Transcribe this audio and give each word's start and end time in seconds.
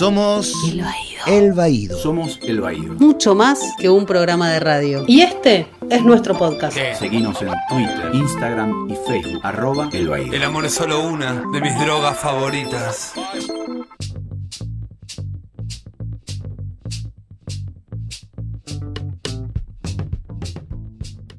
Somos 0.00 0.54
El 0.64 0.80
Baído. 0.80 1.22
El 1.26 1.52
Baído. 1.52 1.98
Somos 1.98 2.38
El 2.40 2.62
Baído. 2.62 2.94
Mucho 2.94 3.34
más 3.34 3.60
que 3.78 3.90
un 3.90 4.06
programa 4.06 4.48
de 4.48 4.58
radio. 4.58 5.04
Y 5.06 5.20
este 5.20 5.66
es 5.90 6.02
nuestro 6.02 6.38
podcast. 6.38 6.74
Seguinos 6.98 7.42
en 7.42 7.50
Twitter, 7.68 8.10
Instagram 8.14 8.88
y 8.90 8.94
Facebook. 9.06 9.40
Arroba 9.42 9.90
El 9.92 10.08
Baído. 10.08 10.32
El 10.32 10.42
amor 10.42 10.64
es 10.64 10.72
solo 10.72 11.06
una 11.06 11.44
de 11.52 11.60
mis 11.60 11.78
drogas 11.78 12.16
favoritas. 12.16 13.12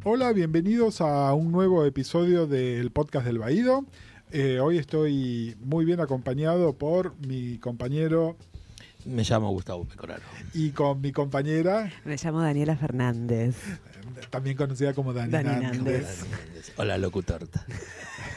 Hola, 0.03 0.33
bienvenidos 0.33 1.01
a 1.01 1.33
un 1.33 1.51
nuevo 1.51 1.83
episodio 1.83 2.45
del 2.45 2.91
podcast 2.91 3.25
del 3.25 3.39
Baído. 3.39 3.87
Eh, 4.29 4.59
hoy 4.59 4.77
estoy 4.77 5.55
muy 5.59 5.83
bien 5.83 5.99
acompañado 5.99 6.77
por 6.77 7.15
mi 7.25 7.57
compañero 7.57 8.37
Me 9.05 9.23
llamo 9.23 9.49
Gustavo 9.51 9.85
Pecoraro. 9.85 10.21
y 10.53 10.71
con 10.71 11.01
mi 11.01 11.11
compañera, 11.11 11.91
Me 12.05 12.17
llamo 12.17 12.41
Daniela 12.41 12.75
Fernández. 12.75 13.55
también 14.29 14.55
conocida 14.57 14.93
como 14.93 15.13
Dani, 15.13 15.31
Dani 15.31 15.47
Nández, 15.63 15.73
Nández. 16.29 16.73
Hola, 16.77 16.97
locutorta. 16.97 17.65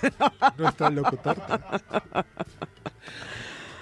nuestra 0.58 0.90
locutora. 0.90 1.84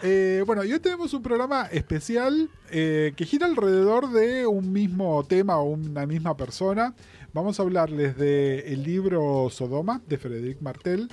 Eh, 0.03 0.43
bueno, 0.47 0.65
y 0.65 0.73
hoy 0.73 0.81
tenemos 0.81 1.15
un 1.15 1.23
programa 1.23 1.67
especial 1.67 2.51
eh, 2.71 3.13
que 3.17 3.25
gira 3.25 3.47
alrededor 3.47 4.11
de 4.11 4.47
un 4.49 4.73
mismo 4.73 5.25
tema 5.25 5.59
o 5.59 5.65
una 5.71 6.07
misma 6.07 6.37
persona. 6.37 6.95
Vamos 7.33 7.59
a 7.61 7.63
hablarles 7.63 8.17
del 8.17 8.83
libro 8.83 9.49
Sodoma 9.51 10.03
de 10.09 10.19
Frederic 10.19 10.61
Martel. 10.61 11.09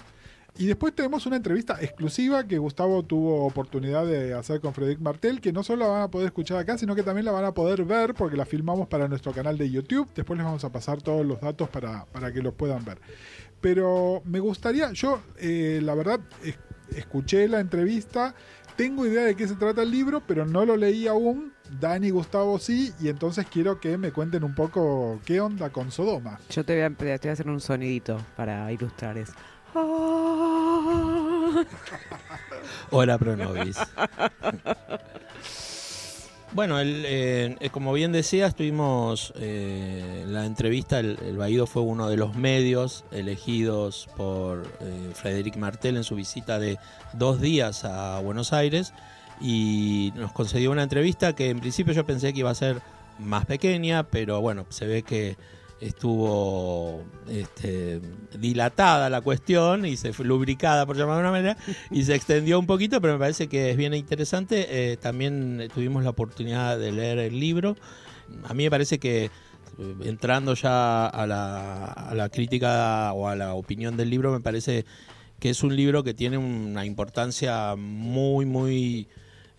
Y 0.60 0.66
después 0.68 0.94
tenemos 0.94 1.26
una 1.26 1.38
entrevista 1.38 1.78
exclusiva 1.80 2.46
que 2.46 2.58
Gustavo 2.58 3.02
tuvo 3.04 3.46
oportunidad 3.46 4.06
de 4.06 4.34
hacer 4.34 4.60
con 4.60 4.74
Frederic 4.74 5.00
Martel, 5.00 5.40
que 5.40 5.54
no 5.54 5.64
solo 5.64 5.86
la 5.86 5.88
van 5.92 6.02
a 6.02 6.12
poder 6.12 6.28
escuchar 6.28 6.58
acá, 6.58 6.78
sino 6.78 6.96
que 6.96 7.02
también 7.04 7.24
la 7.24 7.32
van 7.32 7.46
a 7.46 7.54
poder 7.54 7.86
ver 7.86 8.14
porque 8.14 8.36
la 8.36 8.46
filmamos 8.46 8.90
para 8.90 9.08
nuestro 9.08 9.32
canal 9.32 9.58
de 9.58 9.70
YouTube. 9.72 10.10
Después 10.14 10.38
les 10.38 10.46
vamos 10.46 10.66
a 10.66 10.70
pasar 10.72 11.02
todos 11.02 11.26
los 11.26 11.40
datos 11.40 11.70
para, 11.70 12.04
para 12.08 12.34
que 12.34 12.42
los 12.42 12.54
puedan 12.54 12.84
ver. 12.84 12.98
Pero 13.62 14.22
me 14.26 14.40
gustaría, 14.42 14.92
yo 14.92 15.22
eh, 15.38 15.80
la 15.82 15.96
verdad 15.96 16.20
es- 16.44 16.58
escuché 16.96 17.48
la 17.48 17.62
entrevista, 17.62 18.36
tengo 18.76 19.06
idea 19.06 19.24
de 19.24 19.36
qué 19.36 19.48
se 19.48 19.56
trata 19.56 19.82
el 19.84 19.92
libro, 19.92 20.22
pero 20.28 20.46
no 20.46 20.66
lo 20.66 20.76
leí 20.76 21.08
aún. 21.08 21.54
Dani 21.80 22.08
y 22.08 22.10
Gustavo 22.12 22.58
sí, 22.60 22.92
y 23.00 23.10
entonces 23.10 23.46
quiero 23.50 23.80
que 23.80 23.98
me 23.98 24.12
cuenten 24.12 24.44
un 24.44 24.56
poco 24.56 25.20
qué 25.24 25.40
onda 25.40 25.70
con 25.70 25.92
Sodoma. 25.92 26.40
Yo 26.50 26.66
te 26.66 26.74
voy 26.74 26.82
a, 26.84 26.90
te 26.90 27.06
voy 27.18 27.30
a 27.30 27.32
hacer 27.32 27.48
un 27.48 27.62
sonidito 27.62 28.18
para 28.36 28.72
ilustrar 28.74 29.18
eso. 29.18 29.34
Hola, 32.92 33.18
Pronovis. 33.18 33.78
Bueno, 36.52 36.80
el, 36.80 37.04
eh, 37.06 37.56
eh, 37.60 37.70
como 37.70 37.94
bien 37.94 38.12
decía, 38.12 38.48
estuvimos 38.48 39.34
eh, 39.38 40.26
la 40.28 40.46
entrevista, 40.46 41.00
el, 41.00 41.20
el 41.24 41.38
Baído 41.38 41.68
fue 41.68 41.84
uno 41.84 42.10
de 42.10 42.18
los 42.18 42.36
medios 42.36 43.06
elegidos 43.12 44.10
por 44.18 44.66
eh, 44.82 45.12
Frederic 45.14 45.58
Martel 45.58 45.98
en 45.98 46.04
su 46.04 46.16
visita 46.16 46.58
de 46.58 46.80
dos 47.14 47.40
días 47.40 47.86
a 47.86 48.20
Buenos 48.22 48.52
Aires 48.52 48.94
y 49.40 50.12
nos 50.16 50.32
concedió 50.32 50.72
una 50.72 50.82
entrevista 50.82 51.34
que 51.34 51.52
en 51.52 51.60
principio 51.60 51.94
yo 51.94 52.04
pensé 52.04 52.34
que 52.34 52.40
iba 52.40 52.50
a 52.50 52.56
ser 52.56 52.82
más 53.20 53.46
pequeña, 53.46 54.04
pero 54.04 54.42
bueno, 54.42 54.66
se 54.70 54.88
ve 54.88 55.04
que 55.04 55.38
estuvo 55.82 57.04
este, 57.30 58.02
dilatada 58.38 59.10
la 59.10 59.22
cuestión 59.22 59.86
y 59.86 59.98
se 59.98 60.14
fue 60.14 60.26
lubricada, 60.26 60.86
por 60.86 60.98
llamarlo 60.98 61.18
de 61.18 61.22
una 61.22 61.32
manera, 61.32 61.58
y 61.92 62.04
se 62.04 62.16
extendió 62.16 62.60
un 62.60 62.66
poquito, 62.66 63.02
pero 63.02 63.14
me 63.14 63.20
parece 63.20 63.48
que 63.48 63.72
es 63.72 63.78
bien 63.78 63.94
interesante. 63.94 64.68
Eh, 64.92 64.98
también 64.98 65.68
tuvimos 65.74 66.04
la 66.04 66.12
oportunidad 66.12 66.78
de 66.78 66.92
leer 66.92 67.20
el 67.20 67.40
libro. 67.40 67.76
A 68.44 68.54
mí 68.54 68.64
me 68.64 68.70
parece 68.70 69.00
que 69.00 69.26
eh, 69.26 69.32
entrando 70.04 70.54
ya 70.54 71.08
a 71.08 71.26
la, 71.26 71.86
a 71.86 72.14
la 72.16 72.30
crítica 72.30 73.14
o 73.14 73.28
a 73.28 73.36
la 73.36 73.54
opinión 73.54 73.98
del 73.98 74.10
libro, 74.10 74.32
me 74.32 74.42
parece 74.42 74.86
que 75.40 75.50
es 75.50 75.64
un 75.64 75.76
libro 75.76 76.04
que 76.04 76.14
tiene 76.14 76.38
una 76.38 76.86
importancia 76.86 77.76
muy, 77.78 78.46
muy 78.46 79.08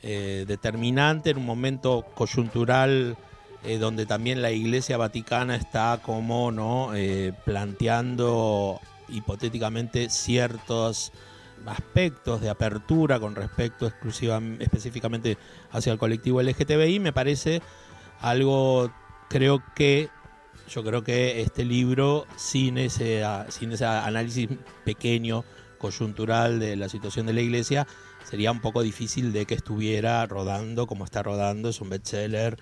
eh, 0.03 0.44
determinante 0.47 1.30
en 1.30 1.38
un 1.38 1.47
momento 1.47 2.06
coyuntural 2.14 3.16
eh, 3.65 3.78
donde 3.78 4.06
también 4.06 4.43
la 4.43 4.50
Iglesia 4.50 4.97
Vaticana 4.97 5.56
está 5.56 6.00
como 6.03 6.50
no 6.53 6.94
Eh, 6.94 7.32
planteando 7.44 8.81
hipotéticamente 9.09 10.09
ciertos 10.10 11.12
aspectos 11.66 12.41
de 12.41 12.48
apertura 12.48 13.21
con 13.21 13.34
respecto 13.34 13.87
exclusiva 13.87 14.41
específicamente 14.60 15.37
hacia 15.72 15.93
el 15.93 15.98
colectivo 15.98 16.41
LGTBI 16.41 17.00
me 17.00 17.12
parece 17.12 17.60
algo 18.21 18.91
creo 19.28 19.62
que 19.75 20.09
yo 20.69 20.82
creo 20.82 21.03
que 21.03 21.42
este 21.42 21.65
libro 21.65 22.27
sin 22.37 22.78
ese 22.78 23.22
sin 23.48 23.72
ese 23.72 23.84
análisis 23.84 24.48
pequeño 24.84 25.44
coyuntural 25.78 26.60
de 26.60 26.77
la 26.77 26.88
situación 26.88 27.27
de 27.27 27.32
la 27.32 27.41
iglesia 27.41 27.87
sería 28.25 28.53
un 28.53 28.60
poco 28.60 28.82
difícil 28.82 29.32
de 29.32 29.47
que 29.47 29.54
estuviera 29.54 30.25
rodando 30.27 30.87
como 30.87 31.04
está 31.04 31.22
rodando. 31.22 31.71
Es 31.71 31.81
un 31.81 31.91
bestseller 31.91 32.56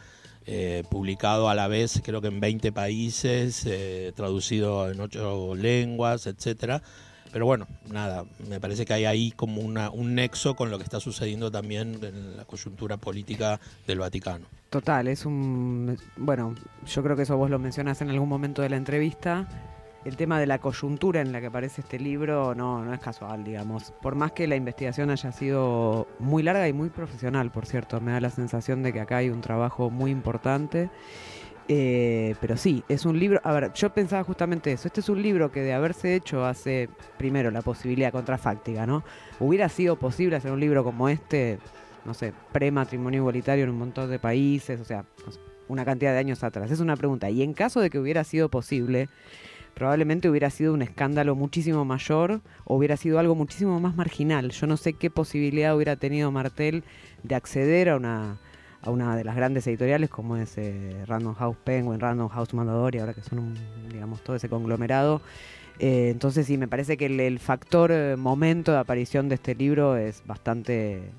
eh, 0.50 0.82
publicado 0.88 1.50
a 1.50 1.54
la 1.54 1.69
vez 1.69 2.00
creo 2.03 2.22
que 2.22 2.28
en 2.28 2.41
20 2.41 2.72
países, 2.72 3.66
eh, 3.66 4.12
traducido 4.16 4.91
en 4.91 4.98
ocho 4.98 5.54
lenguas, 5.54 6.26
etcétera. 6.26 6.82
Pero 7.31 7.44
bueno, 7.44 7.66
nada, 7.91 8.25
me 8.48 8.59
parece 8.59 8.86
que 8.86 8.94
hay 8.94 9.04
ahí 9.04 9.31
como 9.31 9.60
una, 9.60 9.91
un 9.91 10.14
nexo 10.14 10.56
con 10.56 10.70
lo 10.70 10.78
que 10.78 10.84
está 10.84 11.00
sucediendo 11.00 11.50
también 11.50 12.03
en 12.03 12.38
la 12.38 12.47
coyuntura 12.47 12.97
política 12.97 13.60
del 13.86 13.98
Vaticano. 13.98 14.47
Total, 14.70 15.09
es 15.09 15.26
un... 15.26 15.98
Bueno, 16.16 16.54
yo 16.86 17.03
creo 17.03 17.15
que 17.15 17.25
eso 17.25 17.36
vos 17.36 17.50
lo 17.50 17.59
mencionás 17.59 18.00
en 18.00 18.09
algún 18.09 18.30
momento 18.30 18.62
de 18.62 18.70
la 18.70 18.76
entrevista. 18.76 19.47
El 20.08 20.16
tema 20.16 20.41
de 20.41 20.46
la 20.46 20.58
coyuntura 20.58 21.20
en 21.20 21.32
la 21.32 21.41
que 21.42 21.48
aparece 21.48 21.82
este 21.82 21.98
libro 21.98 22.54
no, 22.54 22.82
no 22.82 22.94
es 22.94 22.98
casual, 22.98 23.44
digamos. 23.44 23.92
Por 24.00 24.14
más 24.14 24.32
que 24.32 24.46
la 24.46 24.56
investigación 24.56 25.10
haya 25.10 25.32
sido 25.32 26.08
muy 26.19 26.42
larga 26.42 26.66
y 26.66 26.72
muy 26.72 26.88
profesional, 26.88 27.50
por 27.50 27.66
cierto, 27.66 28.00
me 28.00 28.12
da 28.12 28.20
la 28.22 28.30
sensación 28.30 28.82
de 28.82 28.94
que 28.94 29.00
acá 29.00 29.18
hay 29.18 29.28
un 29.28 29.42
trabajo 29.42 29.91
muy 29.91 30.10
importante. 30.10 30.88
Eh, 31.68 32.34
pero 32.41 32.56
sí, 32.56 32.82
es 32.88 33.04
un 33.04 33.18
libro. 33.18 33.38
A 33.44 33.52
ver, 33.52 33.70
yo 33.74 33.92
pensaba 33.92 34.24
justamente 34.24 34.72
eso. 34.72 34.88
Este 34.88 35.00
es 35.00 35.10
un 35.10 35.20
libro 35.20 35.52
que 35.52 35.60
de 35.60 35.74
haberse 35.74 36.14
hecho 36.14 36.47
hace, 36.47 36.88
primero, 37.18 37.50
la 37.50 37.60
posibilidad 37.60 38.10
contrafáctica, 38.10 38.86
¿no? 38.86 39.04
Hubiera 39.41 39.68
sido 39.68 39.97
posible 39.97 40.36
hacer 40.36 40.52
un 40.52 40.60
libro 40.60 40.84
como 40.84 41.10
este, 41.10 41.58
no 42.06 42.14
sé, 42.14 42.32
pre-matrimonio 42.52 43.18
igualitario 43.18 43.64
en 43.64 43.70
un 43.70 43.78
montón 43.78 44.08
de 44.08 44.18
países, 44.18 44.80
o 44.80 44.86
sea, 44.86 45.04
una 45.68 45.84
cantidad 45.84 46.12
de 46.12 46.18
años 46.18 46.42
atrás. 46.42 46.70
Es 46.70 46.80
una 46.80 46.97
pregunta. 46.97 47.28
Y 47.28 47.42
en 47.42 47.52
caso 47.52 47.80
de 47.82 47.91
que 47.91 47.98
hubiera 47.98 48.24
sido 48.24 48.48
posible, 48.48 49.10
probablemente 49.78 50.28
hubiera 50.28 50.50
sido 50.50 50.75
un 50.75 50.83
escándalo 50.83 51.37
muchísimo 51.37 51.84
mayor 51.84 52.41
o 52.65 52.77
hubiera 52.77 52.97
sido 52.97 53.21
algo 53.21 53.37
muchísimo 53.37 53.78
más 53.78 53.94
marginal. 53.94 54.50
Yo 54.50 54.66
no 54.66 54.77
sé 54.77 54.94
qué 54.94 55.09
posibilidad 55.09 55.77
hubiera 55.77 55.94
tenido 55.94 56.33
Martel 56.33 56.83
de 57.22 57.37
acceder 57.37 57.89
a 57.89 57.97
una 57.97 58.41
a 58.83 58.91
una 58.91 59.16
de 59.16 59.25
las 59.25 59.37
grandes 59.37 59.66
editoriales 59.66 60.11
como 60.11 60.37
es 60.37 60.56
eh, 60.56 61.05
Random 61.06 61.34
House 61.34 61.56
Penguin, 61.62 62.00
Random 62.00 62.28
House 62.28 62.55
Mondadori, 62.55 62.99
ahora 62.99 63.15
que 63.15 63.22
son 63.22 63.39
un, 63.39 63.55
digamos 63.89 64.21
todo 64.22 64.34
ese 64.34 64.49
conglomerado. 64.49 65.21
Eh, 65.78 66.09
entonces 66.10 66.47
sí, 66.47 66.59
me 66.59 66.66
parece 66.66 66.97
que 66.97 67.06
el, 67.06 67.39
factor 67.39 67.93
eh, 67.93 68.16
momento 68.16 68.72
de 68.72 68.78
aparición 68.78 69.28
de 69.28 69.37
este 69.37 69.55
libro 69.55 69.97
es 69.97 70.25
bastante 70.27 71.10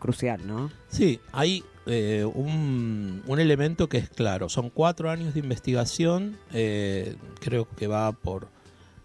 crucial, 0.00 0.46
¿no? 0.46 0.70
Sí, 0.88 1.20
hay 1.32 1.64
eh, 1.90 2.24
un, 2.26 3.22
elemento 3.38 3.88
que 3.88 3.96
es 3.98 4.10
claro. 4.10 4.48
Son 4.48 4.68
cuatro 4.68 5.10
años 5.10 5.32
de 5.32 5.40
investigación, 5.40 6.38
eh, 6.52 7.16
creo 7.40 7.66
que 7.76 7.86
va 7.86 8.12
por 8.12 8.48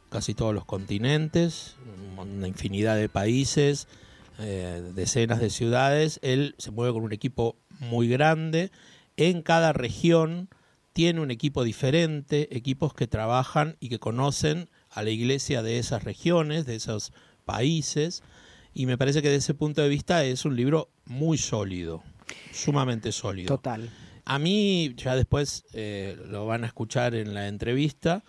casi 0.09 0.33
todos 0.33 0.53
los 0.53 0.65
continentes, 0.65 1.75
una 2.17 2.47
infinidad 2.47 2.97
de 2.97 3.07
países, 3.09 3.87
eh, 4.39 4.83
decenas 4.95 5.39
de 5.39 5.49
ciudades. 5.49 6.19
Él 6.23 6.55
se 6.57 6.71
mueve 6.71 6.93
con 6.93 7.03
un 7.03 7.13
equipo 7.13 7.55
muy 7.79 8.09
grande. 8.09 8.69
En 9.15 9.43
cada 9.43 9.71
región 9.71 10.49
tiene 10.91 11.21
un 11.21 11.31
equipo 11.31 11.63
diferente, 11.63 12.55
equipos 12.55 12.93
que 12.93 13.07
trabajan 13.07 13.77
y 13.79 13.89
que 13.89 13.99
conocen 13.99 14.69
a 14.89 15.03
la 15.03 15.09
iglesia 15.09 15.63
de 15.63 15.79
esas 15.79 16.03
regiones, 16.03 16.65
de 16.65 16.75
esos 16.75 17.13
países. 17.45 18.23
Y 18.73 18.87
me 18.87 18.97
parece 18.97 19.21
que 19.21 19.29
desde 19.29 19.39
ese 19.39 19.53
punto 19.53 19.81
de 19.81 19.89
vista 19.89 20.25
es 20.25 20.45
un 20.45 20.55
libro 20.55 20.89
muy 21.05 21.37
sólido, 21.37 22.03
sumamente 22.51 23.11
sólido. 23.11 23.47
Total. 23.47 23.89
A 24.25 24.39
mí, 24.39 24.93
ya 24.95 25.15
después 25.15 25.65
eh, 25.73 26.17
lo 26.27 26.45
van 26.45 26.63
a 26.63 26.67
escuchar 26.67 27.13
en 27.15 27.33
la 27.33 27.47
entrevista, 27.47 28.23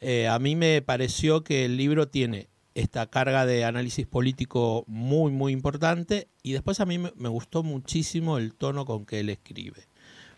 eh, 0.00 0.28
a 0.28 0.38
mí 0.38 0.56
me 0.56 0.80
pareció 0.80 1.44
que 1.44 1.64
el 1.64 1.76
libro 1.76 2.08
tiene 2.08 2.48
esta 2.74 3.06
carga 3.06 3.46
de 3.46 3.64
análisis 3.64 4.06
político 4.06 4.84
muy, 4.86 5.32
muy 5.32 5.52
importante 5.52 6.28
y 6.42 6.52
después 6.52 6.80
a 6.80 6.86
mí 6.86 6.98
me, 6.98 7.28
gustó 7.28 7.62
muchísimo 7.62 8.38
el 8.38 8.54
tono 8.54 8.84
con 8.84 9.04
que 9.04 9.20
él 9.20 9.28
escribe. 9.28 9.88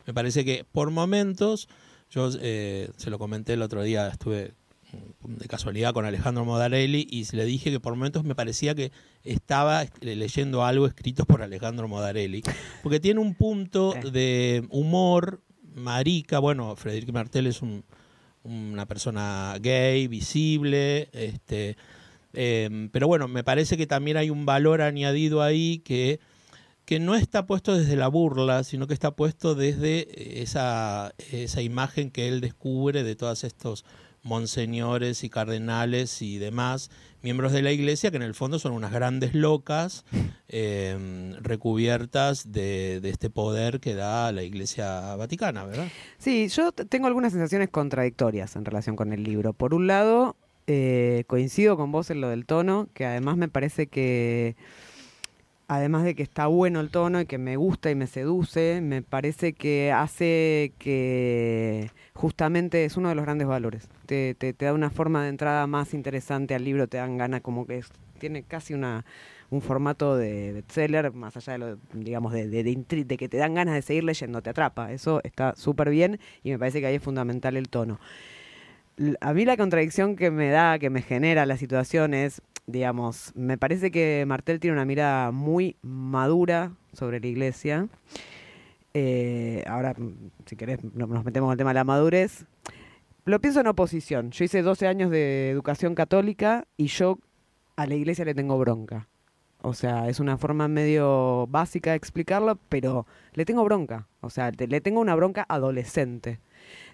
Me 0.06 0.14
parece 0.14 0.44
que 0.44 0.64
por 0.64 0.90
momentos, 0.90 1.68
yo 2.10 2.30
eh, 2.40 2.90
se 2.96 3.10
lo 3.10 3.18
comenté 3.18 3.52
el 3.52 3.62
otro 3.62 3.82
día, 3.82 4.08
estuve 4.08 4.54
de 5.24 5.46
casualidad 5.46 5.92
con 5.92 6.04
Alejandro 6.04 6.44
Modarelli 6.44 7.06
y 7.10 7.24
le 7.34 7.44
dije 7.44 7.70
que 7.70 7.80
por 7.80 7.94
momentos 7.94 8.24
me 8.24 8.34
parecía 8.34 8.74
que 8.74 8.92
estaba 9.24 9.84
leyendo 10.00 10.64
algo 10.64 10.86
escrito 10.86 11.24
por 11.24 11.42
Alejandro 11.42 11.88
Modarelli, 11.88 12.42
porque 12.82 13.00
tiene 13.00 13.20
un 13.20 13.34
punto 13.34 13.94
de 14.12 14.66
humor 14.70 15.42
marica, 15.74 16.38
bueno, 16.38 16.74
Frederic 16.76 17.12
Martel 17.12 17.46
es 17.46 17.60
una 18.42 18.86
persona 18.86 19.56
gay, 19.60 20.06
visible, 20.08 21.08
este, 21.12 21.76
em, 22.32 22.88
pero 22.90 23.06
bueno, 23.06 23.28
me 23.28 23.44
parece 23.44 23.76
que 23.76 23.86
también 23.86 24.16
hay 24.16 24.30
un 24.30 24.44
valor 24.44 24.82
añadido 24.82 25.42
ahí 25.42 25.78
que 25.78 26.20
que 26.84 26.98
no 26.98 27.14
está 27.14 27.46
puesto 27.46 27.76
desde 27.76 27.96
la 27.96 28.08
burla, 28.08 28.64
sino 28.64 28.86
que 28.86 28.94
está 28.94 29.12
puesto 29.12 29.54
desde 29.54 30.42
esa, 30.42 31.14
esa 31.30 31.62
imagen 31.62 32.10
que 32.10 32.28
él 32.28 32.40
descubre 32.40 33.04
de 33.04 33.14
todos 33.14 33.44
estos 33.44 33.84
monseñores 34.22 35.24
y 35.24 35.30
cardenales 35.30 36.22
y 36.22 36.38
demás 36.38 36.90
miembros 37.22 37.52
de 37.52 37.62
la 37.62 37.72
iglesia 37.72 38.10
que 38.10 38.16
en 38.16 38.22
el 38.22 38.34
fondo 38.34 38.58
son 38.58 38.72
unas 38.72 38.92
grandes 38.92 39.34
locas 39.34 40.04
em, 40.48 41.34
recubiertas 41.40 42.52
de, 42.52 43.00
este 43.04 43.30
poder 43.30 43.80
que 43.80 43.94
da 43.94 44.32
la 44.32 44.42
iglesia 44.42 45.16
vaticana, 45.16 45.64
¿verdad? 45.64 45.88
Sí, 46.18 46.48
yo 46.48 46.72
tengo 46.72 47.06
algunas 47.06 47.32
sensaciones 47.32 47.68
contradictorias 47.70 48.56
en 48.56 48.64
relación 48.64 48.96
con 48.96 49.12
el 49.12 49.22
libro. 49.22 49.52
Por 49.52 49.74
un 49.74 49.86
lado, 49.86 50.36
eh, 50.66 51.24
coincido 51.26 51.76
con 51.76 51.92
vos 51.92 52.10
en 52.10 52.20
lo 52.20 52.28
del 52.28 52.46
tono, 52.46 52.88
que 52.94 53.06
además 53.06 53.36
me 53.36 53.48
parece 53.48 53.86
que 53.86 54.56
además 55.74 56.04
de 56.04 56.14
que 56.14 56.22
está 56.22 56.46
bueno 56.46 56.80
el 56.80 56.90
tono 56.90 57.20
y 57.20 57.26
que 57.26 57.38
me 57.38 57.56
gusta 57.56 57.90
y 57.90 57.94
me 57.94 58.06
seduce, 58.06 58.80
me 58.82 59.02
parece 59.02 59.52
que 59.52 59.92
hace 59.92 60.72
que 60.78 61.90
justamente 62.14 62.84
es 62.84 62.96
uno 62.96 63.08
de 63.08 63.14
los 63.14 63.24
grandes 63.24 63.48
valores. 63.48 63.88
Te, 64.06 64.34
te, 64.34 64.52
da 64.52 64.72
una 64.72 64.90
forma 64.90 65.22
de 65.22 65.28
entrada 65.28 65.66
más 65.66 65.94
interesante 65.94 66.54
al 66.54 66.64
libro, 66.64 66.86
te 66.88 66.98
dan 66.98 67.16
ganas 67.16 67.40
como 67.40 67.66
que 67.66 67.82
tiene 68.18 68.42
casi 68.42 68.74
una 68.74 69.04
un 69.50 69.60
formato 69.60 70.16
de 70.16 70.52
bestseller, 70.52 71.12
más 71.12 71.36
allá 71.36 71.52
de 71.52 71.58
lo, 71.58 71.78
digamos, 71.92 72.32
de, 72.32 72.48
de, 72.48 72.62
de, 72.62 73.16
que 73.18 73.28
te 73.28 73.36
dan 73.36 73.52
ganas 73.52 73.74
de 73.74 73.82
seguir 73.82 74.02
leyendo, 74.02 74.40
te 74.40 74.48
atrapa. 74.48 74.92
Eso 74.92 75.20
está 75.24 75.54
súper 75.56 75.90
bien 75.90 76.18
y 76.42 76.52
me 76.52 76.58
parece 76.58 76.80
que 76.80 76.86
ahí 76.86 76.94
es 76.94 77.02
fundamental 77.02 77.58
el 77.58 77.68
tono. 77.68 78.00
A 79.20 79.34
mí 79.34 79.44
la 79.44 79.58
contradicción 79.58 80.16
que 80.16 80.30
me 80.30 80.48
da, 80.48 80.78
que 80.78 80.88
me 80.88 81.02
genera 81.02 81.44
la 81.44 81.58
situación 81.58 82.14
es, 82.14 82.40
digamos, 82.66 83.32
me 83.34 83.58
parece 83.58 83.90
que 83.90 84.24
Martel 84.26 84.60
tiene 84.60 84.74
una 84.74 84.84
mirada 84.84 85.30
muy 85.30 85.76
madura 85.82 86.72
sobre 86.92 87.20
la 87.20 87.26
iglesia. 87.26 87.88
Eh, 88.94 89.64
ahora, 89.66 89.94
si 90.46 90.56
querés, 90.56 90.82
nos 90.84 91.24
metemos 91.24 91.48
en 91.48 91.52
el 91.52 91.58
tema 91.58 91.70
de 91.70 91.74
la 91.74 91.84
madurez. 91.84 92.46
Lo 93.24 93.40
pienso 93.40 93.60
en 93.60 93.68
oposición. 93.68 94.30
Yo 94.30 94.44
hice 94.44 94.62
12 94.62 94.86
años 94.86 95.10
de 95.10 95.50
educación 95.50 95.94
católica 95.94 96.66
y 96.76 96.86
yo 96.86 97.18
a 97.76 97.86
la 97.86 97.94
iglesia 97.94 98.24
le 98.24 98.34
tengo 98.34 98.58
bronca. 98.58 99.08
O 99.62 99.74
sea, 99.74 100.08
es 100.08 100.18
una 100.18 100.38
forma 100.38 100.66
medio 100.66 101.46
básica 101.46 101.90
de 101.90 101.96
explicarlo, 101.96 102.58
pero 102.68 103.06
le 103.34 103.44
tengo 103.44 103.62
bronca. 103.64 104.08
O 104.20 104.28
sea, 104.28 104.50
le 104.50 104.80
tengo 104.80 105.00
una 105.00 105.14
bronca 105.14 105.46
adolescente. 105.48 106.40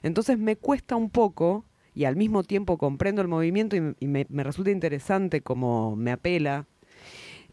Entonces 0.03 0.39
me 0.39 0.57
cuesta 0.57 0.95
un 0.95 1.09
poco 1.09 1.65
y 1.99 2.05
al 2.05 2.15
mismo 2.15 2.45
tiempo 2.45 2.79
comprendo 2.79 3.23
el 3.23 3.27
movimiento 3.27 3.75
y, 3.75 4.07
me, 4.07 4.25
resulta 4.31 4.71
interesante 4.71 5.41
como 5.41 5.97
me 5.97 6.13
apela. 6.13 6.65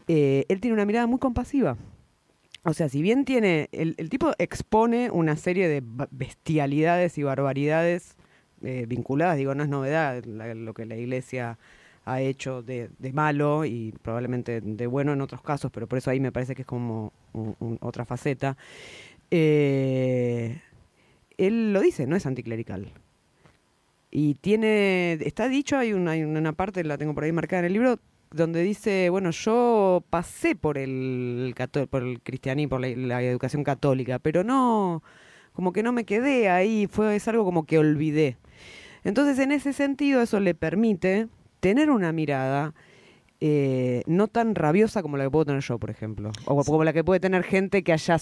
Eh, 0.06 0.44
él 0.48 0.60
tiene 0.60 0.74
una 0.74 0.86
mirada 0.86 1.08
muy 1.08 1.18
compasiva. 1.18 1.76
O 2.62 2.72
sea, 2.72 2.88
si 2.88 3.02
bien 3.02 3.24
tiene, 3.24 3.68
el, 3.72 3.96
tipo 4.08 4.30
expone 4.38 5.10
una 5.10 5.34
serie 5.34 5.66
de 5.66 5.82
bestialidades 6.12 7.18
y 7.18 7.24
barbaridades 7.24 8.14
eh, 8.62 8.84
vinculadas, 8.86 9.36
digo, 9.36 9.52
no 9.56 9.64
es 9.64 9.68
novedad 9.68 10.24
lo 10.24 10.74
que 10.74 10.86
la 10.86 10.96
iglesia 10.96 11.58
ha 12.04 12.20
hecho 12.20 12.62
de, 12.62 12.88
malo 13.12 13.64
y 13.64 13.94
probablemente 14.00 14.60
de 14.60 14.86
bueno 14.86 15.12
en 15.12 15.22
otros 15.22 15.42
casos, 15.42 15.72
pero 15.72 15.88
por 15.88 15.98
eso 15.98 16.12
ahí 16.12 16.20
me 16.20 16.30
parece 16.30 16.54
que 16.54 16.62
es 16.62 16.68
como 16.68 17.12
otra 17.80 18.04
faceta. 18.04 18.56
Eh, 19.28 20.62
él 21.36 21.72
lo 21.72 21.80
dice, 21.80 22.06
no 22.06 22.14
es 22.14 22.26
anticlerical. 22.26 22.92
Y 24.10 24.34
tiene, 24.34 25.14
está 25.14 25.48
dicho, 25.48 25.76
hay 25.76 25.92
una, 25.92 26.12
hay 26.12 26.22
una 26.22 26.52
parte, 26.52 26.84
la 26.84 26.96
tengo 26.96 27.14
por 27.14 27.24
ahí 27.24 27.32
marcada 27.32 27.60
en 27.60 27.66
el 27.66 27.72
libro, 27.72 27.98
donde 28.30 28.62
dice, 28.62 29.10
bueno, 29.10 29.30
yo 29.30 30.04
pasé 30.10 30.54
por 30.54 30.78
el, 30.78 31.54
por 31.90 32.02
el 32.02 32.20
cristianismo, 32.22 32.70
por 32.70 32.80
la, 32.80 33.22
educación 33.22 33.64
católica, 33.64 34.18
pero 34.18 34.44
no, 34.44 35.02
como 35.52 35.72
que 35.72 35.82
no 35.82 35.92
me 35.92 36.04
quedé 36.04 36.48
ahí, 36.48 36.86
fue, 36.86 37.16
es 37.16 37.26
algo 37.28 37.44
como 37.44 37.66
que 37.66 37.78
olvidé. 37.78 38.36
Entonces, 39.04 39.38
en 39.38 39.52
ese 39.52 39.72
sentido, 39.72 40.22
eso 40.22 40.40
le 40.40 40.54
permite 40.54 41.28
tener 41.60 41.90
una 41.90 42.12
mirada 42.12 42.74
eh, 43.40 44.02
no 44.06 44.28
tan 44.28 44.54
rabiosa 44.54 45.02
como 45.02 45.16
la 45.16 45.24
que 45.24 45.30
puedo 45.30 45.44
tener 45.44 45.62
yo, 45.62 45.78
por 45.78 45.90
ejemplo, 45.90 46.32
o 46.46 46.64
como 46.64 46.84
la 46.84 46.92
que 46.92 47.04
puede 47.04 47.20
tener 47.20 47.42
gente 47.42 47.82
que 47.82 47.92
haya, 47.92 48.16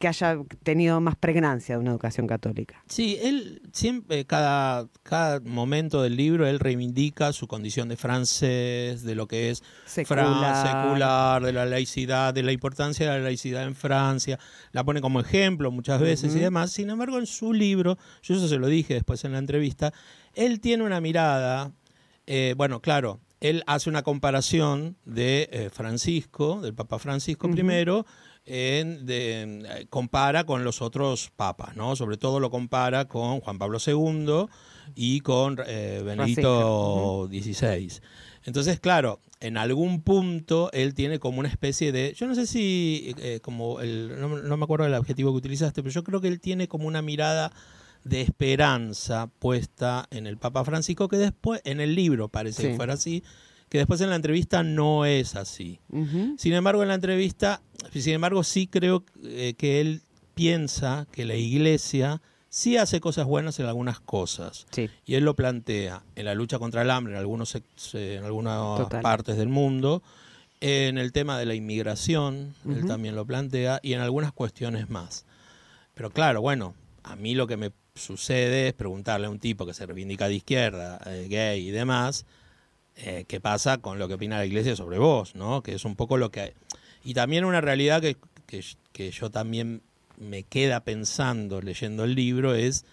que 0.00 0.08
haya 0.08 0.38
tenido 0.62 0.98
más 1.02 1.14
pregnancia 1.14 1.74
de 1.74 1.80
una 1.82 1.90
educación 1.90 2.26
católica. 2.26 2.82
Sí, 2.88 3.18
él 3.20 3.60
siempre, 3.70 4.24
cada, 4.24 4.88
cada 5.02 5.40
momento 5.40 6.00
del 6.00 6.16
libro, 6.16 6.46
él 6.46 6.58
reivindica 6.58 7.34
su 7.34 7.46
condición 7.46 7.90
de 7.90 7.98
francés, 7.98 9.02
de 9.02 9.14
lo 9.14 9.28
que 9.28 9.50
es 9.50 9.62
secular. 9.84 10.66
secular, 10.66 11.44
de 11.44 11.52
la 11.52 11.66
laicidad, 11.66 12.32
de 12.32 12.42
la 12.42 12.52
importancia 12.52 13.12
de 13.12 13.18
la 13.18 13.24
laicidad 13.24 13.64
en 13.64 13.74
Francia, 13.74 14.38
la 14.72 14.84
pone 14.84 15.02
como 15.02 15.20
ejemplo 15.20 15.70
muchas 15.70 16.00
veces 16.00 16.34
y 16.34 16.38
demás. 16.38 16.72
Sin 16.72 16.88
embargo, 16.88 17.18
en 17.18 17.26
su 17.26 17.52
libro, 17.52 17.98
yo 18.22 18.36
eso 18.36 18.48
se 18.48 18.56
lo 18.56 18.68
dije 18.68 18.94
después 18.94 19.22
en 19.26 19.32
la 19.32 19.38
entrevista, 19.38 19.92
él 20.32 20.60
tiene 20.60 20.82
una 20.82 21.02
mirada, 21.02 21.72
eh, 22.26 22.54
bueno, 22.56 22.80
claro, 22.80 23.20
él 23.40 23.64
hace 23.66 23.90
una 23.90 24.02
comparación 24.02 24.96
de 25.04 25.50
eh, 25.52 25.70
Francisco, 25.70 26.62
del 26.62 26.74
Papa 26.74 26.98
Francisco 26.98 27.50
primero, 27.50 28.06
en, 28.44 29.06
de, 29.06 29.86
compara 29.90 30.44
con 30.44 30.64
los 30.64 30.82
otros 30.82 31.30
papas, 31.36 31.76
¿no? 31.76 31.96
Sobre 31.96 32.16
todo 32.16 32.40
lo 32.40 32.50
compara 32.50 33.06
con 33.06 33.40
Juan 33.40 33.58
Pablo 33.58 33.78
II 33.84 34.46
y 34.94 35.20
con 35.20 35.58
eh, 35.66 36.02
Benedicto 36.04 37.28
XVI. 37.30 38.00
Entonces, 38.44 38.80
claro, 38.80 39.20
en 39.40 39.56
algún 39.56 40.02
punto 40.02 40.70
él 40.72 40.94
tiene 40.94 41.18
como 41.18 41.40
una 41.40 41.48
especie 41.48 41.92
de, 41.92 42.14
yo 42.14 42.26
no 42.26 42.34
sé 42.34 42.46
si, 42.46 43.14
eh, 43.18 43.40
como 43.42 43.80
el, 43.80 44.18
no, 44.18 44.56
me 44.56 44.64
acuerdo 44.64 44.84
del 44.84 44.94
adjetivo 44.94 45.32
que 45.32 45.38
utilizaste, 45.38 45.82
pero 45.82 45.92
yo 45.92 46.04
creo 46.04 46.20
que 46.20 46.28
él 46.28 46.40
tiene 46.40 46.68
como 46.68 46.86
una 46.86 47.02
mirada 47.02 47.52
de 48.04 48.22
esperanza 48.22 49.28
puesta 49.38 50.06
en 50.10 50.26
el 50.26 50.38
Papa 50.38 50.64
Francisco, 50.64 51.08
que 51.08 51.18
después, 51.18 51.60
en 51.64 51.80
el 51.80 51.94
libro 51.94 52.28
parece 52.28 52.70
que 52.70 52.76
fuera 52.76 52.94
así, 52.94 53.22
que 53.70 53.78
después 53.78 54.00
en 54.00 54.10
la 54.10 54.16
entrevista 54.16 54.62
no 54.62 55.06
es 55.06 55.36
así. 55.36 55.80
Sin 56.36 56.52
embargo, 56.52 56.82
en 56.82 56.88
la 56.88 56.94
entrevista, 56.94 57.62
sin 57.94 58.14
embargo, 58.14 58.42
sí 58.42 58.66
creo 58.66 59.04
eh, 59.22 59.54
que 59.56 59.80
él 59.80 60.02
piensa 60.34 61.06
que 61.12 61.24
la 61.24 61.36
iglesia 61.36 62.20
sí 62.48 62.76
hace 62.76 63.00
cosas 63.00 63.26
buenas 63.26 63.60
en 63.60 63.66
algunas 63.66 64.00
cosas. 64.00 64.66
Y 65.06 65.14
él 65.14 65.24
lo 65.24 65.36
plantea 65.36 66.02
en 66.16 66.24
la 66.24 66.34
lucha 66.34 66.58
contra 66.58 66.82
el 66.82 66.90
hambre 66.90 67.12
en, 67.12 67.18
algunos, 67.20 67.56
en 67.94 68.24
algunas 68.24 68.88
partes 69.02 69.36
del 69.36 69.48
mundo, 69.48 70.02
en 70.60 70.98
el 70.98 71.12
tema 71.12 71.38
de 71.38 71.46
la 71.46 71.54
inmigración, 71.54 72.54
él 72.68 72.86
también 72.86 73.14
lo 73.14 73.24
plantea, 73.24 73.78
y 73.82 73.94
en 73.94 74.00
algunas 74.00 74.32
cuestiones 74.32 74.90
más. 74.90 75.24
Pero 75.94 76.10
claro, 76.10 76.40
bueno, 76.40 76.74
a 77.04 77.14
mí 77.14 77.34
lo 77.34 77.46
que 77.46 77.56
me 77.56 77.70
sucede 77.94 78.66
es 78.68 78.74
preguntarle 78.74 79.28
a 79.28 79.30
un 79.30 79.38
tipo 79.38 79.64
que 79.64 79.74
se 79.74 79.86
reivindica 79.86 80.26
de 80.26 80.34
izquierda, 80.34 81.00
eh, 81.06 81.28
gay 81.30 81.68
y 81.68 81.70
demás, 81.70 82.26
eh, 83.02 83.24
qué 83.26 83.40
pasa 83.40 83.78
con 83.78 83.98
lo 83.98 84.08
que 84.08 84.14
opina 84.14 84.36
la 84.36 84.46
iglesia 84.46 84.76
sobre 84.76 84.98
vos, 84.98 85.34
¿no? 85.34 85.62
Que 85.62 85.74
es 85.74 85.84
un 85.84 85.96
poco 85.96 86.18
lo 86.18 86.30
que... 86.30 86.54
Y 87.02 87.14
también 87.14 87.46
una 87.46 87.62
realidad 87.62 88.02
que, 88.02 88.16
que, 88.92 89.10
yo 89.10 89.30
también 89.30 89.82
me 90.18 90.42
queda 90.42 90.80
pensando 90.80 91.62
leyendo 91.62 92.04
el 92.04 92.14
libro 92.14 92.54
es, 92.54 92.84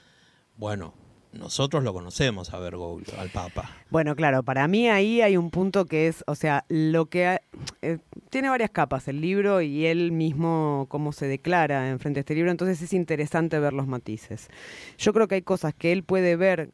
bueno, 0.55 0.93
nosotros 1.33 1.83
lo 1.83 1.91
conocemos 1.91 2.53
a 2.53 2.59
Bergoglio, 2.59 3.19
al 3.19 3.29
Papa. 3.29 3.69
Bueno, 3.89 4.15
claro, 4.15 4.43
para 4.43 4.65
mí 4.69 4.87
ahí 4.87 5.19
hay 5.19 5.35
un 5.35 5.49
punto 5.49 5.85
que 5.85 6.07
es, 6.07 6.23
o 6.25 6.35
sea, 6.35 6.63
lo 6.69 7.07
que 7.07 7.41
eh, 7.81 7.97
tiene 8.29 8.47
varias 8.47 8.69
capas 8.69 9.09
el 9.09 9.19
libro 9.19 9.61
y 9.61 9.87
él 9.87 10.13
mismo 10.13 10.85
cómo 10.87 11.11
se 11.11 11.27
declara 11.27 11.89
en 11.89 11.99
frente 11.99 12.19
a 12.19 12.21
este 12.21 12.33
libro, 12.33 12.49
entonces 12.49 12.81
es 12.81 12.93
interesante 12.93 13.59
ver 13.59 13.73
los 13.73 13.87
matices. 13.87 14.47
Yo 14.97 15.11
creo 15.11 15.27
que 15.27 15.35
hay 15.35 15.41
cosas 15.41 15.73
que 15.73 15.91
él 15.91 16.03
puede 16.03 16.37
ver 16.37 16.71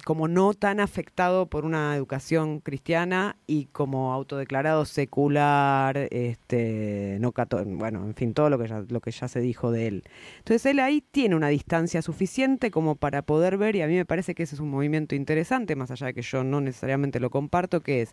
como 0.00 0.28
no 0.28 0.54
tan 0.54 0.80
afectado 0.80 1.46
por 1.46 1.64
una 1.64 1.94
educación 1.96 2.60
cristiana 2.60 3.36
y 3.46 3.66
como 3.66 4.12
autodeclarado 4.12 4.84
secular, 4.84 6.08
este, 6.10 7.18
no 7.20 7.32
bueno, 7.66 8.04
en 8.04 8.14
fin, 8.14 8.34
todo 8.34 8.50
lo 8.50 8.58
que 8.58 8.68
ya, 8.68 8.84
lo 8.88 9.00
que 9.00 9.10
ya 9.10 9.28
se 9.28 9.40
dijo 9.40 9.70
de 9.70 9.86
él. 9.86 10.04
Entonces 10.38 10.66
él 10.66 10.78
ahí 10.80 11.02
tiene 11.10 11.36
una 11.36 11.48
distancia 11.48 12.02
suficiente 12.02 12.70
como 12.70 12.96
para 12.96 13.22
poder 13.22 13.56
ver, 13.56 13.76
y 13.76 13.82
a 13.82 13.86
mí 13.86 13.94
me 13.94 14.04
parece 14.04 14.34
que 14.34 14.42
ese 14.42 14.54
es 14.54 14.60
un 14.60 14.70
movimiento 14.70 15.14
interesante, 15.14 15.76
más 15.76 15.90
allá 15.90 16.08
de 16.08 16.14
que 16.14 16.22
yo 16.22 16.44
no 16.44 16.60
necesariamente 16.60 17.20
lo 17.20 17.30
comparto, 17.30 17.80
que 17.80 18.02
es, 18.02 18.12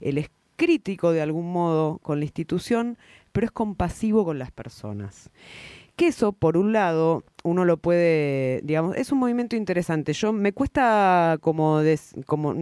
él 0.00 0.18
es 0.18 0.30
crítico 0.56 1.12
de 1.12 1.22
algún 1.22 1.50
modo 1.52 1.98
con 1.98 2.18
la 2.18 2.24
institución, 2.24 2.98
pero 3.32 3.46
es 3.46 3.50
compasivo 3.50 4.24
con 4.24 4.38
las 4.38 4.50
personas 4.50 5.30
que 6.00 6.06
eso, 6.06 6.32
por 6.32 6.56
un 6.56 6.72
lado, 6.72 7.24
uno 7.44 7.66
lo 7.66 7.76
puede, 7.76 8.62
digamos, 8.62 8.96
es 8.96 9.12
un 9.12 9.18
movimiento 9.18 9.54
interesante. 9.54 10.14
Yo 10.14 10.32
me 10.32 10.54
cuesta 10.54 11.36
como, 11.42 11.80
des- 11.80 12.14
como 12.24 12.54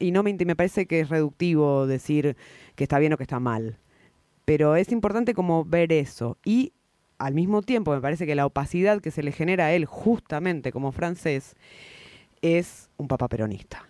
y 0.00 0.12
no 0.12 0.22
me, 0.22 0.32
me 0.32 0.56
parece 0.56 0.86
que 0.86 1.00
es 1.00 1.10
reductivo 1.10 1.86
decir 1.86 2.38
que 2.74 2.84
está 2.84 2.98
bien 2.98 3.12
o 3.12 3.18
que 3.18 3.24
está 3.24 3.38
mal. 3.38 3.76
Pero 4.46 4.76
es 4.76 4.90
importante 4.92 5.34
como 5.34 5.66
ver 5.66 5.92
eso. 5.92 6.38
Y 6.42 6.72
al 7.18 7.34
mismo 7.34 7.60
tiempo 7.60 7.92
me 7.92 8.00
parece 8.00 8.24
que 8.24 8.34
la 8.34 8.46
opacidad 8.46 9.02
que 9.02 9.10
se 9.10 9.22
le 9.22 9.30
genera 9.30 9.66
a 9.66 9.72
él 9.74 9.84
justamente 9.84 10.72
como 10.72 10.90
francés 10.90 11.54
es 12.40 12.88
un 12.96 13.08
papa 13.08 13.28
peronista. 13.28 13.86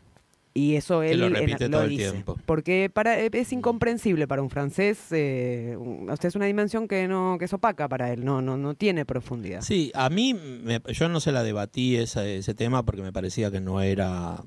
Y 0.57 0.75
eso 0.77 1.03
él 1.03 1.21
lo 1.21 1.27
en- 1.27 1.35
repite 1.35 1.69
lo 1.69 1.71
todo 1.77 1.83
el 1.85 1.91
dice. 1.91 2.11
tiempo. 2.11 2.39
Porque 2.47 2.91
para, 2.93 3.19
es 3.19 3.53
incomprensible 3.53 4.27
para 4.27 4.41
un 4.43 4.49
francés. 4.51 4.99
eh, 5.11 5.77
sea, 6.19 6.29
es 6.29 6.35
una 6.35 6.47
dimensión 6.47 6.89
que 6.89 7.07
no 7.09 7.37
que 7.39 7.45
es 7.45 7.53
opaca 7.53 7.89
para 7.89 8.13
él. 8.13 8.25
No, 8.25 8.41
no, 8.41 8.57
no 8.57 8.75
tiene 8.75 9.05
profundidad. 9.05 9.61
Sí, 9.61 9.93
a 9.95 10.09
mí, 10.09 10.33
me- 10.35 10.81
yo 10.93 11.09
no 11.09 11.21
se 11.21 11.33
la 11.33 11.43
debatí 11.43 11.97
esa- 11.97 12.27
ese 12.27 12.55
tema 12.55 12.85
porque 12.85 13.03
me 13.03 13.13
parecía 13.13 13.51
que 13.51 13.61
no 13.61 13.83
era 13.83 14.43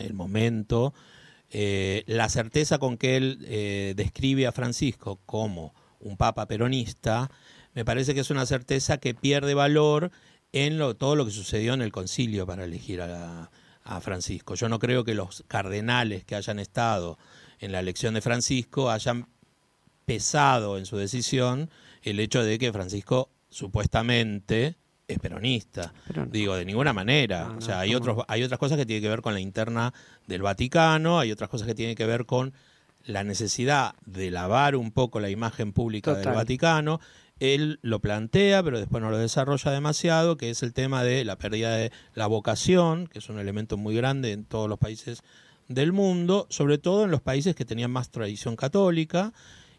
el 0.00 0.12
momento. 0.14 0.92
Eh, 1.50 2.02
la 2.06 2.28
certeza 2.28 2.78
con 2.78 2.96
que 2.96 3.16
él 3.16 3.38
eh, 3.46 3.94
describe 3.96 4.46
a 4.46 4.52
Francisco 4.52 5.20
como 5.24 5.72
un 6.00 6.16
papa 6.16 6.46
peronista, 6.48 7.30
me 7.74 7.84
parece 7.84 8.12
que 8.14 8.20
es 8.20 8.30
una 8.30 8.44
certeza 8.46 8.98
que 8.98 9.14
pierde 9.14 9.54
valor 9.54 10.10
en 10.52 10.78
lo, 10.78 10.94
todo 10.96 11.14
lo 11.16 11.24
que 11.24 11.30
sucedió 11.30 11.74
en 11.74 11.82
el 11.82 11.92
concilio 11.92 12.46
para 12.46 12.64
elegir 12.64 13.00
a, 13.02 13.50
a 13.84 14.00
Francisco. 14.00 14.54
Yo 14.54 14.68
no 14.68 14.78
creo 14.78 15.04
que 15.04 15.14
los 15.14 15.44
cardenales 15.46 16.24
que 16.24 16.34
hayan 16.34 16.58
estado 16.58 17.18
en 17.60 17.72
la 17.72 17.80
elección 17.80 18.14
de 18.14 18.20
Francisco 18.20 18.90
hayan 18.90 19.28
pesado 20.04 20.78
en 20.78 20.86
su 20.86 20.96
decisión 20.96 21.70
el 22.02 22.20
hecho 22.20 22.42
de 22.42 22.58
que 22.58 22.72
Francisco 22.72 23.30
supuestamente 23.48 24.76
es 25.06 25.18
peronista. 25.18 25.92
Pero 26.06 26.24
no. 26.24 26.30
Digo, 26.30 26.56
de 26.56 26.64
ninguna 26.64 26.92
manera. 26.92 27.44
No, 27.44 27.52
no, 27.52 27.58
o 27.58 27.60
sea, 27.60 27.80
hay, 27.80 27.94
otros, 27.94 28.24
hay 28.28 28.42
otras 28.42 28.58
cosas 28.58 28.78
que 28.78 28.86
tienen 28.86 29.02
que 29.02 29.08
ver 29.08 29.22
con 29.22 29.34
la 29.34 29.40
interna 29.40 29.92
del 30.26 30.42
Vaticano, 30.42 31.18
hay 31.18 31.30
otras 31.32 31.50
cosas 31.50 31.66
que 31.66 31.74
tienen 31.74 31.94
que 31.94 32.06
ver 32.06 32.26
con 32.26 32.52
la 33.04 33.22
necesidad 33.22 33.94
de 34.06 34.30
lavar 34.30 34.76
un 34.76 34.90
poco 34.90 35.20
la 35.20 35.30
imagen 35.30 35.72
pública 35.72 36.14
del. 36.14 36.32
Vaticano. 36.32 37.00
Él 37.40 37.78
lo 37.82 38.00
plantea, 38.00 38.62
pero 38.62 38.78
después 38.78 39.02
no 39.02 39.10
lo 39.10 39.18
desarrolla 39.18 39.70
demasiado, 39.70 40.36
que 40.36 40.50
es 40.50 40.62
el 40.62 40.72
tema 40.72 41.02
de 41.02 41.24
la 41.24 41.36
pérdida 41.36 41.74
de 41.74 41.90
la 42.14 42.26
vocación, 42.26 43.06
que 43.06 43.18
es 43.18 43.28
un 43.28 43.38
elemento 43.38 43.76
muy 43.76 43.94
grande 43.96 44.32
en 44.32 44.44
todos 44.44 44.68
los 44.68 44.78
países 44.78 45.22
del 45.68 45.92
mundo, 45.92 46.46
sobre 46.50 46.78
todo 46.78 47.04
en 47.04 47.10
los 47.10 47.20
países 47.20 47.54
que 47.54 47.64
tenían 47.64 47.90
más 47.90 48.10
tradición 48.10 48.56
católica, 48.56 49.32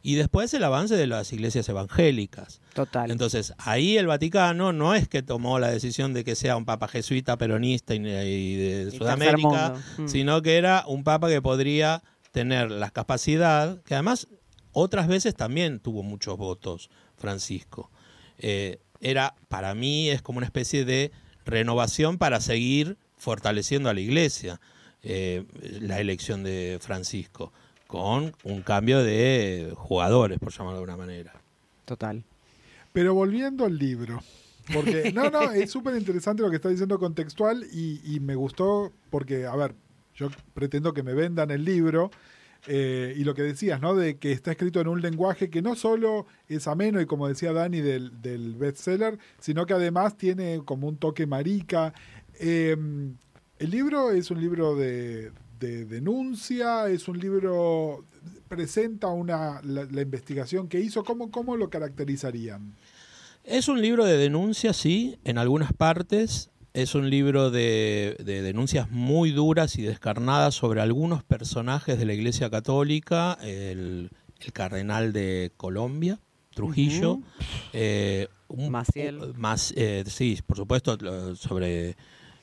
y 0.05 0.13
después 0.13 0.53
el 0.53 0.63
avance 0.63 0.95
de 0.95 1.07
las 1.07 1.33
iglesias 1.33 1.67
evangélicas. 1.67 2.61
Total. 2.75 3.09
Entonces, 3.09 3.53
ahí 3.57 3.97
el 3.97 4.05
Vaticano 4.05 4.71
no 4.71 4.93
es 4.93 5.07
que 5.07 5.23
tomó 5.23 5.57
la 5.57 5.69
decisión 5.69 6.13
de 6.13 6.23
que 6.23 6.35
sea 6.35 6.57
un 6.57 6.65
papa 6.65 6.87
jesuita 6.87 7.37
peronista 7.37 7.95
y, 7.95 7.99
de 7.99 8.91
Sudamérica. 8.95 9.73
Mm. 9.97 10.07
sino 10.07 10.43
que 10.43 10.57
era 10.57 10.83
un 10.85 11.03
papa 11.03 11.27
que 11.27 11.41
podría 11.41 12.03
tener 12.31 12.69
la 12.69 12.91
capacidad, 12.91 13.81
que 13.81 13.95
además 13.95 14.27
otras 14.75 15.07
veces 15.07 15.35
también 15.35 15.79
tuvo 15.79 16.03
muchos 16.03 16.37
votos, 16.37 16.89
Francisco. 17.15 17.89
Eh, 18.37 18.79
era, 18.99 19.33
para 19.47 19.73
mí, 19.73 20.09
es 20.09 20.21
como 20.21 20.37
una 20.37 20.45
especie 20.45 20.83
de 20.83 21.11
renovación 21.45 22.17
para 22.17 22.41
seguir 22.41 22.97
fortaleciendo 23.17 23.89
a 23.89 23.93
la 23.93 24.01
iglesia, 24.01 24.59
eh, 25.01 25.45
la 25.79 26.01
elección 26.01 26.43
de 26.43 26.77
Francisco, 26.81 27.53
con 27.87 28.35
un 28.43 28.61
cambio 28.63 29.01
de 29.01 29.71
jugadores, 29.77 30.39
por 30.39 30.51
llamarlo 30.51 30.79
de 30.79 30.83
alguna 30.83 30.97
manera. 30.97 31.33
Total. 31.85 32.21
Pero 32.91 33.13
volviendo 33.13 33.63
al 33.63 33.77
libro. 33.77 34.21
Porque, 34.73 35.13
no, 35.13 35.29
no, 35.29 35.51
es 35.53 35.71
súper 35.71 35.95
interesante 35.95 36.41
lo 36.41 36.49
que 36.49 36.57
está 36.57 36.67
diciendo 36.67 36.99
contextual 36.99 37.65
y, 37.71 38.01
y 38.03 38.19
me 38.19 38.35
gustó 38.35 38.91
porque, 39.09 39.45
a 39.45 39.55
ver, 39.55 39.73
yo 40.15 40.27
pretendo 40.53 40.93
que 40.93 41.01
me 41.01 41.13
vendan 41.13 41.49
el 41.49 41.63
libro 41.63 42.11
eh, 42.67 43.13
y 43.15 43.23
lo 43.23 43.33
que 43.33 43.43
decías, 43.43 43.79
¿no? 43.81 43.95
De 43.95 44.17
que 44.17 44.31
está 44.31 44.51
escrito 44.51 44.81
en 44.81 44.87
un 44.87 45.01
lenguaje 45.01 45.49
que 45.49 45.61
no 45.61 45.75
solo 45.75 46.25
es 46.47 46.67
ameno 46.67 46.99
y 47.01 47.05
como 47.05 47.27
decía 47.27 47.53
Dani 47.53 47.81
del, 47.81 48.21
del 48.21 48.55
bestseller, 48.55 49.17
sino 49.39 49.65
que 49.65 49.73
además 49.73 50.17
tiene 50.17 50.61
como 50.65 50.87
un 50.87 50.97
toque 50.97 51.27
marica. 51.27 51.93
Eh, 52.39 52.75
el 53.59 53.69
libro 53.69 54.11
es 54.11 54.31
un 54.31 54.41
libro 54.41 54.75
de, 54.75 55.31
de 55.59 55.85
denuncia, 55.85 56.89
es 56.89 57.07
un 57.07 57.19
libro, 57.19 58.05
presenta 58.47 59.07
una, 59.07 59.61
la, 59.63 59.85
la 59.85 60.01
investigación 60.01 60.67
que 60.67 60.79
hizo, 60.79 61.03
¿cómo, 61.03 61.31
cómo 61.31 61.55
lo 61.55 61.69
caracterizarían? 61.69 62.73
Es 63.43 63.67
un 63.67 63.79
libro 63.79 64.05
de 64.05 64.17
denuncia, 64.17 64.73
sí, 64.73 65.19
en 65.23 65.37
algunas 65.37 65.71
partes. 65.71 66.49
Es 66.75 66.93
un 66.93 67.09
libro 67.09 67.51
de, 67.51 68.17
de 68.19 68.41
denuncias 68.41 68.91
muy 68.91 69.31
duras 69.31 69.77
y 69.77 69.83
descarnadas 69.83 70.55
sobre 70.55 70.81
algunos 70.81 71.23
personajes 71.23 71.97
de 71.97 72.05
la 72.05 72.13
Iglesia 72.13 72.49
Católica, 72.49 73.37
el, 73.41 74.09
el 74.41 74.51
cardenal 74.51 75.13
de 75.13 75.53
Colombia, 75.55 76.19
Trujillo, 76.53 77.19
eh, 77.71 78.27
un- 78.49 78.71
Maciel. 78.71 79.33
más, 79.37 79.73
eh, 79.77 80.03
sí, 80.07 80.37
por 80.45 80.57
supuesto, 80.57 80.97
sobre 81.37 81.95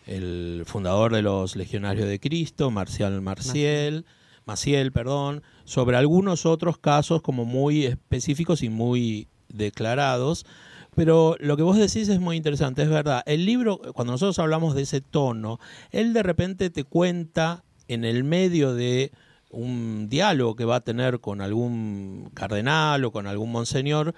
el 0.07 0.62
fundador 0.65 1.12
de 1.12 1.21
los 1.21 1.55
Legionarios 1.55 2.09
de 2.09 2.19
Cristo, 2.19 2.71
Marcial 2.71 3.21
Marciel, 3.21 4.07
Maciel, 4.47 4.93
perdón, 4.93 5.43
sobre 5.65 5.99
algunos 5.99 6.47
otros 6.47 6.79
casos 6.79 7.21
como 7.21 7.45
muy 7.45 7.85
específicos 7.85 8.62
y 8.62 8.71
muy 8.71 9.29
declarados. 9.51 10.47
Pero 10.95 11.37
lo 11.41 11.57
que 11.57 11.63
vos 11.63 11.79
decís 11.79 12.09
es 12.09 12.21
muy 12.21 12.37
interesante, 12.37 12.83
es 12.83 12.91
verdad. 12.91 13.23
El 13.25 13.47
libro, 13.47 13.79
cuando 13.95 14.13
nosotros 14.13 14.39
hablamos 14.39 14.75
de 14.75 14.83
ese 14.83 15.01
tono, 15.01 15.59
él 15.91 16.13
de 16.13 16.23
repente 16.23 16.69
te 16.69 16.85
cuenta 16.85 17.65
en 17.89 18.05
el 18.05 18.25
medio 18.25 18.75
de 18.75 19.11
un 19.51 20.09
diálogo 20.09 20.55
que 20.55 20.65
va 20.65 20.77
a 20.77 20.81
tener 20.81 21.21
con 21.21 21.41
algún 21.41 22.31
cardenal 22.35 23.05
o 23.05 23.13
con 23.13 23.27
algún 23.27 23.53
monseñor, 23.53 24.15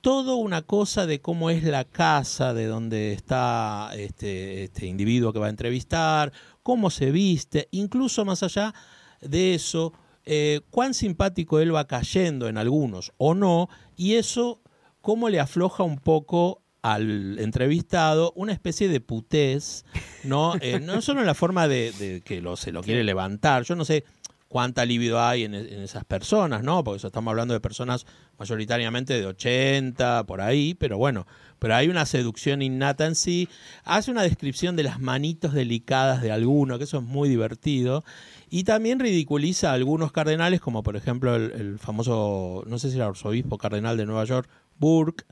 todo 0.00 0.36
una 0.36 0.62
cosa 0.62 1.06
de 1.06 1.20
cómo 1.20 1.50
es 1.50 1.62
la 1.62 1.84
casa 1.84 2.54
de 2.54 2.66
donde 2.66 3.12
está 3.12 3.90
este, 3.94 4.64
este 4.64 4.86
individuo 4.86 5.32
que 5.32 5.38
va 5.38 5.46
a 5.46 5.50
entrevistar, 5.50 6.32
cómo 6.62 6.90
se 6.90 7.10
viste, 7.10 7.68
incluso 7.70 8.24
más 8.24 8.42
allá 8.42 8.74
de 9.20 9.54
eso, 9.54 9.92
eh, 10.24 10.60
cuán 10.70 10.94
simpático 10.94 11.60
él 11.60 11.74
va 11.74 11.86
cayendo 11.86 12.48
en 12.48 12.56
algunos 12.56 13.12
o 13.18 13.34
no, 13.34 13.68
y 13.96 14.14
eso 14.14 14.61
cómo 15.02 15.28
le 15.28 15.40
afloja 15.40 15.82
un 15.82 15.98
poco 15.98 16.62
al 16.80 17.38
entrevistado 17.38 18.32
una 18.34 18.52
especie 18.52 18.88
de 18.88 19.00
putés, 19.00 19.84
¿no? 20.24 20.54
Eh, 20.60 20.80
no 20.80 21.00
solo 21.00 21.20
en 21.20 21.26
la 21.26 21.34
forma 21.34 21.68
de, 21.68 21.92
de 21.92 22.22
que 22.22 22.40
lo, 22.40 22.56
se 22.56 22.72
lo 22.72 22.82
quiere 22.82 23.04
levantar, 23.04 23.64
yo 23.64 23.76
no 23.76 23.84
sé 23.84 24.04
cuánta 24.48 24.84
libido 24.84 25.20
hay 25.20 25.44
en, 25.44 25.54
en 25.54 25.80
esas 25.80 26.04
personas, 26.04 26.62
¿no? 26.62 26.84
Porque 26.84 26.98
eso 26.98 27.06
estamos 27.06 27.30
hablando 27.30 27.54
de 27.54 27.60
personas 27.60 28.06
mayoritariamente 28.38 29.14
de 29.14 29.26
80, 29.26 30.24
por 30.24 30.40
ahí, 30.40 30.74
pero 30.74 30.98
bueno, 30.98 31.26
pero 31.58 31.76
hay 31.76 31.88
una 31.88 32.04
seducción 32.04 32.60
innata 32.60 33.06
en 33.06 33.14
sí. 33.14 33.48
Hace 33.84 34.10
una 34.10 34.24
descripción 34.24 34.74
de 34.76 34.82
las 34.82 35.00
manitos 35.00 35.54
delicadas 35.54 36.20
de 36.20 36.32
alguno, 36.32 36.76
que 36.76 36.84
eso 36.84 36.98
es 36.98 37.04
muy 37.04 37.28
divertido. 37.28 38.04
Y 38.50 38.64
también 38.64 38.98
ridiculiza 38.98 39.70
a 39.70 39.74
algunos 39.74 40.12
cardenales, 40.12 40.60
como 40.60 40.82
por 40.82 40.96
ejemplo 40.96 41.34
el, 41.36 41.52
el 41.52 41.78
famoso, 41.78 42.64
no 42.66 42.78
sé 42.78 42.90
si 42.90 42.96
era 42.96 43.06
arzobispo 43.06 43.56
cardenal 43.56 43.96
de 43.96 44.04
Nueva 44.04 44.24
York, 44.24 44.50
Burke, 44.82 45.24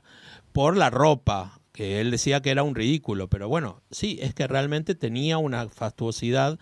por 0.53 0.75
la 0.77 0.89
ropa, 0.89 1.59
que 1.73 2.01
él 2.01 2.09
decía 2.09 2.41
que 2.41 2.49
era 2.51 2.63
un 2.63 2.73
ridículo. 2.75 3.27
Pero 3.29 3.47
bueno, 3.49 3.81
sí, 3.91 4.17
es 4.21 4.33
que 4.33 4.47
realmente 4.47 4.95
tenía 4.95 5.37
una 5.37 5.67
fastuosidad 5.69 6.57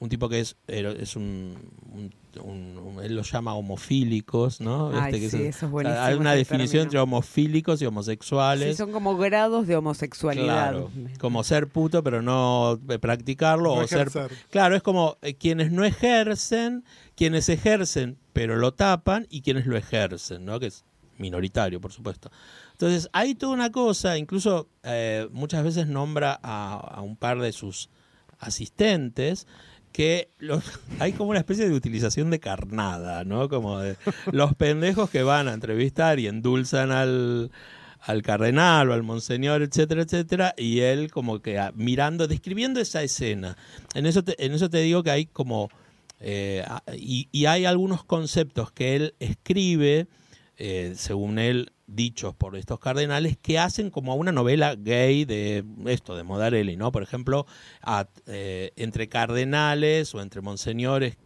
un 0.00 0.08
tipo 0.10 0.28
que 0.28 0.40
es, 0.40 0.56
es 0.66 1.16
un, 1.16 1.56
un- 1.92 2.12
un- 2.42 2.78
un- 2.78 3.02
él 3.04 3.14
los 3.14 3.30
llama 3.30 3.54
homofílicos, 3.54 4.60
¿no? 4.60 4.90
Ay, 4.92 5.14
Este 5.14 5.20
que 5.20 5.30
sí, 5.30 5.42
eso 5.44 5.66
es 5.66 5.72
buenísimo 5.72 6.02
hay 6.02 6.14
una 6.14 6.32
definición 6.34 6.68
término. 6.70 6.82
entre 6.84 6.98
homofílicos 6.98 7.76
y 7.76 7.78
Sí, 7.78 7.86
homosexuales. 7.86 8.76
son 8.76 8.90
como 8.92 9.16
grados 9.16 9.66
de 9.68 9.76
homosexualidad. 9.76 10.44
Claro, 10.72 10.90
como 11.20 11.44
ser 11.44 11.68
puto 11.68 12.02
pero 12.02 12.22
no 12.22 12.78
eh, 12.88 12.98
practicarlo 12.98 13.76
No 13.76 13.82
o 13.82 13.86
ser 13.86 14.08
ejercer. 14.08 14.32
claro 14.50 14.74
es 14.74 14.82
como 14.82 15.16
eh, 15.22 15.34
quienes 15.34 15.70
no 15.70 15.84
ejercen 15.84 16.84
quienes 17.16 17.48
ejercen 17.48 18.18
pero 18.32 18.56
lo 18.56 18.74
tapan 18.74 19.26
y 19.30 19.40
quienes 19.42 19.64
lo 19.66 19.76
ejercen 19.76 20.44
no 20.44 20.58
que 20.58 20.66
es 20.66 20.84
minoritario 21.18 21.80
por 21.80 21.92
supuesto 21.92 22.30
entonces 22.72 23.08
hay 23.12 23.34
toda 23.34 23.52
una 23.52 23.70
cosa 23.70 24.18
incluso 24.18 24.68
eh, 24.82 25.28
muchas 25.32 25.64
veces 25.64 25.86
nombra 25.86 26.38
a, 26.42 27.00
un 27.02 27.16
par 27.16 27.40
de 27.40 27.52
sus 27.52 27.88
asistentes 28.38 29.46
que 29.92 30.28
los, 30.38 30.64
hay 30.98 31.12
como 31.12 31.30
una 31.30 31.38
especie 31.38 31.68
de 31.68 31.74
utilización 31.74 32.30
de 32.30 32.40
carnada, 32.40 33.22
¿no? 33.22 33.48
Como 33.48 33.78
de 33.78 33.96
los 34.32 34.54
pendejos 34.56 35.08
que 35.08 35.22
van 35.22 35.46
a 35.46 35.54
entrevistar 35.54 36.18
y 36.18 36.26
endulzan 36.26 36.90
al, 36.90 37.52
al 38.00 38.22
cardenal 38.22 38.90
o 38.90 38.92
al 38.92 39.02
monseñor, 39.02 39.62
etcétera, 39.62 40.02
etcétera, 40.02 40.54
y 40.58 40.80
él 40.80 41.10
como 41.10 41.40
que 41.40 41.60
mirando, 41.74 42.26
describiendo 42.26 42.80
esa 42.80 43.02
escena. 43.02 43.56
En 43.94 44.06
eso 44.06 44.22
te, 44.22 44.44
en 44.44 44.52
eso 44.52 44.68
te 44.68 44.78
digo 44.78 45.02
que 45.02 45.10
hay 45.10 45.26
como, 45.26 45.70
eh, 46.20 46.64
y 46.92 47.46
hay 47.46 47.64
algunos 47.64 48.04
conceptos 48.04 48.72
que 48.72 48.96
él 48.96 49.14
escribe, 49.20 50.08
eh, 50.58 50.94
según 50.96 51.38
él, 51.38 51.72
dichos 51.86 52.34
por 52.34 52.56
estos 52.56 52.78
cardenales 52.78 53.36
que 53.36 53.58
hacen 53.58 53.90
como 53.90 54.14
una 54.14 54.32
novela 54.32 54.74
gay 54.74 55.24
de 55.24 55.64
esto, 55.86 56.16
de 56.16 56.22
Modarelli, 56.22 56.76
¿no? 56.76 56.92
Por 56.92 57.02
ejemplo, 57.02 57.46
a- 57.82 58.08
eh, 58.26 58.72
entre 58.76 59.08
cardenales 59.08 60.14
o 60.14 60.20
entre 60.22 60.40
monseñores, 60.40 61.16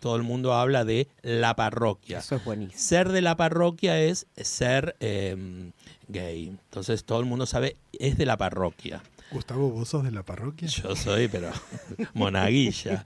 todo 0.00 0.16
el 0.16 0.22
mundo 0.22 0.54
habla 0.54 0.84
de 0.84 1.08
la 1.22 1.54
parroquia. 1.56 2.18
Eso 2.18 2.36
es 2.36 2.44
buenísimo. 2.44 2.78
Ser 2.78 3.08
de 3.10 3.20
la 3.20 3.36
parroquia 3.36 4.00
es 4.00 4.26
ser 4.36 4.96
eh, 5.00 5.70
gay. 6.08 6.46
Entonces 6.48 7.04
todo 7.04 7.20
el 7.20 7.26
mundo 7.26 7.46
sabe, 7.46 7.76
es 7.98 8.16
de 8.16 8.26
la 8.26 8.36
parroquia. 8.36 9.02
Gustavo, 9.30 9.70
¿vos 9.70 9.88
sos 9.90 10.04
de 10.04 10.10
la 10.10 10.22
parroquia? 10.22 10.68
Yo 10.68 10.96
soy, 10.96 11.28
pero 11.28 11.50
monaguilla. 12.14 13.04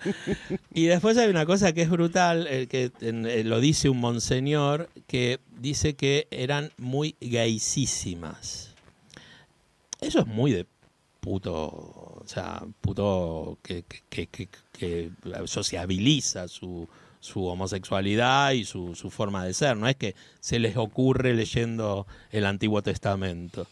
Y 0.72 0.84
después 0.86 1.16
hay 1.18 1.28
una 1.28 1.46
cosa 1.46 1.72
que 1.72 1.82
es 1.82 1.90
brutal, 1.90 2.46
eh, 2.48 2.68
que 2.68 2.92
lo 3.44 3.58
dice 3.60 3.88
un 3.88 3.98
monseñor, 3.98 4.88
que 5.08 5.40
dice 5.58 5.94
que 5.94 6.28
eran 6.30 6.70
muy 6.78 7.16
gaysísimas. 7.20 8.70
Eso 10.00 10.20
es 10.20 10.26
muy 10.26 10.52
de 10.52 10.66
puto, 11.20 11.54
o 11.54 12.22
sea, 12.26 12.62
puto 12.80 13.58
que, 13.62 13.84
que- 14.08 14.26
que- 14.26 14.48
que 14.72 15.10
sociabiliza 15.46 16.48
su, 16.48 16.88
su 17.20 17.44
homosexualidad 17.46 18.50
y 18.52 18.64
su, 18.64 18.94
su 18.96 19.10
forma 19.10 19.44
de 19.44 19.54
ser. 19.54 19.76
No 19.76 19.86
es 19.88 19.94
que 19.96 20.14
se 20.40 20.58
les 20.58 20.76
ocurre 20.76 21.34
leyendo 21.34 22.06
el 22.30 22.46
Antiguo 22.46 22.82
Testamento. 22.82 23.66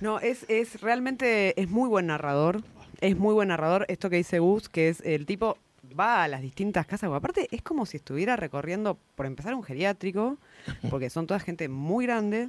No, 0.00 0.20
es, 0.20 0.44
es 0.48 0.80
realmente, 0.80 1.60
es 1.60 1.68
muy 1.68 1.88
buen 1.88 2.06
narrador. 2.06 2.62
Es 3.00 3.16
muy 3.16 3.34
buen 3.34 3.48
narrador. 3.48 3.84
Esto 3.88 4.10
que 4.10 4.16
dice 4.16 4.38
Gus, 4.38 4.68
que 4.68 4.88
es 4.88 5.00
el 5.02 5.26
tipo 5.26 5.56
va 5.98 6.24
a 6.24 6.28
las 6.28 6.42
distintas 6.42 6.86
casas. 6.86 7.10
Aparte, 7.12 7.48
es 7.50 7.62
como 7.62 7.86
si 7.86 7.96
estuviera 7.96 8.36
recorriendo, 8.36 8.98
por 9.14 9.26
empezar, 9.26 9.54
un 9.54 9.62
geriátrico, 9.62 10.38
porque 10.90 11.10
son 11.10 11.26
toda 11.26 11.40
gente 11.40 11.68
muy 11.68 12.06
grande. 12.06 12.48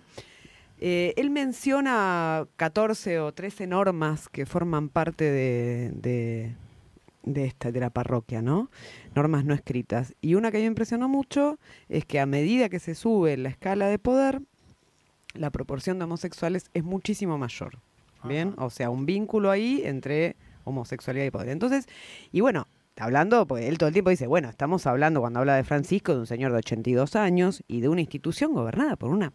Eh, 0.80 1.14
él 1.18 1.30
menciona 1.30 2.48
14 2.56 3.20
o 3.20 3.34
13 3.34 3.68
normas 3.68 4.30
que 4.30 4.46
forman 4.46 4.90
parte 4.90 5.26
de, 5.26 5.92
de, 5.94 6.56
de 7.24 7.46
esta, 7.46 7.72
de 7.72 7.80
la 7.80 7.90
parroquia, 7.90 8.42
¿no? 8.42 8.70
Normas 9.16 9.44
no 9.44 9.54
escritas. 9.54 10.14
Y 10.22 10.36
una 10.36 10.52
que 10.52 10.60
me 10.60 10.66
impresionó 10.66 11.10
mucho 11.10 11.60
es 11.90 12.06
que 12.06 12.20
a 12.20 12.26
medida 12.26 12.70
que 12.70 12.80
se 12.80 12.96
sube 12.96 13.36
la 13.38 13.50
escala 13.50 13.88
de 13.88 14.00
poder, 14.00 14.42
la 15.34 15.50
proporción 15.50 16.00
de 16.00 16.06
homosexuales 16.06 16.70
es 16.74 16.84
muchísimo 16.84 17.38
mayor. 17.38 17.80
¿Bien? 18.24 18.54
O 18.58 18.70
sea, 18.70 18.90
un 18.90 19.06
vínculo 19.06 19.50
ahí 19.50 19.82
entre 19.86 20.36
homosexualidad 20.66 21.26
y 21.26 21.32
poder. 21.32 21.50
Entonces, 21.50 21.88
y 22.34 22.42
bueno, 22.42 22.68
hablando, 22.98 23.48
pues 23.48 23.66
él 23.66 23.78
todo 23.78 23.88
el 23.88 23.94
tiempo 23.94 24.10
dice, 24.10 24.28
bueno, 24.28 24.50
estamos 24.50 24.86
hablando 24.86 25.22
cuando 25.22 25.40
habla 25.40 25.56
de 25.56 25.64
Francisco 25.64 26.14
de 26.14 26.20
un 26.20 26.28
señor 26.28 26.52
de 26.52 26.58
82 26.58 27.16
años 27.16 27.64
y 27.68 27.80
de 27.80 27.88
una 27.88 28.02
institución 28.02 28.54
gobernada 28.54 28.98
por 28.98 29.12
una 29.12 29.32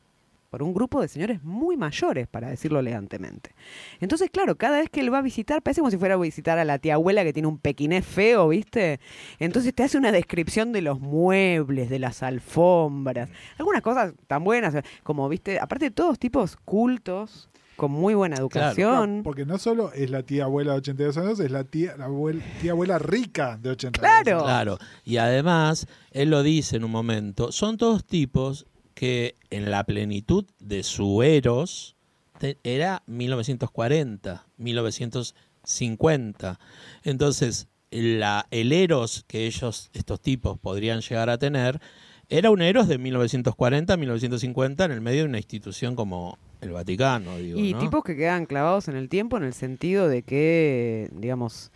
por 0.55 0.63
un 0.63 0.73
grupo 0.73 1.01
de 1.01 1.09
señores 1.09 1.43
muy 1.43 1.77
mayores, 1.77 2.29
para 2.29 2.49
decirlo 2.49 2.79
elegantemente. 2.79 3.57
Entonces, 3.99 4.31
claro, 4.31 4.55
cada 4.57 4.79
vez 4.79 4.89
que 4.89 5.01
él 5.01 5.13
va 5.13 5.19
a 5.19 5.23
visitar, 5.23 5.61
parece 5.63 5.81
como 5.81 5.91
si 5.91 5.97
fuera 5.97 6.15
a 6.15 6.17
visitar 6.17 6.61
a 6.61 6.65
la 6.65 6.79
tía 6.79 6.95
abuela 6.95 7.25
que 7.25 7.33
tiene 7.33 7.49
un 7.49 7.59
pequinés 7.59 8.07
feo, 8.07 8.47
¿viste? 8.47 9.01
Entonces 9.41 9.75
te 9.75 9.83
hace 9.83 9.99
una 9.99 10.13
descripción 10.13 10.71
de 10.71 10.81
los 10.81 11.01
muebles, 11.01 11.91
de 11.91 11.99
las 11.99 12.23
alfombras, 12.23 13.31
algunas 13.59 13.83
cosas 13.83 14.13
tan 14.29 14.45
buenas, 14.45 14.77
como, 15.03 15.29
¿viste? 15.29 15.59
Aparte 15.59 15.87
de 15.87 15.91
todos 15.91 16.21
tipos 16.21 16.55
cultos, 16.65 17.51
con 17.75 17.91
muy 17.91 18.15
buena 18.15 18.37
educación. 18.37 19.09
Claro, 19.09 19.23
porque 19.25 19.45
no 19.45 19.59
solo 19.59 19.93
es 19.93 20.09
la 20.09 20.23
tía 20.23 20.45
abuela 20.45 20.71
de 20.75 20.79
82 20.79 21.17
años, 21.17 21.41
es 21.41 21.51
la 21.51 21.65
tía, 21.65 21.97
la 21.97 22.07
abuel- 22.07 22.41
tía 22.61 22.71
abuela 22.71 23.01
rica 23.01 23.59
de 23.61 23.71
82 23.71 24.09
Claro. 24.23 24.31
años. 24.39 24.43
Claro, 24.45 24.79
y 25.05 25.17
además, 25.17 25.89
él 26.13 26.31
lo 26.31 26.45
dice 26.45 26.77
en 26.77 26.85
un 26.85 26.93
momento, 26.93 27.51
son 27.51 27.77
todos 27.77 28.05
tipos 28.05 28.67
que 28.95 29.37
en 29.51 29.71
la 29.71 29.85
plenitud 29.85 30.45
de 30.61 30.83
su 30.83 31.23
eros 31.23 31.97
te- 32.39 32.59
era 32.65 33.03
1940, 33.07 34.47
1950. 34.57 36.59
Entonces, 37.03 37.69
la, 37.91 38.47
el 38.51 38.73
eros 38.73 39.25
que 39.27 39.47
ellos, 39.47 39.91
estos 39.93 40.21
tipos, 40.21 40.59
podrían 40.59 41.01
llegar 41.01 41.31
a 41.31 41.39
tener, 41.39 41.81
era 42.29 42.51
un 42.51 42.63
eros 42.63 42.89
de 42.89 42.99
1940, 42.99 43.97
1950 43.97 44.85
en 44.85 44.91
el 44.93 45.01
medio 45.01 45.23
de 45.23 45.29
una 45.29 45.39
institución 45.39 45.95
como 45.95 46.39
el 46.61 46.71
Vaticano, 46.73 47.37
digo, 47.37 47.61
Y 47.61 47.75
¿no? 47.75 47.79
tipos 47.79 48.03
que 48.03 48.17
quedan 48.17 48.47
clavados 48.47 48.89
en 48.89 48.97
el 48.97 49.09
tiempo 49.09 49.37
en 49.37 49.45
el 49.45 49.53
sentido 49.53 50.09
de 50.09 50.23
que, 50.23 51.11
digamos, 51.13 51.71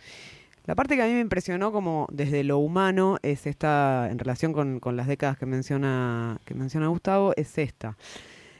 la 0.69 0.75
parte 0.75 0.95
que 0.95 1.01
a 1.01 1.07
mí 1.07 1.13
me 1.13 1.21
impresionó 1.21 1.71
como 1.71 2.05
desde 2.11 2.43
lo 2.43 2.59
humano 2.59 3.17
es 3.23 3.47
esta, 3.47 4.07
en 4.11 4.19
relación 4.19 4.53
con, 4.53 4.95
las 4.95 5.07
décadas 5.07 5.35
que 5.35 5.47
menciona, 5.47 6.39
que 6.45 6.53
menciona 6.53 6.89
Gustavo, 6.89 7.33
es 7.35 7.57
esta. 7.57 7.97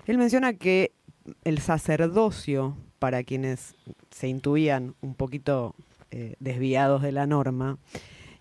Él 0.07 0.17
menciona 0.17 0.53
que 0.53 0.91
el 1.43 1.59
sacerdocio, 1.59 2.75
para 2.97 3.23
quienes 3.23 3.75
se 4.09 4.27
intuían 4.27 4.95
un 5.01 5.13
poquito 5.13 5.75
eh, 6.09 6.33
desviados 6.39 7.03
de 7.03 7.11
la 7.11 7.27
norma 7.27 7.77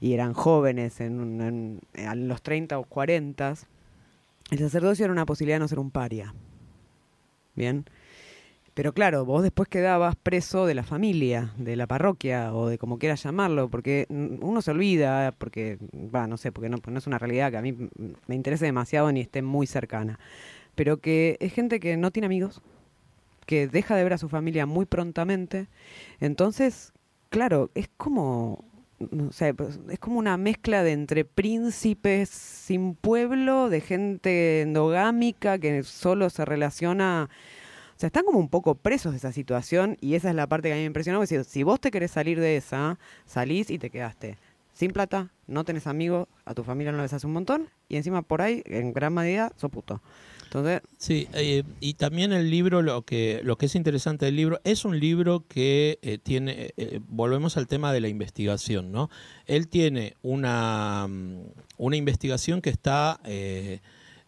y 0.01 0.15
eran 0.15 0.33
jóvenes 0.33 1.03
en, 1.03 1.39
en- 1.43 1.81
en 1.93 2.27
los 2.27 2.41
30 2.41 2.79
o 2.79 2.85
40, 2.85 3.55
el 4.51 4.59
sacerdocio 4.61 5.05
era 5.05 5.13
una 5.13 5.27
posibilidad 5.27 5.57
de 5.57 5.61
no 5.61 5.69
ser 5.69 5.79
un 5.79 5.91
paria. 5.91 6.33
Bien. 7.55 7.85
Pero 8.79 8.93
claro, 8.93 9.25
vos 9.25 9.43
después 9.43 9.69
quedabas 9.69 10.15
preso 10.15 10.65
de 10.65 10.77
la 10.77 10.85
familia, 10.85 11.53
de 11.57 11.75
la 11.75 11.89
parroquia 11.89 12.55
o 12.55 12.69
de 12.69 12.79
como 12.79 13.01
quieras 13.01 13.21
llamarlo, 13.25 13.69
porque 13.69 14.07
uno 14.09 14.63
se 14.63 14.71
olvida, 14.71 15.35
porque, 15.37 15.79
va, 15.93 16.29
no 16.29 16.37
sé, 16.37 16.53
porque 16.53 16.69
no, 16.69 16.79
no 16.87 16.99
es 16.99 17.09
una 17.09 17.19
realidad 17.19 17.51
que 17.51 17.57
a 17.57 17.61
mí 17.61 17.75
me 18.29 18.37
interese 18.37 18.67
demasiado 18.67 19.11
ni 19.11 19.21
esté 19.21 19.43
muy 19.43 19.67
cercana, 19.67 20.21
pero 20.77 20.99
que 20.99 21.39
es 21.41 21.53
gente 21.53 21.81
que 21.81 21.97
no 21.97 22.13
tiene 22.13 22.27
amigos, 22.27 22.63
que 23.47 23.67
deja 23.67 23.97
de 23.97 24.05
ver 24.05 24.13
a 24.13 24.19
su 24.19 24.29
familia 24.29 24.65
muy 24.65 24.87
prontamente, 24.87 25.67
entonces, 26.21 26.93
claro, 27.31 27.73
es 27.75 27.91
como, 27.97 28.65
pues, 29.57 29.81
es 29.91 29.99
como 29.99 30.21
una 30.21 30.37
mezcla 30.37 30.85
de 30.85 30.93
entre 30.93 31.25
príncipes 31.25 32.29
sin 32.29 32.95
pueblo, 32.95 33.71
de 33.71 33.81
gente 33.81 34.61
endogámica 34.61 35.59
que 35.59 35.83
solo 35.83 36.31
se 36.31 36.45
relaciona 36.45 37.29
sea, 37.99 38.09
están 38.09 38.25
como 38.25 38.39
un 38.39 38.49
poco 38.49 38.75
presos 38.75 39.13
de 39.13 39.19
esa 39.19 39.33
situación 39.33 39.97
y 40.01 40.15
esa 40.15 40.31
es 40.31 40.37
la 40.37 40.47
parte 40.47 40.69
que 40.69 40.75
a 40.75 40.77
mí 40.77 40.83
me 40.83 40.87
impresionó. 40.87 41.23
Es 41.23 41.31
decir, 41.31 41.45
si 41.45 41.63
vos 41.63 41.81
te 41.81 41.91
querés 41.91 42.13
salir 42.13 42.39
de 42.41 42.57
esa, 42.57 42.99
salís 43.27 43.71
y 43.71 43.79
te 43.79 43.91
quedaste 43.91 44.39
sin 44.79 44.93
plata, 44.93 45.33
no 45.49 45.65
tenés 45.65 45.89
amigos, 45.89 46.29
a 46.45 46.55
tu 46.55 46.63
familia 46.63 46.93
no 46.93 47.03
les 47.03 47.13
hace 47.13 47.27
un 47.27 47.33
montón 47.33 47.69
y 47.89 47.97
encima 47.97 48.23
por 48.23 48.43
ahí, 48.43 48.63
en 48.67 48.93
gran 48.93 49.13
medida, 49.13 49.53
sos 49.57 49.73
puto. 49.73 50.01
Entonces, 50.45 50.83
Sí, 50.97 51.29
eh, 51.35 51.65
y 51.81 51.95
también 51.95 52.33
el 52.33 52.49
libro, 52.49 52.81
lo 52.81 53.03
que, 53.03 53.41
lo 53.43 53.59
que 53.59 53.67
es 53.67 53.75
interesante 53.75 54.27
del 54.27 54.37
libro, 54.37 54.61
es 54.63 54.85
un 54.85 55.01
libro 55.01 55.45
que 55.49 55.99
eh, 56.03 56.19
tiene, 56.19 56.75
eh, 56.77 57.01
volvemos 57.09 57.57
al 57.57 57.67
tema 57.67 57.93
de 57.93 58.01
la 58.01 58.07
investigación, 58.07 58.93
¿no? 58.93 59.11
Él 59.47 59.67
tiene 59.67 60.15
una, 60.23 61.09
mm, 61.09 61.43
una 61.79 61.97
investigación 61.97 62.63
que 62.63 62.71
está 62.71 63.21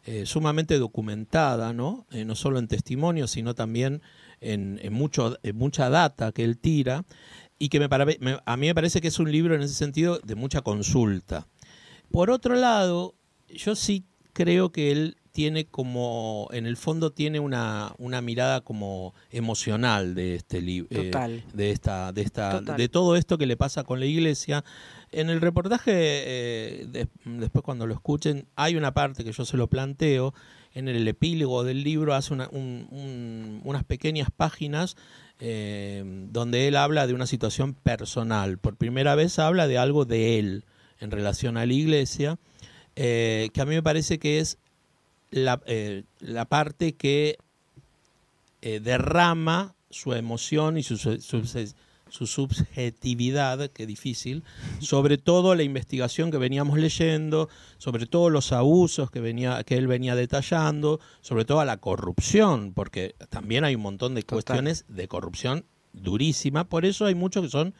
eh, 0.06 0.20
eh, 0.22 0.26
sumamente 0.26 0.78
documentada, 0.78 1.72
¿no? 1.72 2.06
Eh, 2.10 2.24
no 2.24 2.34
solo 2.34 2.58
en 2.58 2.68
testimonios, 2.68 3.30
sino 3.30 3.54
también 3.54 4.02
en, 4.40 4.78
en 4.82 4.92
mucho, 4.92 5.36
en 5.42 5.56
mucha 5.56 5.90
data 5.90 6.32
que 6.32 6.44
él 6.44 6.58
tira, 6.58 7.04
y 7.58 7.68
que 7.68 7.78
me, 7.78 7.88
para- 7.88 8.06
me- 8.06 8.38
a 8.44 8.56
mí 8.56 8.66
me 8.68 8.74
parece 8.74 9.00
que 9.00 9.08
es 9.08 9.18
un 9.18 9.30
libro 9.30 9.54
en 9.54 9.62
ese 9.62 9.74
sentido 9.74 10.18
de 10.24 10.34
mucha 10.34 10.62
consulta. 10.62 11.46
Por 12.10 12.30
otro 12.30 12.54
lado, 12.54 13.14
yo 13.48 13.74
sí 13.76 14.04
creo 14.32 14.72
que 14.72 14.90
él 14.92 15.16
tiene 15.32 15.66
como, 15.66 16.48
en 16.52 16.66
el 16.66 16.76
fondo 16.76 17.12
tiene 17.12 17.38
una, 17.38 17.94
una 17.98 18.20
mirada 18.20 18.62
como 18.62 19.14
emocional 19.30 20.14
de 20.16 20.34
este 20.34 20.60
libro, 20.60 21.02
Total. 21.04 21.44
de 21.52 21.70
esta, 21.70 22.12
de 22.12 22.22
esta, 22.22 22.58
Total. 22.58 22.76
de 22.76 22.88
todo 22.88 23.14
esto 23.14 23.38
que 23.38 23.46
le 23.46 23.56
pasa 23.56 23.84
con 23.84 24.00
la 24.00 24.06
iglesia. 24.06 24.64
En 25.12 25.28
el 25.28 25.40
reportaje, 25.40 25.92
eh, 25.94 26.86
de- 26.88 27.08
después 27.24 27.64
cuando 27.64 27.86
lo 27.86 27.94
escuchen, 27.94 28.46
hay 28.54 28.76
una 28.76 28.92
parte 28.94 29.24
que 29.24 29.32
yo 29.32 29.44
se 29.44 29.56
lo 29.56 29.66
planteo. 29.66 30.34
En 30.72 30.86
el 30.86 31.06
epílogo 31.08 31.64
del 31.64 31.82
libro 31.82 32.14
hace 32.14 32.32
una- 32.32 32.48
un- 32.52 32.86
un- 32.90 33.60
unas 33.64 33.82
pequeñas 33.84 34.28
páginas 34.34 34.96
eh, 35.42 36.04
donde 36.30 36.68
él 36.68 36.76
habla 36.76 37.06
de 37.06 37.14
una 37.14 37.26
situación 37.26 37.72
personal. 37.72 38.58
Por 38.58 38.76
primera 38.76 39.14
vez 39.14 39.38
habla 39.38 39.66
de 39.66 39.78
algo 39.78 40.04
de 40.04 40.38
él 40.38 40.64
en 41.00 41.10
relación 41.10 41.56
a 41.56 41.64
la 41.64 41.72
iglesia, 41.72 42.38
eh, 42.94 43.48
que 43.54 43.60
a 43.62 43.64
mí 43.64 43.74
me 43.74 43.82
parece 43.82 44.18
que 44.18 44.38
es 44.38 44.58
la, 45.30 45.62
la 46.20 46.44
parte 46.44 46.92
que 46.94 47.38
derrama 48.60 49.74
su 49.88 50.12
emoción 50.12 50.76
y 50.76 50.82
su, 50.82 50.98
su- 50.98 51.20
su- 51.20 51.74
su 52.10 52.26
subjetividad, 52.26 53.70
que 53.70 53.86
difícil, 53.86 54.44
sobre 54.80 55.16
todo 55.16 55.54
la 55.54 55.62
investigación 55.62 56.30
que 56.30 56.38
veníamos 56.38 56.78
leyendo, 56.78 57.48
sobre 57.78 58.06
todo 58.06 58.30
los 58.30 58.52
abusos 58.52 59.10
que, 59.10 59.20
venía, 59.20 59.64
que 59.64 59.76
él 59.76 59.86
venía 59.86 60.14
detallando, 60.14 61.00
sobre 61.20 61.44
todo 61.44 61.60
a 61.60 61.64
la 61.64 61.78
corrupción, 61.78 62.72
porque 62.74 63.14
también 63.30 63.64
hay 63.64 63.74
un 63.74 63.82
montón 63.82 64.14
de 64.14 64.22
Total. 64.22 64.36
cuestiones 64.36 64.84
de 64.88 65.08
corrupción 65.08 65.64
durísima, 65.92 66.68
por 66.68 66.84
eso 66.84 67.06
hay 67.06 67.14
muchos 67.14 67.44
que 67.44 67.50
son 67.50 67.74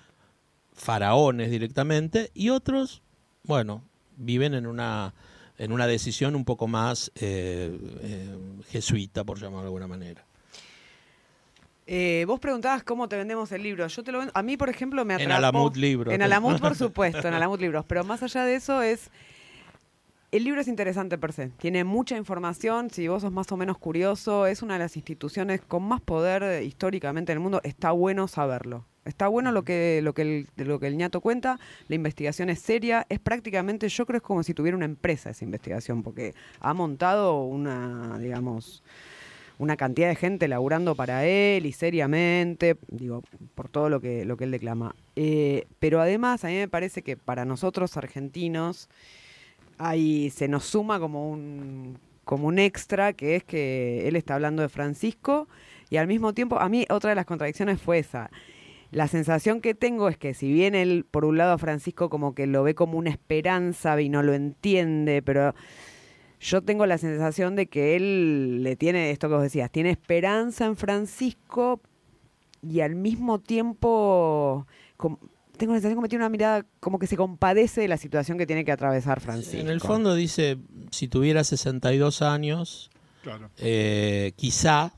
faraones 0.73 1.51
directamente 1.51 2.31
y 2.35 2.49
otros, 2.49 3.03
bueno, 3.45 3.85
viven 4.17 4.55
en 4.55 4.67
una 4.67 5.15
en 5.61 5.73
una 5.73 5.87
decisión 5.87 6.37
un 6.37 6.47
poco 6.47 6.69
más 6.69 7.13
eh, 7.17 7.79
eh, 8.01 8.37
jesuita, 8.71 9.25
por 9.25 9.39
llamarlo 9.39 9.61
de 9.61 9.67
alguna 9.67 9.87
manera. 9.87 10.25
Eh, 11.93 12.25
vos 12.25 12.39
preguntabas 12.39 12.85
cómo 12.85 13.09
te 13.09 13.17
vendemos 13.17 13.51
el 13.51 13.65
libro. 13.65 13.85
Yo 13.89 14.05
te 14.05 14.13
lo 14.13 14.21
vendo. 14.21 14.31
A 14.37 14.45
mí, 14.45 14.57
por 14.57 14.69
ejemplo, 14.69 15.05
me 15.05 15.15
En 15.15 15.23
atrapó. 15.23 15.39
Alamut 15.39 15.75
Libros. 15.75 16.15
En 16.15 16.23
Alamut, 16.23 16.61
por 16.61 16.77
supuesto, 16.77 17.27
en 17.27 17.35
Alamut 17.35 17.61
Libros. 17.61 17.85
Pero 17.89 18.05
más 18.05 18.23
allá 18.23 18.45
de 18.45 18.55
eso 18.55 18.81
es. 18.81 19.11
El 20.31 20.45
libro 20.45 20.61
es 20.61 20.69
interesante 20.69 21.19
per 21.19 21.33
se. 21.33 21.49
Tiene 21.49 21.83
mucha 21.83 22.17
información. 22.17 22.91
Si 22.91 23.09
vos 23.09 23.23
sos 23.23 23.33
más 23.33 23.51
o 23.51 23.57
menos 23.57 23.77
curioso, 23.77 24.47
es 24.47 24.63
una 24.63 24.75
de 24.75 24.79
las 24.79 24.95
instituciones 24.97 25.63
con 25.63 25.83
más 25.83 26.01
poder 26.01 26.63
históricamente 26.63 27.33
en 27.33 27.39
el 27.39 27.43
mundo. 27.43 27.61
Está 27.65 27.91
bueno 27.91 28.29
saberlo. 28.29 28.87
Está 29.05 29.27
bueno 29.27 29.51
lo 29.51 29.65
que, 29.65 29.99
lo 30.01 30.15
que 30.15 30.23
el, 30.23 30.47
lo 30.65 30.79
que 30.79 30.87
el 30.87 30.97
ñato 30.97 31.21
cuenta. 31.21 31.59
La 31.89 31.97
investigación 31.97 32.51
es 32.51 32.61
seria. 32.61 33.05
Es 33.09 33.19
prácticamente, 33.19 33.89
yo 33.89 34.07
creo, 34.07 34.19
es 34.19 34.23
como 34.23 34.45
si 34.45 34.55
tuviera 34.55 34.77
una 34.77 34.85
empresa 34.85 35.31
esa 35.31 35.45
investigación, 35.45 36.05
porque 36.05 36.37
ha 36.61 36.73
montado 36.73 37.43
una, 37.43 38.17
digamos, 38.21 38.85
una 39.61 39.77
cantidad 39.77 40.09
de 40.09 40.17
gente 40.17 40.49
laburando 40.49 40.95
para 40.95 41.27
él 41.27 41.67
y 41.67 41.73
seriamente, 41.73 42.79
digo, 42.89 43.23
por 43.55 43.69
todo 43.69 43.91
lo 43.91 44.01
que, 44.01 44.25
lo 44.25 44.39
que 44.39 44.45
él 44.45 44.51
declama. 44.51 44.97
Eh, 45.17 45.67
pero 45.79 46.01
además, 46.01 46.45
a 46.45 46.49
mí 46.49 46.55
me 46.55 46.67
parece 46.67 47.03
que 47.03 47.19
para 47.19 47.45
nosotros 47.45 47.99
argentinos, 47.99 48.89
ahí 49.77 50.31
se 50.31 50.49
nos 50.49 50.65
suma 50.65 50.99
como 50.99 51.31
un, 51.31 51.99
como 52.25 52.49
un 52.49 52.59
extra, 52.59 53.13
que 53.13 53.37
es 53.37 53.45
que 53.45 54.09
él 54.09 54.17
está 54.17 54.35
hablando 54.35 54.63
de 54.63 54.71
Francisco, 54.71 55.47
y 55.91 55.99
al 55.99 56.07
mismo 56.07 56.33
tiempo, 56.33 56.59
a 56.59 56.71
mí 56.71 56.87
otra 56.89 57.11
de 57.11 57.17
las 57.17 57.27
contradicciones 57.27 57.83
fue 57.83 57.99
esa. 57.99 58.31
La 58.93 59.09
sensación 59.09 59.61
que 59.61 59.75
tengo 59.75 60.09
es 60.09 60.17
que 60.17 60.33
si 60.33 60.51
bien 60.51 60.75
él, 60.75 61.05
por 61.09 61.27
un 61.27 61.37
lado, 61.37 61.53
a 61.53 61.59
Francisco 61.59 62.09
como 62.09 62.35
que 62.35 62.47
lo 62.47 62.63
ve 62.63 62.75
como 62.75 62.97
una 62.97 63.11
esperanza 63.11 64.01
y 64.01 64.09
no 64.09 64.23
lo 64.23 64.33
entiende, 64.33 65.21
pero 65.21 65.55
yo 66.41 66.63
tengo 66.63 66.87
la 66.87 66.99
sensación 66.99 67.55
de 67.55 67.67
que 67.67 67.97
él 67.97 68.63
le 68.63 68.75
tiene, 68.77 69.11
esto 69.11 69.29
que 69.29 69.35
vos 69.35 69.43
decías, 69.43 69.71
tiene 69.71 69.91
esperanza 69.91 70.65
en 70.67 70.77
Francisco 70.77 71.81
y 72.63 72.81
al 72.81 72.95
mismo 72.95 73.39
tiempo 73.41 74.67
tengo 75.57 75.75
la 75.75 75.79
sensación 75.81 75.95
como 75.97 76.03
que 76.05 76.09
tiene 76.09 76.25
una 76.25 76.31
mirada 76.31 76.65
como 76.81 76.99
que 76.99 77.07
se 77.07 77.17
compadece 77.17 77.83
de 77.83 77.89
la 77.89 77.97
situación 77.99 78.39
que 78.39 78.47
tiene 78.47 78.65
que 78.65 78.73
atravesar 78.73 79.21
Francisco. 79.21 79.59
En 79.61 79.69
el 79.69 79.81
fondo 79.81 80.15
dice, 80.15 80.57
si 80.91 81.09
tuviera 81.09 81.45
62 81.45 82.23
años, 82.23 82.91
Claro. 83.23 83.51
eh, 83.59 84.33
quizá 84.37 84.93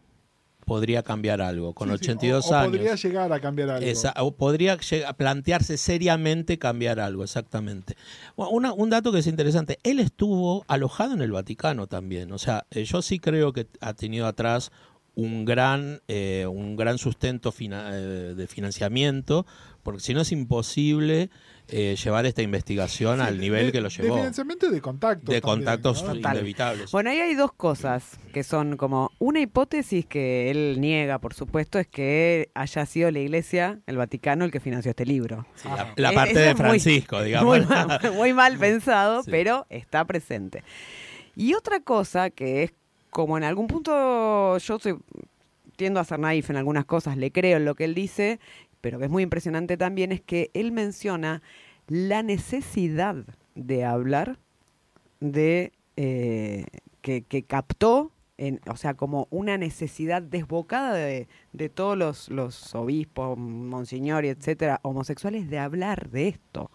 podría 0.65 1.03
cambiar 1.03 1.41
algo. 1.41 1.75
Con 1.75 1.89
Sí, 1.89 1.97
sí, 1.99 2.05
82 2.05 2.47
o- 2.47 2.51
o 2.51 2.55
años. 2.55 2.71
podría 2.71 2.95
llegar 2.95 3.33
a 3.33 3.41
cambiar 3.41 3.71
algo. 3.71 3.87
Esa- 3.87 4.15
o 4.19 4.33
podría 4.37 4.77
lleg- 4.79 5.05
a 5.07 5.13
plantearse 5.15 5.77
seriamente 5.77 6.59
cambiar 6.59 7.01
algo, 7.01 7.25
exactamente. 7.25 7.97
Una- 8.37 8.73
un 8.73 8.91
dato 8.91 9.13
que 9.13 9.19
es 9.19 9.27
interesante, 9.27 9.79
él 9.83 9.99
estuvo 10.01 10.65
alojado 10.69 11.15
en 11.15 11.23
el 11.23 11.33
Vaticano 11.33 11.87
también, 11.87 12.33
o 12.33 12.39
sea, 12.39 12.67
eh, 12.71 12.85
yo 12.85 13.03
sí 13.03 13.19
creo 13.19 13.53
que 13.53 13.67
ha 13.81 13.95
tenido 13.95 14.27
atrás 14.27 14.71
un 15.15 15.45
gran, 15.45 16.01
eh, 16.09 16.47
un 16.51 16.75
gran 16.77 16.97
sustento 16.97 17.53
fina- 17.53 17.91
eh, 17.93 18.35
de 18.35 18.47
financiamiento, 18.47 19.45
porque 19.83 20.01
si 20.01 20.15
no 20.15 20.23
es 20.23 20.33
imposible 20.33 21.29
eh, 21.69 21.97
llevar 21.97 22.27
esta 22.27 22.43
investigación 22.43 23.19
Sí, 23.19 23.25
al 23.27 23.39
nivel 23.39 23.67
de- 23.67 23.73
que 23.73 23.81
lo 23.81 23.89
llevó. 23.89 24.15
De 24.15 24.21
financiamiento 24.21 24.71
de 24.71 24.81
contactos. 24.81 25.33
De 25.35 25.41
también, 25.41 25.65
contactos 25.67 26.05
inevitables. 26.15 26.91
Bueno, 26.93 27.11
ahí 27.11 27.21
hay 27.21 27.35
dos 27.35 27.53
cosas 27.53 28.19
que 28.33 28.43
son 28.43 28.77
como 28.77 29.11
una 29.19 29.41
hipótesis 29.41 30.05
que 30.05 30.51
él 30.51 30.77
niega, 30.81 31.19
por 31.19 31.33
supuesto, 31.35 31.79
es 31.79 31.87
que 31.87 32.51
haya 32.55 32.85
sido 32.87 33.11
la 33.11 33.21
Iglesia, 33.21 33.81
el 33.87 33.97
Vaticano, 33.97 34.45
el 34.45 34.51
que 34.51 34.61
financió 34.61 34.91
este 34.91 35.07
libro. 35.07 35.47
Sí, 35.55 35.69
la, 35.69 35.93
la 35.97 36.11
Eh, 36.11 36.15
parte 36.15 36.31
eso 36.33 36.41
de 36.41 36.47
muy- 36.49 36.57
Francisco, 36.57 37.23
digamos. 37.23 37.59
Muy 37.59 37.67
mal, 37.67 38.01
muy 38.15 38.33
mal 38.35 38.59
pensado, 38.59 39.23
Sí. 39.23 39.31
pero 39.31 39.67
está 39.71 40.05
presente. 40.05 40.63
Y 41.37 41.55
otra 41.55 41.81
cosa 41.81 42.29
que 42.31 42.65
es 42.65 42.73
como 43.09 43.39
en 43.39 43.45
algún 43.45 43.67
punto 43.67 44.59
yo 44.59 44.79
soy, 44.79 44.97
tiendo 45.77 46.01
a 46.01 46.05
ser 46.05 46.19
naif 46.19 46.51
en 46.51 46.57
algunas 46.57 46.85
cosas, 46.85 47.17
le 47.17 47.31
creo 47.33 47.57
en 47.57 47.65
lo 47.65 47.75
que 47.75 47.85
él 47.85 47.95
dice, 47.95 48.41
pero 48.83 48.99
que 48.99 49.07
es 49.07 49.11
muy 49.11 49.23
impresionante 49.23 49.79
también 49.79 50.13
es 50.13 50.21
que 50.21 50.51
él 50.53 50.73
menciona 50.73 51.41
la 51.89 52.23
necesidad 52.23 53.17
de 53.55 53.85
hablar 53.85 54.39
de 55.21 55.73
eh, 55.97 56.67
que, 57.01 57.23
que 57.23 57.45
captó, 57.45 58.13
en, 58.39 58.61
o 58.69 58.77
sea, 58.77 58.95
como 58.95 59.29
una 59.31 59.57
necesidad 59.57 60.21
desbocada 60.21 60.95
de, 60.95 61.29
de 61.53 61.69
todos 61.69 61.97
los, 61.97 62.29
los 62.29 62.75
obispos, 62.75 63.39
monseñor 63.39 64.25
y 64.25 64.29
etcétera, 64.29 64.81
homosexuales, 64.83 65.49
de 65.49 65.59
hablar 65.59 66.11
de 66.11 66.29
esto. 66.29 66.71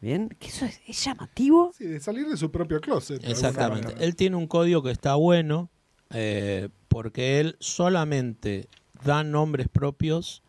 ¿Bien? 0.00 0.28
Que 0.38 0.46
eso 0.46 0.64
es, 0.64 0.80
es 0.86 1.04
llamativo. 1.04 1.72
Sí, 1.76 1.84
de 1.84 1.98
salir 1.98 2.28
de 2.28 2.36
su 2.36 2.52
propio 2.52 2.80
closet. 2.80 3.20
Exactamente. 3.24 3.94
Él 3.98 4.14
tiene 4.14 4.36
un 4.36 4.46
código 4.46 4.84
que 4.84 4.92
está 4.92 5.16
bueno 5.16 5.68
eh, 6.10 6.68
porque 6.86 7.40
él 7.40 7.56
solamente 7.58 8.68
da 9.04 9.24
nombres 9.24 9.68
propios 9.68 10.44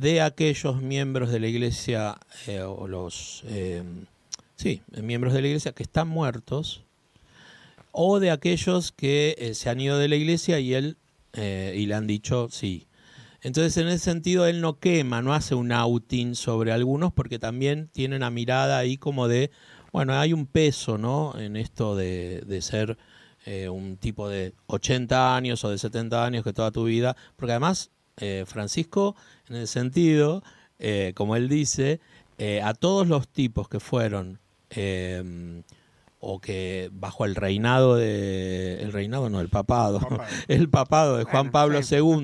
de 0.00 0.20
aquellos 0.20 0.80
miembros 0.80 1.32
de 1.32 1.40
la 1.40 1.48
iglesia 1.48 2.18
eh, 2.46 2.62
o 2.62 2.86
los 2.86 3.42
eh, 3.46 3.82
sí 4.54 4.80
miembros 5.02 5.32
de 5.32 5.42
la 5.42 5.48
iglesia 5.48 5.72
que 5.72 5.82
están 5.82 6.06
muertos 6.06 6.84
o 7.90 8.20
de 8.20 8.30
aquellos 8.30 8.92
que 8.92 9.34
eh, 9.38 9.54
se 9.54 9.70
han 9.70 9.80
ido 9.80 9.98
de 9.98 10.06
la 10.06 10.14
iglesia 10.14 10.60
y 10.60 10.74
él 10.74 10.96
y 11.34 11.86
le 11.86 11.94
han 11.94 12.08
dicho 12.08 12.48
sí. 12.50 12.86
Entonces 13.42 13.76
en 13.76 13.86
ese 13.86 13.98
sentido 13.98 14.46
él 14.46 14.60
no 14.60 14.78
quema 14.78 15.20
no 15.22 15.34
hace 15.34 15.54
un 15.54 15.72
outing 15.72 16.34
sobre 16.34 16.72
algunos 16.72 17.12
porque 17.12 17.38
también 17.38 17.88
tiene 17.92 18.16
una 18.16 18.30
mirada 18.30 18.78
ahí 18.78 18.96
como 18.96 19.28
de 19.28 19.50
bueno 19.92 20.18
hay 20.18 20.32
un 20.32 20.46
peso 20.46 20.96
no 20.98 21.38
en 21.38 21.56
esto 21.56 21.94
de, 21.94 22.42
de 22.46 22.62
ser 22.62 22.98
un 23.70 23.96
tipo 23.96 24.28
de 24.28 24.52
80 24.66 25.36
años 25.36 25.64
o 25.64 25.70
de 25.70 25.78
70 25.78 26.24
años 26.24 26.44
que 26.44 26.52
toda 26.52 26.70
tu 26.70 26.84
vida 26.84 27.16
porque 27.36 27.52
además 27.52 27.90
Francisco 28.46 29.14
en 29.50 29.56
el 29.56 29.68
sentido, 29.68 30.42
eh, 30.78 31.12
como 31.14 31.36
él 31.36 31.48
dice, 31.48 32.00
eh, 32.38 32.60
a 32.62 32.74
todos 32.74 33.08
los 33.08 33.28
tipos 33.28 33.68
que 33.68 33.80
fueron 33.80 34.38
eh, 34.70 35.62
o 36.20 36.40
que 36.40 36.90
bajo 36.92 37.24
el 37.24 37.34
reinado 37.36 37.96
de 37.96 38.82
el 38.82 38.92
reinado 38.92 39.30
no 39.30 39.40
el 39.40 39.48
papado 39.48 40.00
el 40.48 40.68
papado 40.68 41.16
de 41.18 41.24
Juan 41.24 41.50
Bueno, 41.50 41.52
Pablo 41.52 41.82
sí, 41.82 41.94
II 41.94 42.22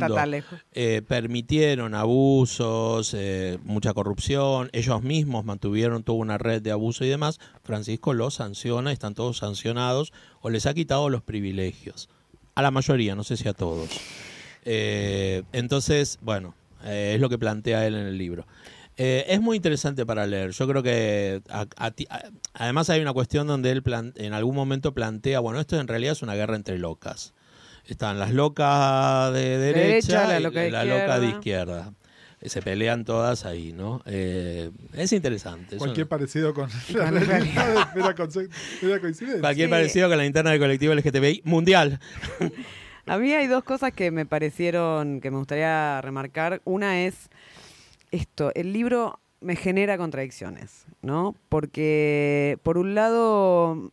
eh, 0.73 1.03
permitieron 1.07 1.95
abusos, 1.95 3.15
eh, 3.15 3.59
mucha 3.63 3.95
corrupción, 3.95 4.69
ellos 4.73 5.03
mismos 5.03 5.45
mantuvieron 5.45 6.03
toda 6.03 6.19
una 6.19 6.39
red 6.39 6.61
de 6.61 6.73
abuso 6.73 7.05
y 7.05 7.09
demás, 7.09 7.39
Francisco 7.63 8.15
los 8.15 8.35
sanciona, 8.35 8.91
están 8.91 9.15
todos 9.15 9.39
sancionados 9.39 10.13
o 10.41 10.51
les 10.51 10.67
ha 10.67 10.75
quitado 10.75 11.09
los 11.09 11.23
privilegios. 11.23 12.09
A 12.57 12.63
la 12.63 12.71
mayoría, 12.71 13.15
no 13.15 13.25
sé 13.25 13.37
si 13.37 13.49
a 13.49 13.53
todos. 13.53 13.91
Eh, 14.65 15.43
entonces, 15.53 16.19
bueno, 16.23 16.55
eh, 16.85 17.13
es 17.15 17.21
lo 17.21 17.29
que 17.29 17.39
plantea 17.39 17.87
él 17.87 17.95
en 17.95 18.07
el 18.07 18.19
libro. 18.19 18.47
Eh, 18.97 19.25
es 19.29 19.41
muy 19.41 19.57
interesante 19.57 20.07
para 20.07 20.25
leer. 20.27 20.53
Yo 20.53 20.69
creo 20.69 20.83
que 20.83 21.43
a- 21.49 21.67
a 21.77 21.91
ti- 21.91 22.07
a- 22.11 22.31
además 22.53 22.91
hay 22.91 23.01
una 23.01 23.13
cuestión 23.13 23.47
donde 23.49 23.73
él 23.73 23.83
plan- 23.83 24.13
en 24.17 24.33
algún 24.35 24.55
momento 24.55 24.95
plantea, 24.95 25.41
bueno, 25.41 25.59
esto 25.59 25.81
en 25.81 25.89
realidad 25.89 26.13
es 26.13 26.23
una 26.23 26.35
guerra 26.37 26.55
entre 26.55 26.79
locas. 26.79 27.35
Están 27.87 28.19
las 28.21 28.33
locas 28.33 29.33
de 29.35 29.59
derecha, 29.59 30.21
Derecha, 30.21 30.29
la 30.29 30.41
y 30.41 30.43
loca 30.45 30.61
de 30.61 30.71
la 30.71 30.85
loca 30.85 31.19
de 31.19 31.27
izquierda. 31.27 31.73
izquierda. 31.81 31.93
Se 32.47 32.61
pelean 32.63 33.05
todas 33.07 33.47
ahí, 33.47 33.73
¿no? 33.73 34.03
Eh, 34.07 34.71
es 34.93 35.13
interesante. 35.15 35.77
es 35.77 35.79
Cualquier 35.79 36.07
parecido 36.07 36.53
con 36.55 36.69
la 36.95 37.11
realidad 37.11 38.15
coincidencia. 38.17 39.41
cualquier 39.41 39.69
Sí. 39.69 39.71
parecido 39.71 40.09
con 40.09 40.19
la 40.19 40.27
interna 40.27 40.51
del 40.51 40.61
colectivo 40.61 40.93
LGTBI 40.95 41.41
mundial. 41.45 41.99
A 43.07 43.19
mí 43.19 43.33
hay 43.33 43.47
dos 43.47 43.65
cosas 43.65 43.93
que 43.93 44.11
me 44.11 44.25
parecieron, 44.27 45.21
que 45.21 45.31
me 45.31 45.37
gustaría 45.39 46.01
remarcar. 46.01 46.61
Una 46.65 47.03
es 47.05 47.29
esto, 48.11 48.51
el 48.55 48.73
libro 48.73 49.19
me 49.41 49.57
genera 49.57 49.99
contradicciones, 49.99 50.87
¿no? 51.03 51.35
Porque, 51.51 52.59
por 52.63 52.79
un 52.79 52.95
lado, 52.95 53.91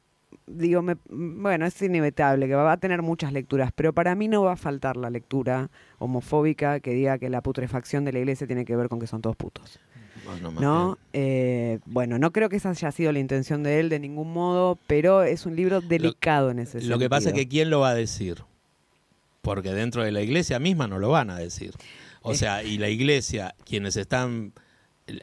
digo, 0.47 0.81
me- 0.81 0.95
bueno, 1.09 1.65
es 1.65 1.81
inevitable 1.81 2.47
que 2.47 2.55
va 2.55 2.71
a 2.71 2.77
tener 2.77 3.01
muchas 3.01 3.33
lecturas, 3.33 3.71
pero 3.75 3.91
para 3.91 4.15
mí 4.15 4.27
no 4.29 4.43
va 4.43 4.53
a 4.53 4.57
faltar 4.57 4.95
la 4.95 5.09
lectura 5.09 5.69
homofóbica 5.99 6.79
que 6.79 6.91
diga 6.93 7.17
que 7.17 7.29
la 7.29 7.41
putrefacción 7.41 8.05
de 8.05 8.13
la 8.13 8.19
iglesia 8.19 8.47
tiene 8.47 8.63
que 8.63 8.75
ver 8.77 8.87
con 8.87 8.99
que 8.99 9.07
son 9.07 9.21
todos 9.21 9.35
putos. 9.35 9.79
Bueno, 10.25 10.51
más 10.51 10.61
¿no? 10.61 10.97
Eh, 11.13 11.79
bueno, 11.85 12.17
no 12.19 12.31
creo 12.31 12.47
que 12.47 12.57
esa 12.57 12.69
haya 12.69 12.91
sido 12.91 13.11
la 13.11 13.19
intención 13.19 13.63
de 13.63 13.79
él 13.79 13.89
de 13.89 13.99
ningún 13.99 14.31
modo, 14.31 14.77
pero 14.87 15.23
es 15.23 15.45
un 15.45 15.55
libro 15.55 15.81
delicado 15.81 16.51
en 16.51 16.59
ese 16.59 16.73
sentido. 16.73 16.91
Lo 16.95 16.99
que 16.99 17.09
pasa 17.09 17.29
es 17.29 17.35
que 17.35 17.47
¿quién 17.47 17.69
lo 17.69 17.79
va 17.81 17.89
a 17.89 17.95
decir? 17.95 18.43
Porque 19.41 19.73
dentro 19.73 20.03
de 20.03 20.11
la 20.11 20.21
iglesia 20.21 20.59
misma 20.59 20.87
no 20.87 20.99
lo 20.99 21.09
van 21.09 21.29
a 21.29 21.37
decir. 21.37 21.73
O 22.21 22.35
sea, 22.35 22.63
y 22.63 22.77
la 22.77 22.89
iglesia, 22.89 23.55
quienes 23.65 23.95
están, 23.97 24.53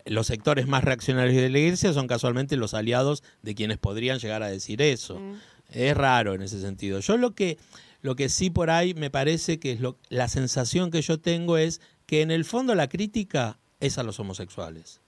los 0.04 0.26
sectores 0.26 0.66
más 0.66 0.82
reaccionarios 0.82 1.40
de 1.40 1.48
la 1.48 1.58
iglesia 1.58 1.92
son 1.92 2.08
casualmente 2.08 2.56
los 2.56 2.74
aliados 2.74 3.22
de 3.42 3.54
quienes 3.54 3.78
podrían 3.78 4.18
llegar 4.18 4.42
a 4.42 4.48
decir 4.48 4.82
eso. 4.82 5.20
Mm. 5.20 5.34
Es 5.70 5.96
raro 5.96 6.34
en 6.34 6.42
ese 6.42 6.60
sentido. 6.60 6.98
Yo 7.00 7.16
lo 7.16 7.34
que, 7.34 7.58
lo 8.00 8.16
que 8.16 8.28
sí 8.28 8.50
por 8.50 8.70
ahí 8.70 8.94
me 8.94 9.10
parece 9.10 9.60
que 9.60 9.72
es 9.72 9.80
lo, 9.80 9.98
la 10.08 10.28
sensación 10.28 10.90
que 10.90 11.02
yo 11.02 11.20
tengo 11.20 11.56
es 11.56 11.80
que 12.06 12.22
en 12.22 12.30
el 12.30 12.44
fondo 12.44 12.74
la 12.74 12.88
crítica 12.88 13.58
es 13.80 13.98
a 13.98 14.02
los 14.02 14.18
homosexuales. 14.18 15.00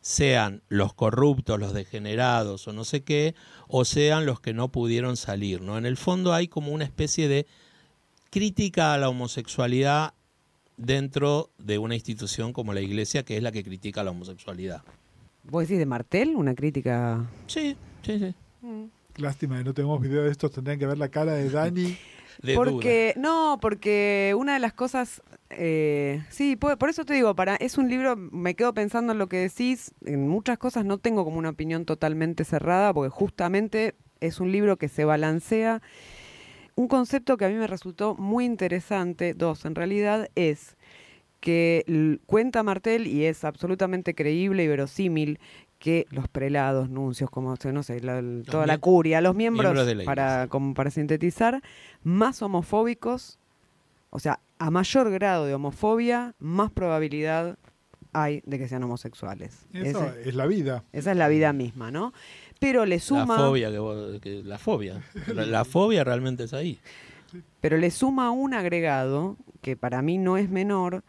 sean 0.00 0.62
los 0.68 0.94
corruptos, 0.94 1.58
los 1.58 1.72
degenerados 1.72 2.68
o 2.68 2.72
no 2.72 2.84
sé 2.84 3.02
qué, 3.02 3.34
o 3.68 3.84
sean 3.84 4.26
los 4.26 4.38
que 4.40 4.52
no 4.52 4.68
pudieron 4.68 5.16
salir. 5.16 5.62
¿no? 5.62 5.78
En 5.78 5.86
el 5.86 5.96
fondo 5.96 6.32
hay 6.32 6.46
como 6.46 6.72
una 6.72 6.84
especie 6.84 7.26
de 7.26 7.46
crítica 8.34 8.94
a 8.94 8.98
la 8.98 9.08
homosexualidad 9.08 10.12
dentro 10.76 11.50
de 11.56 11.78
una 11.78 11.94
institución 11.94 12.52
como 12.52 12.72
la 12.72 12.80
Iglesia, 12.80 13.22
que 13.22 13.36
es 13.36 13.42
la 13.44 13.52
que 13.52 13.62
critica 13.62 14.02
la 14.02 14.10
homosexualidad. 14.10 14.82
¿Vos 15.44 15.62
decís 15.62 15.78
de 15.78 15.86
Martel? 15.86 16.34
Una 16.34 16.56
crítica. 16.56 17.30
Sí, 17.46 17.76
sí, 18.02 18.18
sí. 18.18 18.34
Lástima 19.18 19.58
que 19.58 19.62
no 19.62 19.72
tenemos 19.72 20.00
video 20.00 20.24
de 20.24 20.32
esto, 20.32 20.50
tendrían 20.50 20.80
que 20.80 20.86
ver 20.88 20.98
la 20.98 21.10
cara 21.10 21.34
de 21.34 21.48
Dani. 21.48 21.96
De 22.42 22.56
porque, 22.56 23.14
no, 23.16 23.58
porque 23.62 24.34
una 24.36 24.54
de 24.54 24.58
las 24.58 24.72
cosas. 24.72 25.22
eh, 25.50 26.24
sí, 26.30 26.56
por, 26.56 26.76
por 26.76 26.88
eso 26.88 27.04
te 27.04 27.14
digo, 27.14 27.36
para 27.36 27.54
es 27.54 27.78
un 27.78 27.88
libro, 27.88 28.16
me 28.16 28.56
quedo 28.56 28.74
pensando 28.74 29.12
en 29.12 29.20
lo 29.20 29.28
que 29.28 29.36
decís. 29.36 29.94
En 30.04 30.26
muchas 30.26 30.58
cosas 30.58 30.84
no 30.84 30.98
tengo 30.98 31.24
como 31.24 31.38
una 31.38 31.50
opinión 31.50 31.84
totalmente 31.84 32.44
cerrada, 32.44 32.92
porque 32.92 33.10
justamente 33.10 33.94
es 34.18 34.40
un 34.40 34.50
libro 34.50 34.76
que 34.78 34.88
se 34.88 35.04
balancea. 35.04 35.80
Un 36.76 36.88
concepto 36.88 37.36
que 37.36 37.44
a 37.44 37.48
mí 37.48 37.54
me 37.54 37.66
resultó 37.66 38.16
muy 38.16 38.44
interesante, 38.44 39.34
dos 39.34 39.64
en 39.64 39.74
realidad, 39.74 40.28
es 40.34 40.76
que 41.40 42.18
cuenta 42.26 42.62
Martel 42.62 43.06
y 43.06 43.26
es 43.26 43.44
absolutamente 43.44 44.14
creíble 44.14 44.64
y 44.64 44.68
verosímil 44.68 45.38
que 45.78 46.06
los 46.10 46.26
prelados, 46.28 46.88
nuncios, 46.88 47.30
como 47.30 47.54
se- 47.56 47.72
no 47.72 47.82
sé, 47.82 48.00
la- 48.00 48.22
toda 48.44 48.66
la 48.66 48.78
curia, 48.78 49.20
los 49.20 49.36
miembros, 49.36 49.64
miembros 49.66 49.86
de 49.86 49.94
la 49.94 50.04
para, 50.04 50.46
como 50.48 50.72
para 50.74 50.90
sintetizar, 50.90 51.60
más 52.02 52.40
homofóbicos, 52.42 53.38
o 54.10 54.18
sea, 54.18 54.40
a 54.58 54.70
mayor 54.70 55.10
grado 55.10 55.44
de 55.44 55.54
homofobia, 55.54 56.34
más 56.38 56.70
probabilidad 56.70 57.58
hay 58.14 58.42
de 58.46 58.58
que 58.58 58.68
sean 58.68 58.82
homosexuales. 58.84 59.66
Eso 59.74 60.06
Ese- 60.06 60.28
es 60.30 60.34
la 60.36 60.46
vida. 60.46 60.84
esa 60.92 61.10
es 61.10 61.16
la 61.16 61.28
vida 61.28 61.52
misma, 61.52 61.90
¿no? 61.90 62.14
Pero 62.60 62.86
le 62.86 62.98
suma... 63.00 63.36
La 63.36 63.46
fobia, 63.46 63.70
que 63.70 63.78
vos- 63.78 64.20
que- 64.20 64.42
la 64.42 64.58
fobia. 64.58 65.02
La, 65.34 65.44
la 65.46 65.64
fobia 65.64 66.04
realmente 66.04 66.44
es 66.44 66.54
ahí. 66.54 66.78
Pero 67.60 67.76
le 67.78 67.90
suma 67.90 68.30
un 68.30 68.54
agregado 68.54 69.36
que 69.60 69.76
para 69.76 70.02
mí 70.02 70.18
no 70.18 70.36
es 70.36 70.48
menor, 70.50 71.02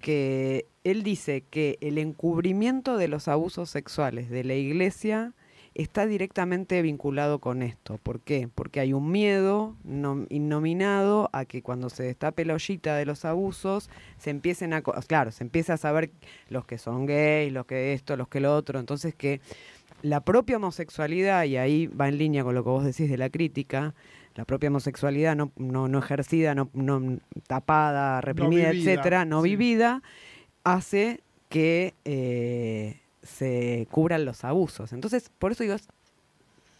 que 0.00 0.66
él 0.84 1.02
dice 1.02 1.44
que 1.50 1.76
el 1.80 1.98
encubrimiento 1.98 2.96
de 2.96 3.08
los 3.08 3.28
abusos 3.28 3.68
sexuales 3.68 4.30
de 4.30 4.44
la 4.44 4.54
iglesia 4.54 5.34
está 5.74 6.06
directamente 6.06 6.80
vinculado 6.82 7.38
con 7.38 7.62
esto. 7.62 7.98
¿Por 8.02 8.20
qué? 8.20 8.48
Porque 8.52 8.80
hay 8.80 8.92
un 8.92 9.10
miedo 9.12 9.76
no- 9.84 10.26
innominado 10.28 11.28
a 11.32 11.44
que 11.44 11.62
cuando 11.62 11.90
se 11.90 12.02
destape 12.02 12.44
la 12.44 12.54
ollita 12.54 12.96
de 12.96 13.04
los 13.06 13.24
abusos, 13.24 13.88
se 14.18 14.30
empiecen 14.30 14.72
a... 14.72 14.82
Claro, 14.82 15.30
se 15.30 15.44
empieza 15.44 15.74
a 15.74 15.76
saber 15.76 16.10
los 16.48 16.64
que 16.64 16.76
son 16.78 17.06
gays, 17.06 17.52
los 17.52 17.66
que 17.66 17.92
esto, 17.92 18.16
los 18.16 18.26
que 18.28 18.40
lo 18.40 18.56
otro. 18.56 18.80
Entonces 18.80 19.14
que 19.14 19.40
la 20.02 20.20
propia 20.20 20.56
homosexualidad, 20.56 21.44
y 21.44 21.56
ahí 21.56 21.86
va 21.86 22.08
en 22.08 22.18
línea 22.18 22.44
con 22.44 22.54
lo 22.54 22.64
que 22.64 22.70
vos 22.70 22.84
decís 22.84 23.10
de 23.10 23.18
la 23.18 23.30
crítica, 23.30 23.94
la 24.34 24.44
propia 24.44 24.68
homosexualidad 24.68 25.36
no, 25.36 25.52
no, 25.56 25.88
no 25.88 25.98
ejercida, 25.98 26.54
no, 26.54 26.70
no 26.72 27.18
tapada, 27.46 28.20
reprimida, 28.20 28.70
vivida, 28.70 28.92
etcétera, 28.92 29.24
no 29.24 29.42
sí. 29.42 29.50
vivida, 29.50 30.02
hace 30.64 31.20
que 31.48 31.94
eh, 32.04 33.00
se 33.22 33.88
cubran 33.90 34.24
los 34.24 34.44
abusos. 34.44 34.92
Entonces, 34.92 35.30
por 35.38 35.52
eso 35.52 35.64
digo, 35.64 35.76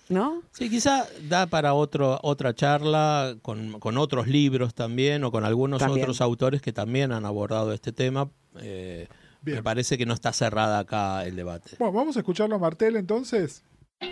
¿no? 0.08 0.42
Sí, 0.52 0.70
quizá 0.70 1.06
da 1.28 1.46
para 1.46 1.74
otro, 1.74 2.18
otra 2.22 2.54
charla 2.54 3.36
con, 3.42 3.78
con 3.80 3.98
otros 3.98 4.26
libros 4.26 4.74
también 4.74 5.24
o 5.24 5.30
con 5.30 5.44
algunos 5.44 5.80
También. 5.80 6.02
otros 6.02 6.20
autores 6.20 6.62
que 6.62 6.72
también 6.72 7.12
han 7.12 7.24
abordado 7.24 7.72
este 7.72 7.92
tema. 7.92 8.28
Eh, 8.60 9.06
Bien. 9.42 9.58
me 9.58 9.62
parece 9.62 9.96
que 9.96 10.04
no 10.06 10.14
está 10.14 10.32
cerrada 10.32 10.78
acá 10.80 11.24
el 11.24 11.36
debate. 11.36 11.70
Bueno, 11.78 11.92
vamos 11.92 12.16
a 12.16 12.20
escucharlo 12.20 12.56
a 12.56 12.58
Martel 12.58 12.96
entonces. 12.96 13.62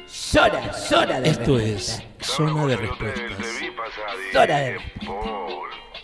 Zona, 0.06 0.72
zona 0.72 1.20
de 1.20 1.30
Esto 1.30 1.56
respuesta. 1.56 2.02
es 2.20 2.26
Zona 2.26 2.66
de 2.66 2.76
Respuestas. 2.76 3.30
Zona 4.32 4.58
de 4.58 4.78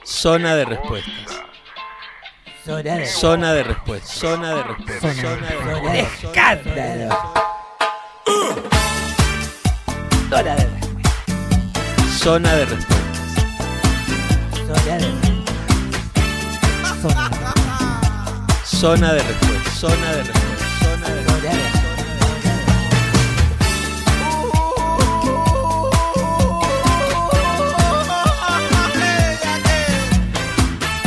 Zona 0.05 0.55
de 0.57 0.65
Respuestas. 0.65 1.41
Zona 2.65 2.83
de 2.97 3.07
Zona 3.07 3.53
de 3.53 3.63
Respuestas. 3.63 4.11
Zona 4.19 4.55
de 4.55 4.63
Respuestas. 4.63 5.17
Zona 5.17 5.37
de 5.37 5.59
Respuestas. 5.65 6.25
escándalo. 6.25 7.17
Zona 10.31 10.55
de 10.57 10.69
Zona 12.19 12.55
de 12.55 12.65
Respuestas. 12.65 13.05
Zona 14.67 14.97
de 14.97 15.15
Zona 17.03 17.29
de 17.29 17.44
Zona 18.85 19.15
de 19.15 19.23
Respuestas. 19.23 19.79
Zona 19.79 20.13
de 20.13 20.23
Respuestas. 20.25 20.69
Zona 20.83 21.09
de 21.09 21.25
Zona 21.25 21.49
de 21.49 21.63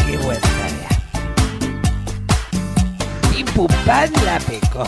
Qué 0.07 0.17
buena 0.17 0.41
tarea. 0.41 0.89
Y 3.37 3.43
Pupán 3.43 4.11
la 4.25 4.39
pecó. 4.39 4.83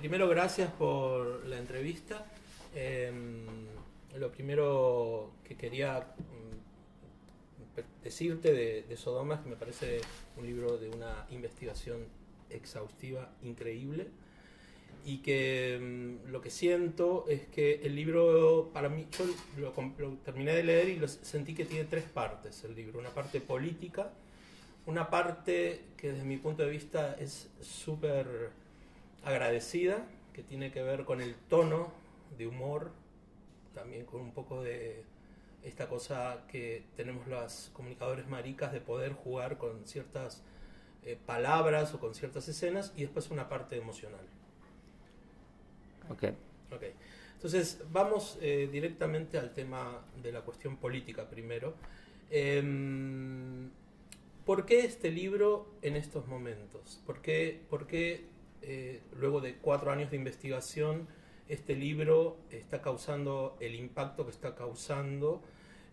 Primero, 0.00 0.28
gracias 0.28 0.72
por 0.72 1.46
la 1.46 1.58
entrevista. 1.58 2.26
Eh, 2.74 3.12
lo 4.16 4.32
primero 4.32 5.34
que 5.44 5.56
quería 5.56 6.00
mm, 6.00 6.63
decirte 8.02 8.52
de, 8.52 8.82
de 8.82 8.96
Sodoma 8.96 9.36
es 9.36 9.40
que 9.40 9.50
me 9.50 9.56
parece 9.56 10.00
un 10.36 10.46
libro 10.46 10.78
de 10.78 10.90
una 10.90 11.26
investigación 11.30 12.06
exhaustiva 12.50 13.30
increíble 13.42 14.08
y 15.04 15.18
que 15.18 15.78
mm, 15.80 16.30
lo 16.30 16.40
que 16.40 16.50
siento 16.50 17.26
es 17.28 17.46
que 17.46 17.82
el 17.84 17.94
libro, 17.94 18.70
para 18.72 18.88
mí, 18.88 19.06
yo 19.18 19.26
lo, 19.58 20.16
terminé 20.24 20.54
de 20.54 20.64
leer 20.64 20.88
y 20.88 21.08
sentí 21.08 21.54
que 21.54 21.64
tiene 21.64 21.84
tres 21.84 22.04
partes 22.04 22.64
el 22.64 22.74
libro. 22.74 22.98
Una 22.98 23.10
parte 23.10 23.40
política, 23.40 24.12
una 24.86 25.10
parte 25.10 25.82
que 25.96 26.12
desde 26.12 26.24
mi 26.24 26.38
punto 26.38 26.62
de 26.62 26.70
vista 26.70 27.14
es 27.20 27.50
súper 27.60 28.50
agradecida, 29.24 30.06
que 30.32 30.42
tiene 30.42 30.72
que 30.72 30.82
ver 30.82 31.04
con 31.04 31.20
el 31.20 31.34
tono 31.48 31.92
de 32.38 32.46
humor, 32.46 32.90
también 33.74 34.04
con 34.06 34.20
un 34.22 34.32
poco 34.32 34.62
de 34.62 35.04
esta 35.64 35.88
cosa 35.88 36.44
que 36.48 36.84
tenemos 36.96 37.26
los 37.26 37.70
comunicadores 37.72 38.28
maricas 38.28 38.72
de 38.72 38.80
poder 38.80 39.12
jugar 39.14 39.58
con 39.58 39.86
ciertas 39.86 40.42
eh, 41.04 41.18
palabras 41.26 41.92
o 41.94 42.00
con 42.00 42.14
ciertas 42.14 42.48
escenas 42.48 42.92
y 42.96 43.02
después 43.02 43.30
una 43.30 43.48
parte 43.48 43.76
emocional. 43.76 44.24
Ok. 46.10 46.24
Ok. 46.72 46.82
Entonces, 47.34 47.82
vamos 47.92 48.38
eh, 48.40 48.68
directamente 48.70 49.38
al 49.38 49.52
tema 49.52 50.02
de 50.22 50.32
la 50.32 50.42
cuestión 50.42 50.76
política 50.76 51.28
primero. 51.28 51.74
Em, 52.30 53.70
¿Por 54.46 54.66
qué 54.66 54.80
este 54.80 55.10
libro 55.10 55.66
en 55.82 55.96
estos 55.96 56.26
momentos? 56.26 57.00
¿Por 57.06 57.22
qué, 57.22 57.62
por 57.70 57.86
qué, 57.86 58.26
eh, 58.62 59.00
luego 59.18 59.40
de 59.40 59.56
cuatro 59.56 59.90
años 59.90 60.10
de 60.10 60.16
investigación 60.16 61.06
este 61.48 61.74
libro 61.74 62.38
está 62.50 62.80
causando 62.80 63.56
el 63.60 63.74
impacto 63.74 64.24
que 64.24 64.30
está 64.30 64.54
causando? 64.54 65.42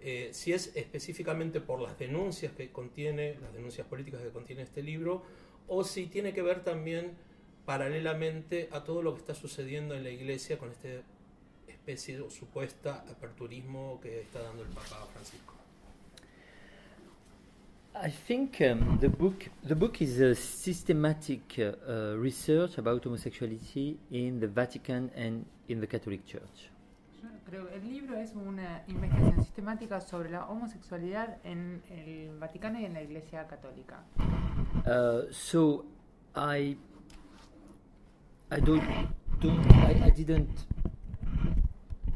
Eh, 0.04 0.30
si 0.32 0.52
es 0.52 0.76
específicamente 0.76 1.62
por 1.62 1.80
las 1.80 1.98
denuncias 2.00 2.52
que 2.54 2.72
contiene, 2.72 3.36
las 3.42 3.54
denuncias 3.54 3.86
políticas 3.86 4.22
que 4.22 4.30
contiene 4.30 4.64
este 4.64 4.82
libro, 4.82 5.24
o 5.68 5.84
si 5.84 6.08
tiene 6.08 6.34
que 6.34 6.42
ver 6.42 6.64
también 6.64 7.12
paralelamente 7.66 8.68
a 8.72 8.84
todo 8.84 9.04
lo 9.04 9.14
que 9.14 9.20
está 9.20 9.36
sucediendo 9.36 9.94
en 9.96 10.04
la 10.04 10.10
iglesia 10.10 10.58
con 10.58 10.72
esta 10.72 10.90
especie 11.68 12.20
supuesta 12.30 13.06
aperturismo 13.10 14.00
que 14.02 14.22
está 14.22 14.42
dando 14.42 14.64
el 14.64 14.70
Papa 14.70 15.08
Francisco. 15.14 15.54
I 17.94 18.10
think 18.10 18.62
um, 18.62 18.98
the 19.00 19.10
book 19.10 19.50
the 19.68 19.76
book 19.76 20.02
is 20.02 20.20
a 20.20 20.34
systematic 20.34 21.42
uh, 21.60 21.74
uh, 21.88 22.16
research 22.18 22.78
about 22.78 23.04
homosexuality 23.06 23.98
in 24.10 24.40
the 24.40 24.48
Vatican 24.48 25.12
and 25.16 25.46
in 25.68 25.82
the 25.82 25.88
Catholic 25.88 26.26
Church. 26.26 26.72
Creo 27.52 27.68
el 27.68 27.84
libro 27.84 28.16
es 28.16 28.34
una 28.34 28.82
investigación 28.88 29.44
sistemática 29.44 30.00
sobre 30.00 30.30
la 30.30 30.48
homosexualidad 30.48 31.38
en 31.44 31.82
el 31.90 32.40
Vaticano 32.40 32.80
y 32.80 32.86
en 32.86 32.94
la 32.94 33.02
Iglesia 33.02 33.46
Católica. 33.46 34.06
Uh, 34.86 35.30
so 35.34 35.84
I 36.34 36.78
I 38.50 38.62
don't 38.62 38.82
don't 39.42 39.70
I, 39.74 40.02
I 40.06 40.12
didn't 40.12 40.66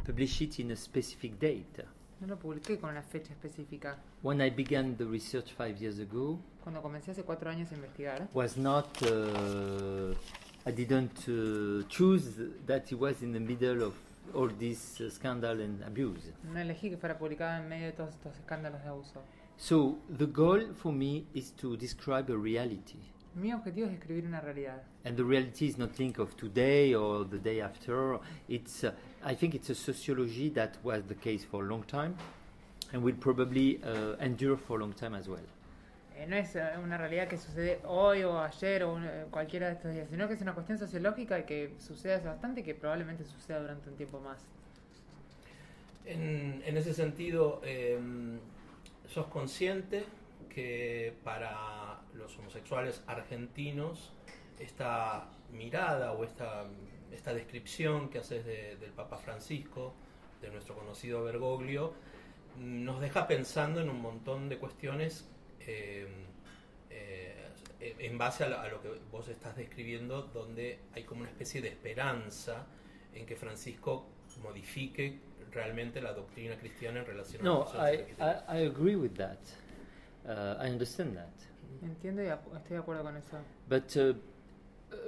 publish 0.05 0.41
it 0.41 0.57
in 0.59 0.71
a 0.71 0.75
specific 0.77 1.37
date. 1.37 1.83
No 2.21 2.27
lo 2.27 2.39
publiqué 2.39 2.79
con 2.79 2.91
una 2.91 3.01
fecha 3.01 3.33
específica. 3.33 3.97
When 4.23 4.39
I 4.39 4.49
began 4.51 4.95
the 4.95 5.03
research 5.05 5.51
five 5.51 5.77
years 5.81 5.99
ago, 5.99 6.39
Cuando 6.63 6.81
comencé 6.81 7.11
hace 7.11 7.23
cuatro 7.23 7.49
años 7.49 7.69
a 7.73 7.75
investigar, 7.75 8.29
was 8.33 8.55
not 8.55 8.87
uh, 9.01 10.15
I 10.65 10.71
didn't 10.71 11.27
uh, 11.27 11.85
choose 11.89 12.37
that 12.67 12.89
it 12.89 12.97
was 12.97 13.21
in 13.21 13.33
the 13.33 13.41
middle 13.41 13.83
of 13.83 13.95
all 14.33 14.49
this 14.49 14.99
uh, 15.01 15.09
scandal 15.09 15.61
and 15.61 15.83
abuse. 15.83 16.33
no 16.43 16.59
elegí 16.59 16.89
que 16.89 16.97
fuera 16.97 17.17
publicado 17.17 17.61
en 17.61 17.69
medio 17.69 17.87
de 17.87 17.93
todos 17.93 18.11
estos 18.11 18.35
escándalos 18.37 18.81
de 18.81 18.89
abuso. 18.89 19.21
So 19.57 19.97
the 20.17 20.25
goal 20.25 20.73
for 20.75 20.91
me 20.91 21.25
is 21.33 21.51
to 21.57 21.77
describe 21.77 22.29
a 22.31 22.37
reality. 22.37 22.99
Mi 23.35 23.51
objetivo 23.53 23.87
es 23.87 23.93
escribir 23.93 24.25
una 24.25 24.39
realidad. 24.41 24.81
And 25.03 25.17
the 25.17 25.23
reality 25.23 25.67
is 25.67 25.77
not 25.77 25.97
linked 25.99 26.19
of 26.19 26.35
today 26.37 26.95
or 26.95 27.25
the 27.25 27.37
day 27.37 27.61
after. 27.61 28.19
It's, 28.47 28.83
uh, 28.83 28.93
I 29.23 29.35
think 29.35 29.53
it's 29.53 29.69
a 29.69 29.75
sociology 29.75 30.49
that 30.51 30.77
was 30.83 31.03
the 31.07 31.15
case 31.15 31.43
for 31.43 31.63
a 31.63 31.67
long 31.67 31.83
time 31.83 32.15
and 32.93 33.03
will 33.03 33.15
probably 33.15 33.81
uh, 33.83 34.15
endure 34.21 34.55
for 34.57 34.77
a 34.77 34.81
long 34.81 34.93
time 34.93 35.13
as 35.13 35.27
well. 35.27 35.43
Eh, 36.15 36.25
no 36.27 36.35
es 36.37 36.55
eh, 36.55 36.63
una 36.81 36.97
realidad 36.97 37.27
que 37.27 37.37
sucede 37.37 37.79
hoy 37.85 38.23
o 38.23 38.39
ayer 38.39 38.83
o 38.83 38.97
cualquiera 39.31 39.67
de 39.67 39.73
estos 39.73 39.91
días, 39.93 40.07
sino 40.09 40.27
que 40.27 40.35
es 40.35 40.41
una 40.41 40.53
cuestión 40.53 40.77
sociológica 40.77 41.39
y 41.39 41.43
que 41.43 41.73
sucede 41.79 42.13
hace 42.15 42.27
bastante 42.27 42.61
y 42.61 42.63
que 42.63 42.73
probablemente 42.73 43.25
suceda 43.25 43.59
durante 43.59 43.89
un 43.89 43.95
tiempo 43.97 44.19
más. 44.19 44.47
En, 46.05 46.61
en 46.65 46.77
ese 46.77 46.93
sentido, 46.93 47.61
eh, 47.65 47.99
sos 49.07 49.27
consciente 49.27 50.05
que 50.49 51.13
para 51.23 51.99
los 52.13 52.37
homosexuales 52.39 53.03
argentinos 53.07 54.13
esta 54.59 55.27
mirada 55.51 56.13
o 56.13 56.23
esta, 56.23 56.63
esta 57.11 57.33
descripción 57.33 58.09
que 58.09 58.19
haces 58.19 58.45
de- 58.45 58.77
del 58.77 58.91
Papa 58.91 59.17
Francisco, 59.17 59.93
de 60.41 60.49
nuestro 60.49 60.75
conocido 60.75 61.23
Bergoglio, 61.23 61.93
nos 62.57 63.01
deja 63.01 63.27
pensando 63.27 63.81
en 63.81 63.89
un 63.89 64.01
montón 64.01 64.47
de 64.47 64.57
cuestiones 64.57 65.29
eh, 65.67 66.07
eh, 67.79 67.95
en 67.99 68.17
base 68.17 68.43
a 68.43 68.49
lo, 68.49 68.59
a 68.59 68.67
lo 68.69 68.81
que 68.81 68.89
vos 69.11 69.27
estás 69.27 69.55
describiendo, 69.55 70.23
donde 70.23 70.79
hay 70.93 71.03
como 71.03 71.21
una 71.21 71.29
especie 71.29 71.61
de 71.61 71.69
esperanza 71.69 72.65
en 73.13 73.25
que 73.25 73.35
Francisco 73.35 74.07
modifique 74.41 75.19
realmente 75.51 76.01
la 76.01 76.13
doctrina 76.13 76.57
cristiana 76.57 76.99
en 76.99 77.05
relación 77.05 77.41
a 77.41 77.45
No, 77.45 77.59
las 77.59 77.71
personas 77.71 78.43
I. 78.49 78.57
I, 78.57 78.63
I 78.63 78.67
agree 78.67 78.95
with 78.95 79.13
that. 79.15 79.39
Uh, 80.25 80.61
I 80.61 80.69
understand 80.69 81.15
that. 81.15 81.33
Entiendo 81.81 82.23
y 82.23 82.27
estoy 82.27 82.71
de 82.71 82.77
acuerdo 82.77 83.03
con 83.03 83.15
eso. 83.17 83.37
But 83.69 83.95
uh, 83.95 84.15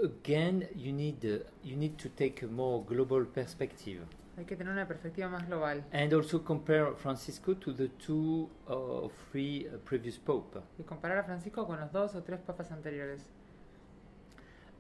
again, 0.04 0.68
you 0.76 0.94
need, 0.94 1.24
uh, 1.26 1.44
you 1.64 1.76
need 1.76 1.98
to 1.98 2.10
take 2.10 2.46
a 2.46 2.48
more 2.48 2.84
global 2.86 3.26
perspective. 3.26 4.06
Hay 4.38 4.46
que 4.46 4.56
tener 4.56 4.72
una 4.72 4.88
perspectiva 4.88 5.28
más 5.30 5.48
global 5.48 5.84
And 5.92 6.14
also 6.14 6.44
compare 6.44 6.94
Francisco 6.96 7.56
to 7.56 7.74
the 7.74 7.90
two 8.06 8.48
or 8.68 9.10
three 9.32 9.68
uh, 9.68 9.78
previous 9.84 10.18
pope. 10.20 10.60
y 10.78 10.84
comparar 10.84 11.18
a 11.18 11.24
Francisco 11.24 11.66
con 11.66 11.80
los 11.80 11.92
dos 11.92 12.14
o 12.16 12.22
tres 12.24 12.40
papas 12.42 12.72
anteriores. 12.72 13.24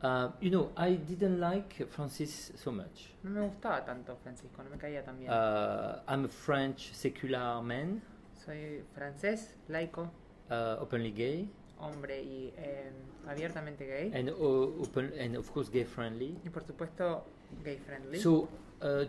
Uh, 0.04 0.30
you 0.39 0.52
know, 0.52 0.72
I 0.78 0.96
didn't 0.96 1.39
like 1.39 1.84
Francis 1.88 2.52
so 2.56 2.72
much. 2.72 3.15
No 3.24 3.32
me 3.32 3.41
gustaba 3.48 3.84
tanto 3.84 4.15
Francisco, 4.22 4.62
no 4.63 4.70
me 4.70 4.78
caía 4.78 5.04
tan 5.04 5.17
bien. 5.17 5.32
Uh, 5.32 6.04
I'm 6.08 6.26
a 6.26 6.30
French 6.30 6.93
secular 6.93 7.63
man, 7.63 8.04
Soy 8.46 8.84
francés, 8.93 9.56
laico, 9.67 10.12
uh, 10.52 10.78
openly 10.80 11.12
gay, 11.12 11.50
hombre 11.80 12.22
y 12.22 12.54
eh, 12.58 12.91
abiertamente 13.28 13.88
gay. 13.88 14.12
and 14.13 14.30
uh, 14.30 14.84
open 14.84 15.12
and 15.20 15.36
of 15.36 15.50
course 15.52 15.72
gay 15.72 15.84
friendly. 15.84 16.38
Y 16.46 16.50
por 16.50 16.63
supuesto, 16.63 17.26
gay 17.63 17.78
friendly. 17.78 18.20
So, 18.20 18.48
uh, 18.84 19.06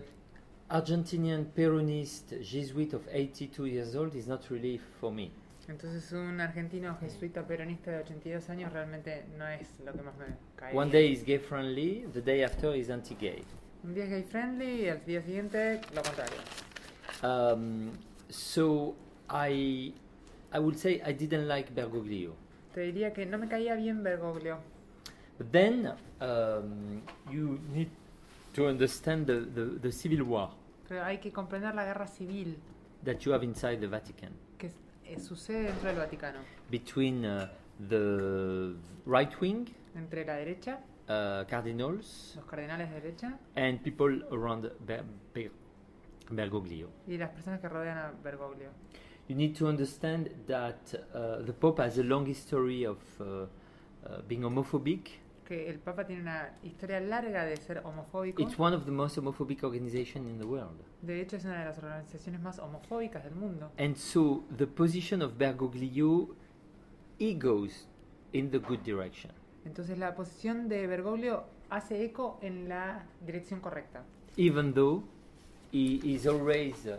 Argentinian 0.71 1.47
Peronist 1.47 2.35
Jesuit 2.43 2.93
of 2.93 3.09
82 3.11 3.65
years 3.67 3.97
old 3.97 4.15
is 4.15 4.27
not 4.27 4.51
really 4.51 4.79
for 5.01 5.11
me. 5.11 5.31
Entonces 5.67 6.13
un 6.13 6.41
argentino 6.41 6.97
jesuita 6.99 7.47
peronista 7.47 7.91
de 7.91 7.99
82 7.99 8.49
años 8.51 8.73
realmente 8.73 9.25
no 9.39 9.47
es 9.47 9.69
lo 9.85 9.93
que 9.93 10.03
más 10.03 10.17
me 10.17 10.27
cae. 10.57 10.75
One 10.75 10.91
day 10.91 11.13
is 11.13 11.25
gay 11.25 11.39
friendly, 11.39 12.07
the 12.13 12.21
day 12.21 12.43
after 12.43 12.75
is 12.75 12.91
anti-gay. 12.91 13.45
Un 13.83 13.95
día 13.95 14.05
es 14.05 14.11
gay 14.11 14.23
friendly 14.23 14.85
y 14.85 14.89
al 14.89 15.05
día 15.07 15.23
siguiente 15.23 15.81
lo 15.95 16.03
contrario. 16.03 16.37
Um, 17.23 17.93
so 18.29 18.95
I, 19.31 19.95
I 20.53 20.59
would 20.59 20.77
say 20.77 21.03
I 21.05 21.13
didn't 21.13 21.49
like 21.49 21.73
Bergoglio. 21.75 22.35
Te 22.75 22.81
diría 22.83 23.13
que 23.15 23.25
no 23.25 23.39
me 23.39 23.49
caía 23.49 23.75
bien 23.75 24.03
Bergoglio. 24.03 24.59
But 25.39 25.51
then 25.51 25.95
um, 26.21 27.03
you 27.31 27.59
need 27.73 27.89
to 28.55 28.67
understand 28.67 29.27
the, 29.27 29.41
the, 29.41 29.79
the 29.81 29.93
civil 29.93 30.25
war 30.25 30.51
Pero 30.89 31.05
hay 31.05 31.19
que 31.19 31.31
comprender 31.33 31.75
la 31.75 31.85
guerra 31.85 32.07
civil 32.07 32.57
that 33.05 33.19
you 33.19 33.33
have 33.33 33.45
inside 33.45 33.79
the 33.79 33.87
Vatican 33.87 34.33
que 34.57 34.71
eh, 35.05 35.19
sucede 35.21 35.65
dentro 35.65 35.89
del 35.89 35.99
Vaticano. 35.99 36.39
between 36.71 37.25
uh, 37.25 37.49
the 37.89 38.75
right 39.07 39.33
wing 39.41 39.67
Entre 39.95 40.25
la 40.25 40.35
derecha, 40.37 40.81
uh, 41.09 41.45
cardinals 41.49 42.35
los 42.37 42.45
cardenales 42.47 42.89
de 42.91 43.01
derecha, 43.01 43.39
and 43.57 43.81
people 43.83 44.23
around 44.31 44.71
Ber- 44.87 45.05
Ber- 45.35 45.53
Bergoglio. 46.31 46.89
y 47.07 47.17
las 47.19 47.31
personas 47.31 47.61
que 47.61 47.69
rodean 47.69 47.99
a 47.99 48.13
Bergoglio. 48.23 48.71
You 49.29 49.37
need 49.37 49.55
to 49.59 49.67
understand 49.67 50.29
that 50.47 50.95
uh, 51.15 51.45
the 51.45 51.53
Pope 51.53 51.81
has 51.83 51.99
a 51.99 52.03
long 52.03 52.27
history 52.27 52.85
of 52.87 52.99
being 54.27 54.43
homophobic. 54.43 55.21
Que 55.49 55.71
el 55.71 55.79
Papa 55.79 56.07
tiene 56.07 56.21
una 56.21 56.59
historia 56.63 57.01
larga 57.01 57.47
de 57.47 57.57
ser 57.57 57.79
homofóbico. 57.83 58.43
It's 58.43 58.59
one 58.59 58.77
of 58.77 58.85
the 58.85 58.91
most 58.91 59.17
homophobic 59.17 59.65
organizations 59.65 60.29
in 60.29 60.39
the 60.39 60.45
world. 60.45 60.79
De 61.01 61.23
hecho, 61.23 61.37
es 61.37 61.47
una 61.47 61.61
de 61.61 61.65
las 61.65 61.79
organizaciones 61.79 62.43
más 62.43 62.59
homofóbicas 62.59 63.25
del 63.25 63.35
mundo. 63.35 63.73
And 63.79 63.97
so 63.97 64.45
the 64.55 64.67
position 64.67 65.23
of 65.23 65.39
Bergoglio, 65.39 66.37
he 67.19 67.33
goes 67.33 67.89
in 68.35 68.51
the 68.51 68.59
good 68.59 68.81
direction. 68.81 69.33
Entonces 69.65 69.97
la 69.97 70.15
posición 70.15 70.69
de 70.69 70.87
Bergoglio 70.87 71.45
hace 71.71 72.05
eco 72.05 72.39
en 72.43 72.69
la 72.69 73.07
dirección 73.25 73.61
correcta. 73.61 74.05
Even 74.37 74.75
though 74.75 75.03
he 75.73 75.99
is 76.05 76.27
always. 76.27 76.75
Uh, 76.85 76.99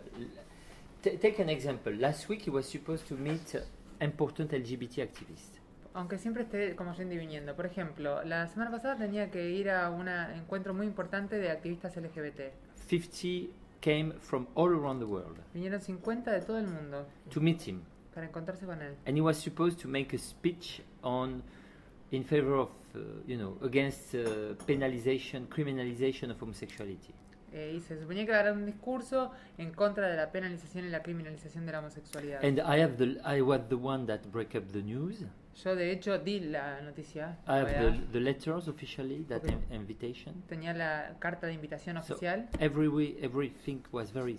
take 1.04 1.40
an 1.40 1.50
example. 1.50 1.96
Last 1.96 2.28
week 2.30 2.48
he 2.48 2.50
was 2.50 2.66
supposed 2.68 3.08
to 3.10 3.16
meet 3.16 3.54
uh, 3.54 3.60
important 4.04 4.52
LGBT 4.52 5.04
activists. 5.04 5.59
Aunque 5.94 6.18
siempre 6.18 6.44
esté 6.44 6.76
como 6.76 6.94
yendo 6.94 7.16
y 7.16 7.18
viniendo. 7.18 7.56
Por 7.56 7.66
ejemplo, 7.66 8.24
la 8.24 8.48
semana 8.48 8.70
pasada 8.72 8.96
tenía 8.96 9.32
que 9.32 9.50
ir 9.50 9.70
a 9.72 9.90
un 9.90 10.08
encuentro 10.08 10.74
muy 10.74 10.86
importante 10.86 11.38
de 11.38 11.50
activistas 11.50 11.96
LGBT. 11.98 12.52
50 12.88 13.52
came 13.82 14.14
from 14.20 14.48
all 14.56 14.70
around 14.74 15.00
the 15.00 15.06
world 15.06 15.38
Vinieron 15.54 15.80
50 15.82 16.32
de 16.32 16.42
todo 16.42 16.58
el 16.58 16.68
mundo 16.68 17.08
to 17.30 17.40
meet 17.40 17.62
him. 17.68 17.82
para 18.14 18.26
encontrarse 18.28 18.66
con 18.66 18.82
él. 18.82 18.96
and 19.06 19.16
he 19.18 19.22
was 19.22 19.38
supposed 19.38 19.80
to 19.80 19.88
make 19.88 20.14
a 20.16 20.20
speech 20.20 20.82
on 21.02 21.42
in 22.12 22.24
favor 22.26 22.56
of 22.56 22.70
uh, 22.96 23.00
you 23.26 23.38
know 23.38 23.58
against 23.64 24.14
uh, 24.16 24.54
penalization 24.66 25.48
criminalization 25.48 26.30
of 26.32 26.42
homosexuality 26.42 27.14
Eh, 27.52 27.74
y 27.78 27.80
se 27.80 27.98
suponía 28.00 28.26
que 28.26 28.32
iba 28.32 28.40
a 28.42 28.44
dar 28.44 28.54
un 28.54 28.66
discurso 28.66 29.32
en 29.58 29.72
contra 29.74 30.08
de 30.08 30.16
la 30.18 30.32
penalización 30.32 30.86
y 30.86 30.90
la 30.90 31.02
criminalización 31.02 31.66
de 31.66 31.72
la 31.72 31.80
homosexualidad. 31.80 32.44
and 32.44 32.60
i 32.60 32.80
have 32.82 32.98
the 32.98 33.20
i 33.24 33.42
was 33.42 33.62
the 33.70 33.76
one 33.76 34.06
that 34.06 34.20
break 34.32 34.54
up 34.56 34.66
the 34.72 34.82
news 34.84 35.24
Yo 35.64 35.76
de 35.76 35.92
hecho 35.92 36.18
di 36.20 36.40
la 36.40 36.80
noticia. 36.82 37.38
i 37.48 37.58
have 37.60 37.74
the, 37.74 38.00
the 38.14 38.20
letters 38.20 38.68
officially 38.68 39.24
that 39.28 39.44
Okay. 39.44 39.54
in- 39.72 39.76
invitation 39.82 40.44
Tenía 40.48 40.74
la 40.74 41.16
carta 41.20 41.48
de 41.48 41.54
invitación 41.54 42.02
so 42.04 42.14
oficial. 42.16 42.48
every 42.60 42.88
way, 42.88 43.18
everything 43.22 43.82
was 43.92 44.12
very 44.12 44.38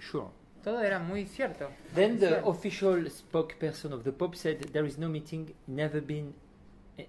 sure 0.00 0.28
Todo 0.62 0.80
era 0.80 0.98
muy 1.00 1.26
cierto. 1.26 1.68
then 1.94 2.18
the 2.18 2.40
Oficial. 2.44 3.00
official 3.00 3.10
spokesperson 3.10 3.92
of 3.92 4.04
the 4.04 4.12
pope 4.12 4.36
said 4.36 4.58
there 4.72 4.86
is 4.86 4.96
no 4.98 5.08
meeting 5.08 5.52
never 5.66 6.00
been 6.00 6.32
eh, 6.98 7.06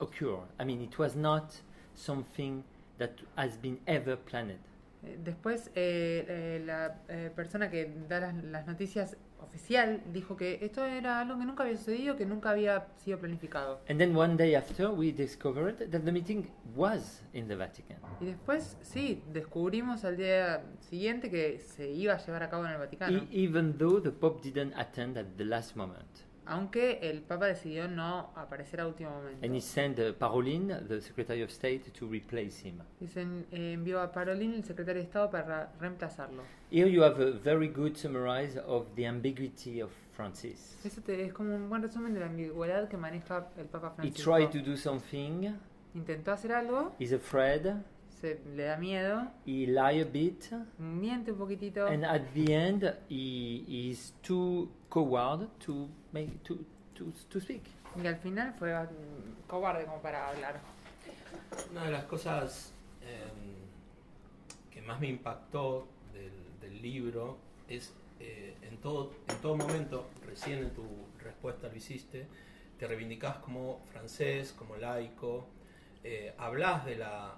occur 0.00 0.38
i 0.58 0.64
mean 0.64 0.80
it 0.80 0.98
was 0.98 1.14
not 1.14 1.52
something 1.94 2.64
that 2.98 3.12
has 3.36 3.56
been 3.58 3.78
ever 3.86 4.16
planned 4.16 4.58
Eh, 5.04 5.16
Después, 5.22 5.70
eh, 5.76 6.24
eh, 6.28 6.62
la 6.66 6.98
eh, 7.08 7.30
persona 7.32 7.70
que 7.70 7.88
da 8.08 8.18
las, 8.18 8.34
las 8.42 8.66
noticias 8.66 9.16
oficial 9.40 10.02
dijo 10.12 10.36
que 10.36 10.58
esto 10.62 10.84
era 10.84 11.20
algo 11.20 11.38
que 11.38 11.44
nunca 11.44 11.62
había 11.64 11.76
sucedido, 11.76 12.16
que 12.16 12.26
nunca 12.26 12.50
había 12.50 12.86
sido 12.96 13.18
planificado. 13.18 13.80
And 13.88 13.98
then 13.98 14.16
one 14.16 14.36
day 14.36 14.54
after, 14.54 14.88
we 14.90 15.12
discovered 15.12 15.90
that 15.90 16.02
the 16.02 16.12
meeting 16.12 16.50
was 16.74 17.22
in 17.32 17.48
the 17.48 17.56
Vatican. 17.56 17.98
Y 18.20 18.26
después, 18.26 18.76
sí, 18.82 19.22
descubrimos 19.32 20.04
al 20.04 20.16
día 20.16 20.62
siguiente 20.80 21.30
que 21.30 21.58
se 21.58 21.90
iba 21.90 22.14
a 22.14 22.18
llevar 22.18 22.42
a 22.42 22.50
cabo 22.50 22.64
en 22.66 22.72
el 22.72 22.78
Vaticano, 22.78 23.18
E- 23.18 23.28
even 23.30 23.76
though 23.78 24.00
the 24.02 24.10
Pope 24.10 24.42
didn't 24.42 24.74
attend 24.76 25.16
at 25.18 25.26
the 25.36 25.44
last 25.44 25.76
moment. 25.76 26.06
Aunque 26.48 26.98
el 27.02 27.20
Papa 27.22 27.46
decidió 27.46 27.86
no 27.88 28.30
aparecer 28.34 28.80
a 28.80 28.86
último 28.86 29.10
momento. 29.10 29.44
And 29.44 29.54
he 29.54 29.60
sent 29.60 29.98
uh, 29.98 30.12
Paroline, 30.18 30.86
the 30.88 31.00
Secretary 31.00 31.42
of 31.42 31.50
State, 31.50 31.90
to 31.92 32.06
replace 32.06 32.66
him. 32.66 32.78
Dicen, 33.00 33.46
eh, 33.52 33.72
envió 33.74 34.00
a 34.00 34.10
Parolin, 34.10 34.54
el 34.54 34.64
secretario 34.64 35.00
de 35.02 35.06
Estado, 35.06 35.30
para 35.30 35.72
reemplazarlo. 35.78 36.42
Here 36.70 36.90
you 36.90 37.02
have 37.02 37.20
a 37.22 37.32
very 37.32 37.68
good 37.68 37.94
summarize 37.96 38.58
of 38.66 38.86
the 38.96 39.06
ambiguity 39.06 39.80
of 39.80 39.90
Francis. 40.12 40.78
Eso 40.84 41.00
te- 41.02 41.24
es 41.24 41.32
como 41.32 41.54
un 41.54 41.68
buen 41.68 41.82
resumen 41.82 42.12
de 42.14 42.20
la 42.20 42.26
ambigüedad 42.26 42.88
que 42.88 42.96
maneja 42.96 43.48
el 43.56 43.66
Papa 43.66 43.92
He 43.98 44.10
Francisco. 44.10 44.30
tried 44.36 44.50
to 44.50 44.58
do 44.68 44.76
something, 44.76 45.54
Intentó 45.94 46.32
hacer 46.32 46.52
algo, 46.52 46.94
he's 46.98 47.12
afraid, 47.12 47.66
se 48.20 48.40
le 48.54 48.64
da 48.64 48.76
miedo, 48.76 49.26
he 49.46 49.66
lie 49.66 50.02
a 50.02 50.04
bit, 50.04 50.44
miente 50.78 51.32
un 51.32 51.38
poquitito. 51.38 51.86
and 51.86 52.04
at 52.04 52.22
the 52.34 52.52
end, 52.54 52.82
he 53.08 53.64
he 53.66 53.90
is 53.90 54.12
too 54.22 54.68
coward 54.90 55.48
to 55.60 55.88
make 56.12 56.30
to 56.44 56.56
to 56.94 57.12
to 57.28 57.40
speak. 57.40 57.62
Y 58.02 58.06
al 58.06 58.16
final 58.16 58.54
fue 58.58 58.74
cobarde 59.46 59.84
como 59.84 60.00
para 60.00 60.28
hablar. 60.28 60.60
Una 61.70 61.84
de 61.84 61.90
las 61.90 62.04
cosas 62.04 62.72
eh, 63.02 63.24
que 64.70 64.82
más 64.82 65.00
me 65.00 65.08
impactó 65.08 65.88
del, 66.12 66.32
del 66.60 66.82
libro 66.82 67.38
es 67.68 67.92
eh, 68.20 68.56
en, 68.62 68.78
todo, 68.78 69.12
en 69.28 69.36
todo 69.36 69.56
momento, 69.56 70.08
recién 70.26 70.58
en 70.58 70.70
tu 70.70 70.84
respuesta 71.22 71.68
lo 71.68 71.76
hiciste, 71.76 72.26
te 72.78 72.86
reivindicás 72.86 73.36
como 73.36 73.80
francés, 73.92 74.52
como 74.52 74.76
laico, 74.76 75.46
eh, 76.02 76.34
hablas 76.38 76.84
de 76.84 76.96
la 76.96 77.36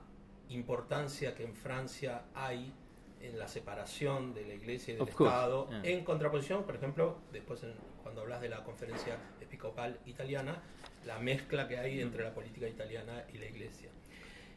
importancia 0.48 1.34
que 1.34 1.44
en 1.44 1.54
Francia 1.54 2.22
hay 2.34 2.72
en 3.20 3.38
la 3.38 3.48
separación 3.48 4.32
de 4.34 4.46
la 4.46 4.54
iglesia 4.54 4.92
y 4.92 4.94
del 4.94 5.02
Of 5.02 5.10
Estado, 5.10 5.68
yeah. 5.68 5.82
en 5.84 6.04
contraposición, 6.04 6.64
por 6.64 6.76
ejemplo, 6.76 7.18
después 7.32 7.62
en- 7.62 7.74
cuando 8.02 8.22
hablas 8.22 8.40
de 8.40 8.48
la 8.48 8.64
conferencia 8.64 9.16
episcopal 9.40 9.98
italiana, 10.06 10.62
la 11.04 11.18
mezcla 11.18 11.68
que 11.68 11.78
hay 11.78 12.00
entre 12.00 12.24
la 12.24 12.32
política 12.34 12.66
italiana 12.68 13.24
y 13.32 13.38
la 13.38 13.46
iglesia. 13.46 13.90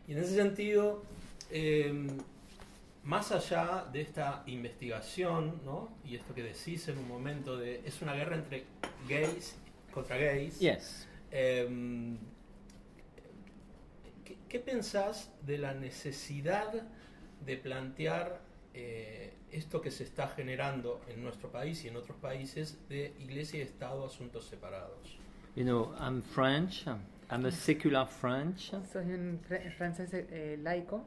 Y 0.08 0.14
en 0.14 0.20
ese 0.20 0.36
sentido, 0.36 1.04
eh, 1.52 2.08
más 3.04 3.32
allá 3.34 3.86
de 3.92 4.02
esta 4.02 4.44
investigación, 4.48 5.62
¿no? 5.66 5.94
y 6.06 6.16
esto 6.16 6.34
que 6.34 6.42
decís 6.44 6.88
en 6.88 6.98
un 6.98 7.08
momento 7.08 7.58
de, 7.58 7.82
es 7.86 8.02
una 8.02 8.14
guerra 8.14 8.36
entre 8.38 8.66
gays 9.10 9.58
contra 9.94 10.16
gays, 10.18 10.60
Yes. 10.60 11.08
eh, 11.32 12.16
¿qué, 14.26 14.38
qué 14.48 14.60
pensás 14.60 15.32
de 15.42 15.58
la 15.58 15.74
necesidad 15.74 16.72
de 17.46 17.58
plantear 17.58 18.42
eh, 18.74 19.34
esto 19.52 19.82
que 19.82 19.92
se 19.92 20.04
está 20.04 20.28
generando 20.28 21.02
en 21.10 21.24
nuestro 21.24 21.50
país 21.52 21.84
y 21.86 21.88
en 21.90 21.96
otros 21.98 22.18
países 22.18 22.78
de 22.90 23.14
iglesia 23.20 23.60
y 23.60 23.62
Estado 23.62 24.06
asuntos 24.06 24.46
separados? 24.46 25.18
You 25.56 25.64
know, 25.64 25.94
I'm 26.00 26.22
French. 26.24 26.86
I'm 27.32 27.46
a 27.46 27.52
secular 27.52 28.08
French, 28.08 28.72
Soy 28.92 29.12
un 29.14 29.40
fr- 29.48 29.72
francés 29.78 30.10
eh, 30.14 30.58
laico, 30.62 31.04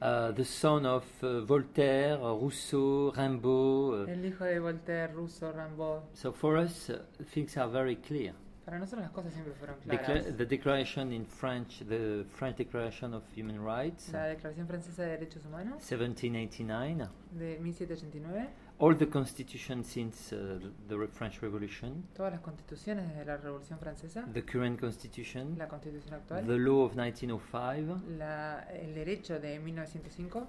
uh, 0.00 0.32
the 0.32 0.44
son 0.44 0.86
of 0.86 1.04
uh, 1.22 1.40
Voltaire, 1.44 2.16
Rousseau, 2.16 3.10
Rimbaud. 3.14 4.06
uh, 4.06 4.10
el 4.10 4.24
hijo 4.24 4.44
de 4.44 4.58
Voltaire, 4.60 5.12
Rousseau, 5.12 5.52
Rimbaud. 5.52 6.02
so 6.14 6.32
for 6.32 6.56
us, 6.56 6.88
uh, 6.90 7.02
things 7.34 7.56
are 7.56 7.68
very 7.68 7.96
clear. 7.96 8.32
Para 8.68 8.80
nosotros 8.80 9.00
las 9.00 9.12
cosas 9.12 9.32
siempre 9.32 9.54
fueron 9.54 9.76
Decla- 9.86 10.36
the 10.36 10.44
declaration 10.44 11.10
in 11.10 11.24
French, 11.24 11.78
the 11.88 12.22
French 12.36 12.58
Declaration 12.58 13.14
of 13.14 13.24
Human 13.34 13.64
Rights, 13.64 14.12
La 14.12 14.24
Declaración 14.26 14.66
Francesa 14.68 15.04
de 15.04 15.08
Derechos 15.12 15.42
Humanos. 15.46 15.82
1789. 15.90 17.08
de 17.32 17.58
1789, 17.60 18.46
All 18.80 18.94
the 18.98 19.08
constitutions 19.08 19.86
since 19.86 20.36
uh, 20.36 20.60
the 20.86 21.08
French 21.08 21.40
Revolution, 21.40 22.04
todas 22.14 22.30
las 22.32 22.42
constituciones 22.42 23.08
desde 23.08 23.24
la 23.24 23.38
Revolución 23.38 23.78
Francesa, 23.78 24.26
the 24.34 24.44
current 24.44 24.78
constitution, 24.78 25.56
la 25.56 25.66
constitución 25.66 26.12
actual, 26.16 26.44
the 26.46 26.58
law 26.58 26.84
of 26.84 26.94
1905. 26.94 28.02
la- 28.18 28.64
el 28.70 28.94
derecho 28.94 29.40
de 29.40 29.58
1905, 29.60 30.46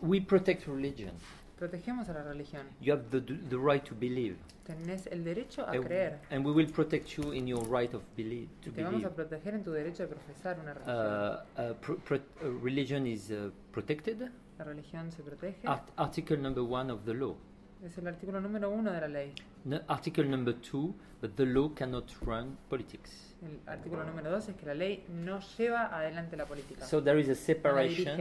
We 0.00 0.20
protect 0.20 0.68
religion. 0.68 1.14
Protegemos 1.58 2.08
a 2.08 2.12
la 2.12 2.22
religión. 2.22 2.66
You 2.80 2.92
have 2.92 3.04
the, 3.10 3.20
the 3.20 3.56
right 3.56 3.82
to 3.84 3.94
believe. 3.94 4.36
Tenés 4.64 5.06
el 5.08 5.24
derecho 5.24 5.62
a 5.66 5.72
And- 5.72 5.84
creer. 5.84 6.18
And 6.30 6.44
we 6.44 6.52
will 6.52 6.70
protect 6.70 7.16
you 7.16 7.32
in 7.32 7.46
your 7.46 7.64
right 7.68 7.92
of 7.94 8.02
believe, 8.16 8.48
to 8.62 8.70
Y 8.70 8.72
te 8.72 8.82
vamos 8.82 9.00
believe. 9.00 9.12
a 9.12 9.14
proteger 9.14 9.54
en 9.54 9.62
tu 9.62 9.70
derecho 9.72 10.02
de 10.02 10.08
profesar 10.08 10.58
una 10.60 10.74
religión. 10.74 10.96
Uh, 10.96 11.60
uh, 11.70 11.74
pro- 11.74 11.96
pro- 11.98 12.16
uh, 12.42 12.62
religion 12.62 13.06
is 13.06 13.30
uh, 13.30 13.50
protected. 13.72 14.30
La 14.58 14.64
religión 14.64 15.10
se 15.12 15.22
protege. 15.22 15.66
Art- 15.66 15.90
article 15.96 16.36
number 16.38 16.62
one 16.64 16.90
of 16.92 17.04
the 17.04 17.14
law. 17.14 17.36
Es 17.84 17.96
el 17.98 18.06
artículo 18.08 18.40
número 18.40 18.70
uno 18.70 18.90
de 18.90 19.00
la 19.00 19.08
ley. 19.08 19.32
No, 19.64 19.80
article 19.86 20.24
number 20.24 20.54
two, 20.54 20.94
but 21.20 21.36
the 21.36 21.44
law 21.44 21.68
cannot 21.74 22.10
run 22.24 22.56
politics. 22.68 23.34
El 23.42 23.60
artículo 23.68 24.02
número 24.04 24.30
dos 24.30 24.48
es 24.48 24.56
que 24.56 24.64
la 24.66 24.74
ley 24.74 25.04
no 25.10 25.40
lleva 25.58 25.94
adelante 25.96 26.36
la 26.36 26.46
política. 26.46 26.86
So 26.86 27.02
there 27.02 27.20
is 27.20 27.28
a 27.28 27.34
separation, 27.34 28.18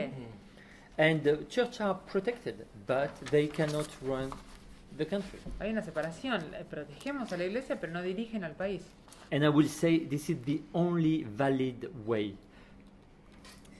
and 0.97 1.23
the 1.23 1.45
church 1.49 1.81
are 1.81 1.95
protected, 2.07 2.65
but 2.87 3.09
they 3.31 3.47
cannot 3.47 3.87
run 4.01 4.31
the 4.97 5.05
country. 5.05 5.39
Hay 5.59 5.71
una 5.71 5.81
separación. 5.81 6.41
Eh, 6.53 6.63
Protegemos 6.69 7.31
a 7.31 7.37
la 7.37 7.45
iglesia, 7.45 7.79
pero 7.79 7.93
no 7.93 8.01
dirigen 8.01 8.43
al 8.43 8.53
país. 8.53 8.81
And 9.31 9.43
I 9.43 9.49
will 9.49 9.67
say 9.67 9.99
this 9.99 10.29
is 10.29 10.37
the 10.45 10.61
only 10.73 11.23
valid 11.23 11.89
way 12.05 12.35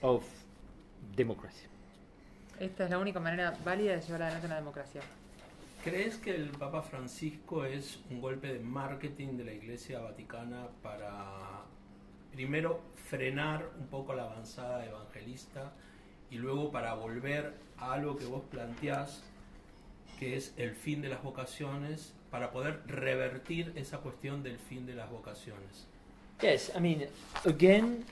of 0.02 0.24
democracy. 1.14 1.66
Esta 2.58 2.84
es 2.84 2.90
la 2.90 2.98
única 2.98 3.20
manera 3.20 3.56
válida 3.64 3.96
de 3.96 4.00
llevar 4.00 4.22
adelante 4.22 4.46
una 4.46 4.56
democracia. 4.56 5.02
¿Crees 5.84 6.16
que 6.16 6.34
el 6.34 6.48
Papa 6.50 6.82
Francisco 6.82 7.64
es 7.64 8.00
un 8.10 8.20
golpe 8.20 8.52
de 8.52 8.58
marketing 8.58 9.36
de 9.36 9.44
la 9.44 9.52
Iglesia 9.52 10.00
Vaticana 10.00 10.66
para, 10.82 11.62
primero, 12.32 12.80
frenar 13.08 13.70
un 13.78 13.86
poco 13.86 14.12
la 14.14 14.24
avanzada 14.24 14.84
evangelista 14.84 15.72
y 16.30 16.36
luego 16.36 16.70
para 16.70 16.94
volver 16.94 17.54
a 17.78 17.92
algo 17.92 18.16
que 18.16 18.26
vos 18.26 18.42
planteás, 18.50 19.22
que 20.18 20.36
es 20.36 20.52
el 20.56 20.74
fin 20.74 21.02
de 21.02 21.08
las 21.08 21.22
vocaciones, 21.22 22.12
para 22.30 22.50
poder 22.50 22.82
revertir 22.86 23.72
esa 23.76 23.98
cuestión 23.98 24.42
del 24.42 24.58
fin 24.58 24.86
de 24.86 24.94
las 24.94 25.10
vocaciones? 25.10 25.86
Yes, 26.40 26.70
I 26.76 26.80
mean, 26.80 27.08
again, 27.44 28.04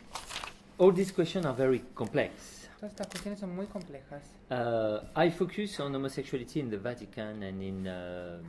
all 0.78 0.92
these 0.92 1.12
questions 1.12 1.44
are 1.44 1.54
very 1.54 1.80
complex. 1.94 2.68
Todas 2.78 2.92
estas 2.92 3.06
cuestiones 3.08 3.40
son 3.40 3.54
muy 3.54 3.66
complejas. 3.66 4.22
Uh, 4.50 5.00
I 5.16 5.30
focus 5.30 5.78
on 5.80 5.94
homosexuality 5.94 6.60
in 6.60 6.70
the 6.70 6.78
Vatican 6.78 7.42
and 7.42 7.62
in 7.62 7.86
uh, 7.86 8.42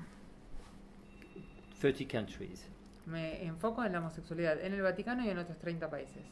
30 1.81 2.05
countries. 2.05 2.65
Me 3.05 3.45
enfoco 3.45 3.83
en 3.83 3.93
la 3.93 3.99
homosexualidad 3.99 4.59
en 4.61 4.73
el 4.73 4.81
Vaticano 4.81 5.23
y 5.23 5.29
en 5.29 5.37
otros 5.37 5.57
30 5.59 5.89
países. 5.89 6.23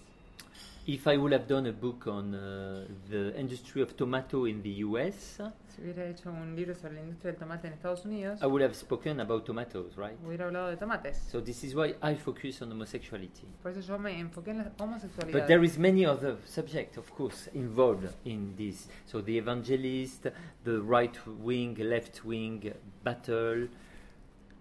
If 0.85 1.07
I 1.07 1.15
would 1.17 1.31
have 1.31 1.47
done 1.47 1.65
a 1.69 1.71
book 1.71 2.07
on 2.07 2.35
uh, 2.35 2.85
the 3.09 3.33
industry 3.39 3.81
of 3.81 3.95
tomato 3.95 4.45
in 4.45 4.61
the 4.61 4.83
US, 4.83 5.39
Si 5.69 5.81
hubiera 5.81 6.05
hecho 6.05 6.29
un 6.29 6.55
libro 6.55 6.75
sobre 6.75 6.95
la 6.95 7.01
industria 7.01 7.31
del 7.31 7.39
tomate 7.39 7.67
en 7.67 7.73
Estados 7.73 8.05
Unidos, 8.05 8.41
I 8.43 8.45
would 8.47 8.61
have 8.61 8.75
spoken 8.75 9.19
about 9.21 9.45
tomatoes, 9.45 9.95
right? 9.95 10.15
hubiera 10.23 10.45
hablado 10.45 10.67
de 10.69 10.75
tomates. 10.77 11.17
So 11.31 11.41
this 11.41 11.63
is 11.63 11.73
why 11.73 11.95
I 12.03 12.15
focus 12.15 12.61
on 12.61 12.69
homosexuality. 12.71 13.47
Por 13.61 13.71
eso 13.71 13.79
yo 13.79 13.97
me 13.97 14.19
enfoqué 14.19 14.51
en 14.51 14.57
la 14.57 14.71
homosexualidad. 14.77 15.39
But 15.39 15.47
there 15.47 15.63
is 15.65 15.79
many 15.79 16.05
other 16.05 16.35
subjects, 16.45 16.97
of 16.97 17.09
course, 17.11 17.49
involved 17.53 18.09
in 18.25 18.53
this. 18.57 18.89
So 19.05 19.21
the 19.23 19.37
evangelist, 19.37 20.27
the 20.65 20.79
right 20.81 21.17
wing, 21.41 21.75
left 21.79 22.23
wing 22.25 22.61
battle, 23.03 23.69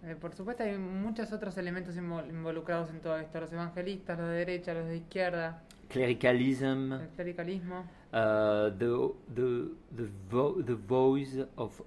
Eh, 0.04 0.16
por 0.20 0.34
supuesto 0.34 0.64
hay 0.64 0.76
muchos 0.78 1.32
otros 1.32 1.56
elementos 1.58 1.96
invol- 1.96 2.28
involucrados 2.28 2.90
en 2.90 3.00
todo 3.00 3.18
esto. 3.18 3.38
Los 3.40 3.52
evangelistas, 3.52 4.18
los 4.18 4.28
de 4.28 4.34
derecha, 4.34 4.74
los 4.74 4.86
de 4.86 4.96
izquierda, 4.96 5.62
clericalism, 5.93 6.93
el 6.93 7.09
clericalismo, 7.16 7.80
uh, 8.12 8.70
the 8.78 9.12
the 9.34 9.70
the, 9.97 10.09
vo- 10.30 10.62
the 10.62 10.74
voice 10.74 11.36
of 11.57 11.80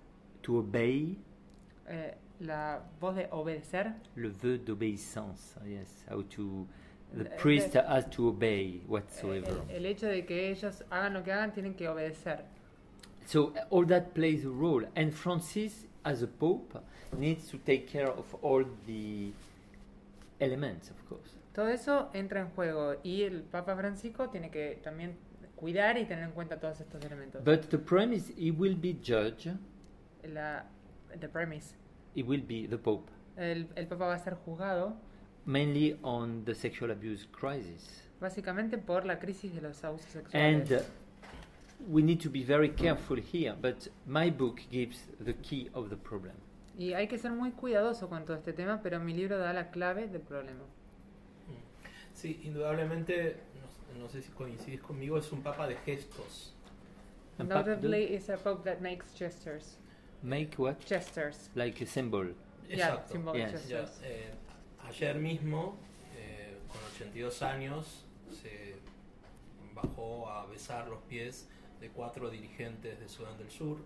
to 0.43 0.57
obey, 0.59 1.15
eh, 1.87 2.13
la 2.41 2.79
voz 2.99 3.15
de 3.15 3.27
obedecer, 3.31 3.93
le 4.15 4.29
vœu 4.29 4.57
d'obéissance. 4.57 5.55
Yes, 5.67 6.05
how 6.09 6.21
to 6.23 6.67
the 7.13 7.23
Eh, 7.25 7.37
priest 7.37 7.75
eh, 7.75 7.83
has 7.87 8.05
to 8.09 8.27
obey 8.27 8.81
eh, 8.83 8.87
whatsoever. 8.87 9.61
el, 9.69 9.77
el 9.77 9.85
hecho 9.85 10.07
de 10.07 10.25
que 10.25 10.51
ellos 10.51 10.83
hagan 10.89 11.13
lo 11.13 11.23
que 11.23 11.31
hagan 11.31 11.51
tienen 11.53 11.73
que 11.75 11.87
obedecer. 11.87 12.43
So 13.25 13.53
all 13.71 13.85
that 13.87 14.13
plays 14.13 14.45
a 14.45 14.49
role, 14.49 14.85
and 14.95 15.11
Francis, 15.13 15.85
as 16.03 16.21
a 16.21 16.27
pope, 16.27 16.77
needs 17.17 17.47
to 17.49 17.57
take 17.57 17.87
care 17.87 18.09
of 18.09 18.35
all 18.43 18.63
the 18.85 19.31
elements, 20.39 20.89
of 20.91 21.09
course. 21.09 21.34
Todo 21.55 21.69
eso 21.69 22.09
entra 22.13 22.41
en 22.41 22.49
juego 22.49 22.97
y 23.01 23.23
el 23.23 23.41
Papa 23.43 23.77
Francisco 23.77 24.29
tiene 24.29 24.51
que 24.51 24.77
también 24.83 25.15
cuidar 25.55 25.97
y 25.97 26.05
tener 26.05 26.25
en 26.25 26.31
cuenta 26.31 26.59
todos 26.59 26.81
estos 26.81 27.03
elementos. 27.05 27.45
But 27.45 27.69
the 27.69 27.77
is, 28.13 28.33
he 28.37 28.51
will 28.51 28.75
be 28.75 28.93
judge. 29.01 29.49
La, 30.23 30.65
the 31.17 31.29
premise. 31.29 31.73
He 32.13 32.23
will 32.23 32.43
be 32.45 32.67
the 32.67 32.77
pope, 32.77 33.09
El, 33.37 33.69
el 33.75 33.87
Papa 33.87 34.07
va 34.07 34.15
a 34.15 34.19
ser 34.19 34.35
juzgado 34.35 34.97
mainly 35.45 35.97
on 36.01 36.43
the 36.43 36.53
sexual 36.53 36.91
abuse 36.91 37.25
crisis. 37.31 38.03
básicamente 38.19 38.77
por 38.77 39.05
la 39.05 39.19
crisis 39.19 39.53
de 39.55 39.61
los 39.61 39.81
abusos 39.83 40.07
And 40.33 40.65
sexuales. 40.67 40.81
uh, 40.81 40.83
we 41.87 42.01
need 42.01 42.19
to 42.21 42.29
be 42.29 42.43
very 42.43 42.69
careful 42.69 43.17
here, 43.17 43.55
but 43.61 43.87
my 44.05 44.29
book 44.29 44.59
gives 44.69 45.07
the 45.23 45.33
key 45.35 45.69
of 45.73 45.89
the 45.89 45.95
problem. 45.97 46.33
Y 46.77 46.93
hay 46.93 47.07
que 47.07 47.17
ser 47.17 47.31
muy 47.31 47.51
cuidadoso 47.51 48.09
con 48.09 48.25
todo 48.25 48.35
este 48.35 48.51
tema, 48.51 48.81
pero 48.81 48.99
mi 48.99 49.13
libro 49.13 49.37
da 49.37 49.53
la 49.53 49.71
clave 49.71 50.07
del 50.07 50.21
problema. 50.21 50.63
Sí, 52.15 52.39
indudablemente, 52.45 53.35
no, 53.93 53.99
no 54.03 54.09
sé 54.09 54.21
si 54.21 54.31
coincidís 54.31 54.81
conmigo, 54.81 55.17
es 55.17 55.31
un 55.31 55.43
papa 55.43 55.67
de 55.67 55.75
gestos. 55.75 56.53
Undoubtedly 57.37 58.15
is 58.15 58.29
a 58.29 58.37
pope 58.37 58.63
that 58.63 58.79
makes 58.79 59.13
gestures. 59.17 59.77
Make 60.23 60.57
what? 60.57 60.77
Gestures. 60.87 61.49
Like 61.53 61.83
a 61.83 61.87
symbol. 61.87 62.33
Yeah, 62.69 63.05
symbolic 63.05 63.41
Yes. 63.43 63.51
gestures. 63.51 63.99
Ya, 64.01 64.07
eh, 64.07 64.33
ayer 64.87 65.15
mismo, 65.19 65.77
eh, 66.17 66.57
con 66.69 66.81
82 66.95 67.41
años, 67.41 68.05
se 68.41 68.75
bajó 69.73 70.29
a 70.29 70.45
besar 70.45 70.87
los 70.87 71.01
pies 71.03 71.49
de 71.81 71.89
cuatro 71.89 72.29
dirigentes 72.29 72.97
de 72.97 73.09
Sudán 73.09 73.37
del 73.37 73.51
Sur. 73.51 73.77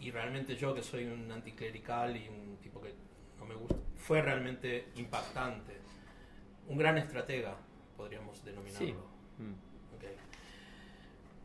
Y 0.00 0.10
realmente 0.10 0.56
yo, 0.56 0.74
que 0.74 0.82
soy 0.82 1.06
un 1.06 1.30
anticlerical 1.30 2.16
y 2.16 2.28
un 2.28 2.56
tipo 2.60 2.80
que 2.80 2.92
no 3.38 3.46
me 3.46 3.54
gusta, 3.54 3.76
fue 3.96 4.20
realmente 4.22 4.88
impactante. 4.96 5.77
Un 6.68 6.78
gran 6.78 6.98
estratega, 6.98 7.56
podríamos 7.96 8.44
denominarlo. 8.44 8.86
Sí. 8.86 8.92
Mm. 9.42 9.52
Ok. 9.96 10.04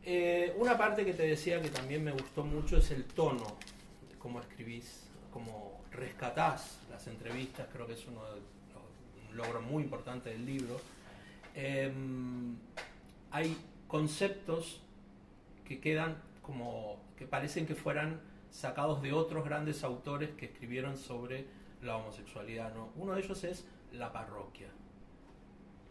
Eh, 0.04 0.54
una 0.58 0.76
parte 0.76 1.04
que 1.04 1.14
te 1.14 1.22
decía 1.26 1.60
que 1.62 1.70
también 1.70 2.04
me 2.04 2.12
gustó 2.12 2.44
mucho 2.44 2.76
es 2.76 2.90
el 2.90 3.04
tono, 3.04 3.56
de 4.10 4.18
cómo 4.18 4.40
escribís, 4.40 5.08
cómo 5.32 5.80
rescatás 5.90 6.78
las 6.90 7.06
entrevistas, 7.06 7.66
creo 7.72 7.86
que 7.86 7.94
es 7.94 8.06
uno 8.06 8.22
de 8.24 8.40
los- 8.40 9.34
logro 9.34 9.60
muy 9.62 9.82
importante 9.82 10.30
del 10.30 10.44
libro, 10.46 10.80
em, 11.54 12.56
hay 13.32 13.56
conceptos 13.88 14.80
que 15.64 15.80
quedan 15.80 16.16
como 16.42 17.00
que 17.16 17.26
parecen 17.26 17.66
que 17.66 17.74
fueran 17.74 18.20
sacados 18.50 19.02
de 19.02 19.12
otros 19.12 19.44
grandes 19.44 19.82
autores 19.82 20.30
que 20.36 20.46
escribieron 20.46 20.96
sobre 20.96 21.46
la 21.82 21.96
homosexualidad. 21.96 22.72
¿no? 22.74 22.90
Uno 22.96 23.14
de 23.14 23.22
ellos 23.22 23.42
es 23.44 23.64
la 23.92 24.12
parroquia. 24.12 24.68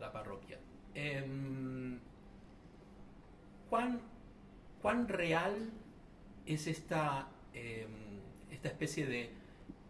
La 0.04 0.12
parroquia. 0.12 0.58
Em, 0.96 1.98
¿cuán, 3.70 4.02
¿Cuán 4.82 5.08
real 5.08 5.56
es 6.46 6.68
esta, 6.68 7.30
em, 7.54 7.88
esta 8.52 8.68
especie 8.68 9.06
de, 9.06 9.30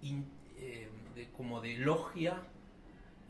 in- 0.04 0.26
em, 0.60 0.90
de- 1.16 1.30
como 1.36 1.62
de 1.62 1.78
logia 1.78 2.38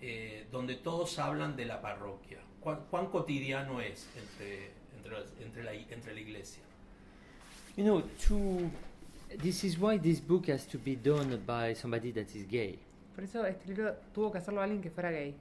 eh, 0.02 0.46
donde 0.52 0.76
todos 0.76 1.18
hablan 1.20 1.56
de 1.56 1.64
la 1.66 1.82
parroquia? 1.82 2.40
¿Cuán, 2.60 2.82
cuán 2.92 3.08
cotidiano 3.08 3.80
es 3.80 4.10
entre, 4.18 4.72
entre, 4.98 5.44
entre 5.46 5.64
la, 5.64 5.74
entre 5.74 6.14
la 6.14 6.20
iglesia? 6.20 6.62
You 7.78 7.86
know, 7.86 8.02
to 8.28 8.70
this 9.42 9.64
is 9.64 9.78
why 9.80 9.98
this 9.98 10.20
book 10.20 10.50
has 10.50 10.68
to 10.68 10.78
be 10.78 10.98
done 10.98 11.38
by 11.48 11.74
somebody 11.76 12.12
that 12.12 12.28
is 12.36 12.46
gay, 12.46 12.78
Por 13.16 13.24
eso 13.24 13.46
este 13.46 13.68
libro 13.70 13.94
tuvo 14.14 14.32
que 14.34 14.40
hacerlo 14.40 14.62
alguien 14.62 14.82
que 14.82 14.90
fuera 14.92 15.12
gay. 15.12 15.34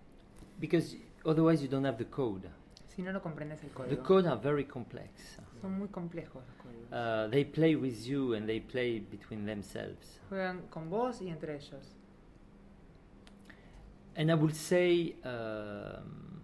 because 0.61 0.97
otherwise 1.25 1.62
you 1.62 1.68
don't 1.68 1.85
have 1.85 1.99
the 1.99 2.05
code. 2.05 2.49
Si 2.89 3.03
no, 3.03 3.12
no 3.12 3.20
comprendes 3.23 3.62
el 3.62 3.70
The 3.70 3.75
código. 3.75 4.03
codes 4.03 4.27
are 4.27 4.37
very 4.41 4.64
complex. 4.64 5.39
Son 5.61 5.73
muy 5.79 5.89
complejos 5.89 6.43
los 6.47 6.57
códigos. 6.57 6.93
Uh, 6.93 7.31
they 7.31 7.45
play 7.45 7.75
with 7.77 8.05
you 8.05 8.35
and 8.35 8.47
they 8.47 8.61
play 8.61 9.01
between 9.01 9.47
themselves. 9.47 10.18
Juegan 10.29 10.62
con 10.68 10.91
vos 10.91 11.20
y 11.23 11.29
entre 11.31 11.55
ellos. 11.57 11.97
And 14.14 14.31
I 14.31 14.35
would 14.35 14.55
say 14.55 15.14
um, 15.25 16.43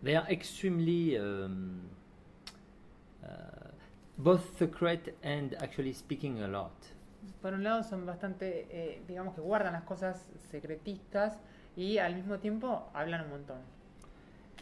they 0.00 0.14
are 0.14 0.26
extremely 0.30 1.18
um, 1.18 1.80
uh, 3.24 3.26
both 4.16 4.56
secret 4.58 5.16
and 5.24 5.54
actually 5.60 5.92
speaking 5.92 6.40
a 6.42 6.46
lot. 6.48 6.70
Por 7.42 7.52
un 7.54 7.64
lado 7.64 7.82
son 7.82 8.06
bastante, 8.06 8.66
eh, 8.70 9.02
digamos 9.08 9.34
que 9.34 9.40
guardan 9.40 9.72
las 9.72 9.82
cosas 9.82 10.24
secretistas 10.52 11.40
y 11.76 11.98
al 11.98 12.14
mismo 12.14 12.38
tiempo 12.38 12.90
hablan 12.94 13.22
un 13.24 13.30
montón. 13.30 13.58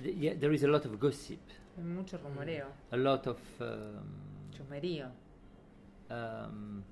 Yeah, 0.02 0.34
there 0.38 0.54
is 0.54 0.62
a 0.62 0.68
lot 0.68 0.84
of 0.84 0.98
gossip, 1.00 1.40
Hay 1.76 1.84
mucho 1.84 2.18
rumoreo, 2.18 2.66
a 2.92 2.96
lot 2.96 3.26
of 3.26 3.38
um, 3.60 4.04
chusmerío. 4.52 5.10
um, 6.10 6.82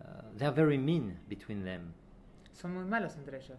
uh, 0.00 0.04
they 0.36 0.46
are 0.46 0.52
very 0.52 0.78
mean 0.78 1.18
between 1.28 1.64
them. 1.64 1.92
Son 2.52 2.72
muy 2.72 2.84
malos 2.84 3.16
entre 3.16 3.38
ellos. 3.38 3.58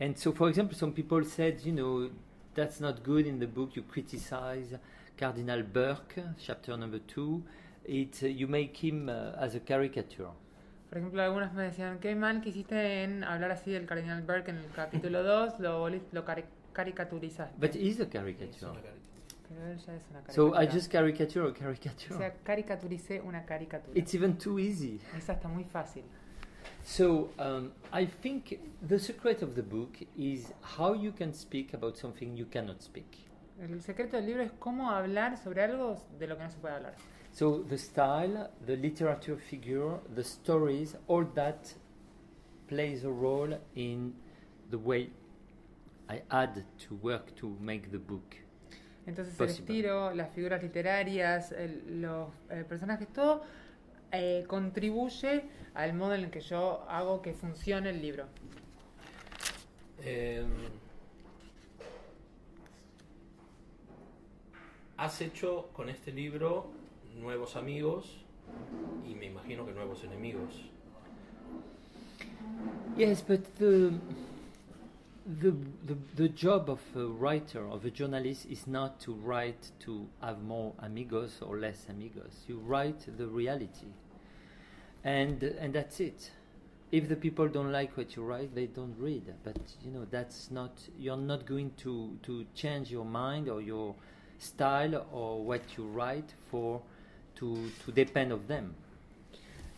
And 0.00 0.16
so, 0.18 0.32
for 0.32 0.48
example, 0.48 0.76
some 0.76 0.92
people 0.92 1.22
said, 1.24 1.60
you 1.64 1.72
know, 1.72 2.10
that's 2.54 2.80
not 2.80 3.02
good 3.02 3.26
in 3.26 3.38
the 3.38 3.46
book. 3.46 3.76
You 3.76 3.82
criticize 3.82 4.74
Cardinal 5.16 5.62
Burke, 5.62 6.20
chapter 6.38 6.76
number 6.76 6.98
two. 6.98 7.42
It 7.84 8.20
uh, 8.22 8.26
you 8.26 8.46
make 8.46 8.76
him 8.76 9.08
uh, 9.08 9.32
as 9.38 9.54
a 9.54 9.60
caricature. 9.60 10.30
Por 10.92 10.98
ejemplo, 10.98 11.22
algunos 11.22 11.54
me 11.54 11.62
decían, 11.62 12.00
qué 12.00 12.14
mal 12.14 12.42
que 12.42 12.50
hiciste 12.50 13.02
en 13.02 13.24
hablar 13.24 13.50
así 13.50 13.70
del 13.70 13.86
Cardinal 13.86 14.20
Burke 14.24 14.50
en 14.50 14.58
el 14.58 14.66
capítulo 14.72 15.22
2, 15.22 15.58
lo, 15.60 15.88
lo 15.88 16.24
cari- 16.26 16.44
caricaturizaste. 16.74 17.56
But 17.58 17.74
he's 17.74 17.98
a 17.98 18.02
Es 18.02 18.08
caricature. 18.10 18.78
Pero 19.48 19.66
él 19.68 19.78
ya 19.78 19.94
es 19.94 20.02
una 20.10 20.20
caricatura. 20.20 20.34
So 20.34 20.62
I 20.62 20.66
just 20.66 20.92
caricature 20.92 21.46
a 21.46 21.48
O 21.48 21.54
caricature. 21.54 22.18
sea, 22.18 22.34
caricaturicé 22.44 23.22
una 23.22 23.46
caricatura. 23.46 23.98
It's 23.98 24.12
even 24.14 24.36
too 24.36 24.58
easy. 24.58 25.00
Es 25.16 25.30
hasta 25.30 25.48
muy 25.48 25.64
fácil. 25.64 26.02
So 26.84 27.30
um, 27.38 27.70
I 27.98 28.04
think 28.06 28.58
the 28.86 28.98
secret 28.98 29.42
of 29.42 29.54
the 29.54 29.62
book 29.62 29.94
is 30.14 30.52
how 30.76 30.94
you 30.94 31.14
can 31.14 31.32
speak 31.32 31.72
about 31.72 31.96
something 31.96 32.36
you 32.36 32.44
cannot 32.50 32.82
speak. 32.82 33.06
El 33.58 33.80
secreto 33.80 34.18
del 34.18 34.26
libro 34.26 34.42
es 34.42 34.52
cómo 34.58 34.90
hablar 34.90 35.38
sobre 35.38 35.62
algo 35.62 35.96
de 36.18 36.26
lo 36.26 36.36
que 36.36 36.42
no 36.42 36.50
se 36.50 36.58
puede 36.58 36.74
hablar. 36.74 36.94
So 37.32 37.64
the 37.66 37.78
style, 37.78 38.50
the 38.66 38.76
literature 38.76 39.36
figure, 39.38 39.98
the 40.14 40.22
stories, 40.22 40.96
all 41.08 41.24
that 41.34 41.74
plays 42.68 43.04
a 43.04 43.10
role 43.10 43.58
in 43.74 44.12
the 44.70 44.76
way 44.78 45.10
I 46.10 46.22
had 46.30 46.64
to 46.88 46.94
work 47.02 47.34
to 47.36 47.56
make 47.60 47.90
the 47.90 47.98
book. 47.98 48.36
Entonces 49.06 49.32
el 49.40 49.46
Possible. 49.46 49.74
estilo, 49.78 50.14
las 50.14 50.30
figuras 50.34 50.62
literarias, 50.62 51.52
el- 51.52 52.02
los 52.02 52.28
eh, 52.50 52.64
personajes, 52.68 53.08
todo 53.12 53.42
eh, 54.12 54.44
contribuye 54.46 55.44
al 55.74 55.94
modo 55.94 56.14
en 56.14 56.24
el 56.24 56.30
que 56.30 56.40
yo 56.40 56.84
hago 56.88 57.22
que 57.22 57.32
funcione 57.32 57.90
el 57.90 58.02
libro. 58.02 58.26
Em, 60.04 60.50
has 64.98 65.20
hecho 65.20 65.70
con 65.72 65.88
este 65.88 66.12
libro 66.12 66.70
nuevos 67.20 67.56
amigos 67.56 68.24
y 69.06 69.14
me 69.14 69.26
imagino 69.26 69.64
que 69.64 69.72
nuevos 69.72 70.02
enemigos. 70.04 70.70
Yes, 72.96 73.22
but 73.22 73.56
the, 73.58 73.92
the, 75.40 75.54
the, 75.86 75.96
the 76.16 76.28
job 76.28 76.68
of 76.68 76.80
a 76.94 77.06
writer, 77.06 77.66
of 77.66 77.84
a 77.84 77.90
journalist, 77.90 78.46
is 78.46 78.66
not 78.66 79.00
to 79.00 79.12
write 79.12 79.70
to 79.80 80.06
have 80.20 80.42
more 80.42 80.74
amigos 80.80 81.38
or 81.40 81.58
less 81.58 81.86
amigos. 81.88 82.44
You 82.46 82.58
write 82.58 83.16
the 83.16 83.26
reality. 83.26 83.92
And, 85.04 85.42
and 85.42 85.72
that's 85.72 86.00
it. 86.00 86.30
If 86.90 87.08
the 87.08 87.16
people 87.16 87.48
don't 87.48 87.72
like 87.72 87.96
what 87.96 88.14
you 88.14 88.22
write, 88.22 88.54
they 88.54 88.66
don't 88.66 88.94
read. 88.98 89.32
But, 89.42 89.56
you 89.82 89.90
know, 89.90 90.06
that's 90.10 90.50
not, 90.50 90.72
you're 90.98 91.16
not 91.16 91.46
going 91.46 91.72
to, 91.78 92.18
to 92.24 92.44
change 92.54 92.90
your 92.90 93.06
mind 93.06 93.48
or 93.48 93.62
your 93.62 93.94
style 94.38 95.06
or 95.10 95.42
what 95.42 95.62
you 95.78 95.86
write 95.86 96.34
for, 96.50 96.82
to, 97.42 97.54
to 97.84 97.90
depend 97.92 98.30
of 98.32 98.46
them. 98.46 98.72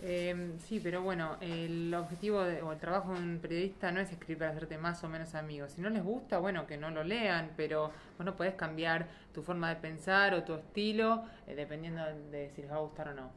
Eh, 0.06 0.52
sí, 0.66 0.80
pero 0.80 1.00
bueno, 1.02 1.38
el 1.40 1.94
objetivo 1.94 2.42
de- 2.42 2.60
o 2.60 2.72
el 2.72 2.78
trabajo 2.78 3.14
de 3.14 3.20
un 3.20 3.38
periodista 3.40 3.90
no 3.90 4.00
es 4.00 4.12
escribir 4.12 4.38
para 4.38 4.50
hacerte 4.50 4.76
más 4.76 5.02
o 5.02 5.08
menos 5.08 5.34
amigos. 5.34 5.72
Si 5.72 5.80
no 5.80 5.88
les 5.88 6.02
gusta, 6.04 6.38
bueno, 6.40 6.66
que 6.66 6.76
no 6.76 6.90
lo 6.90 7.02
lean, 7.04 7.52
pero 7.56 7.90
vos 8.18 8.24
no 8.26 8.36
podés 8.36 8.54
cambiar 8.54 9.06
tu 9.32 9.42
forma 9.42 9.70
de 9.70 9.76
pensar 9.76 10.34
o 10.34 10.42
tu 10.44 10.52
estilo 10.54 11.24
eh, 11.46 11.54
dependiendo 11.54 12.02
de 12.30 12.50
si 12.54 12.60
les 12.62 12.70
va 12.70 12.76
a 12.76 12.80
gustar 12.80 13.08
o 13.08 13.14
no. 13.14 13.30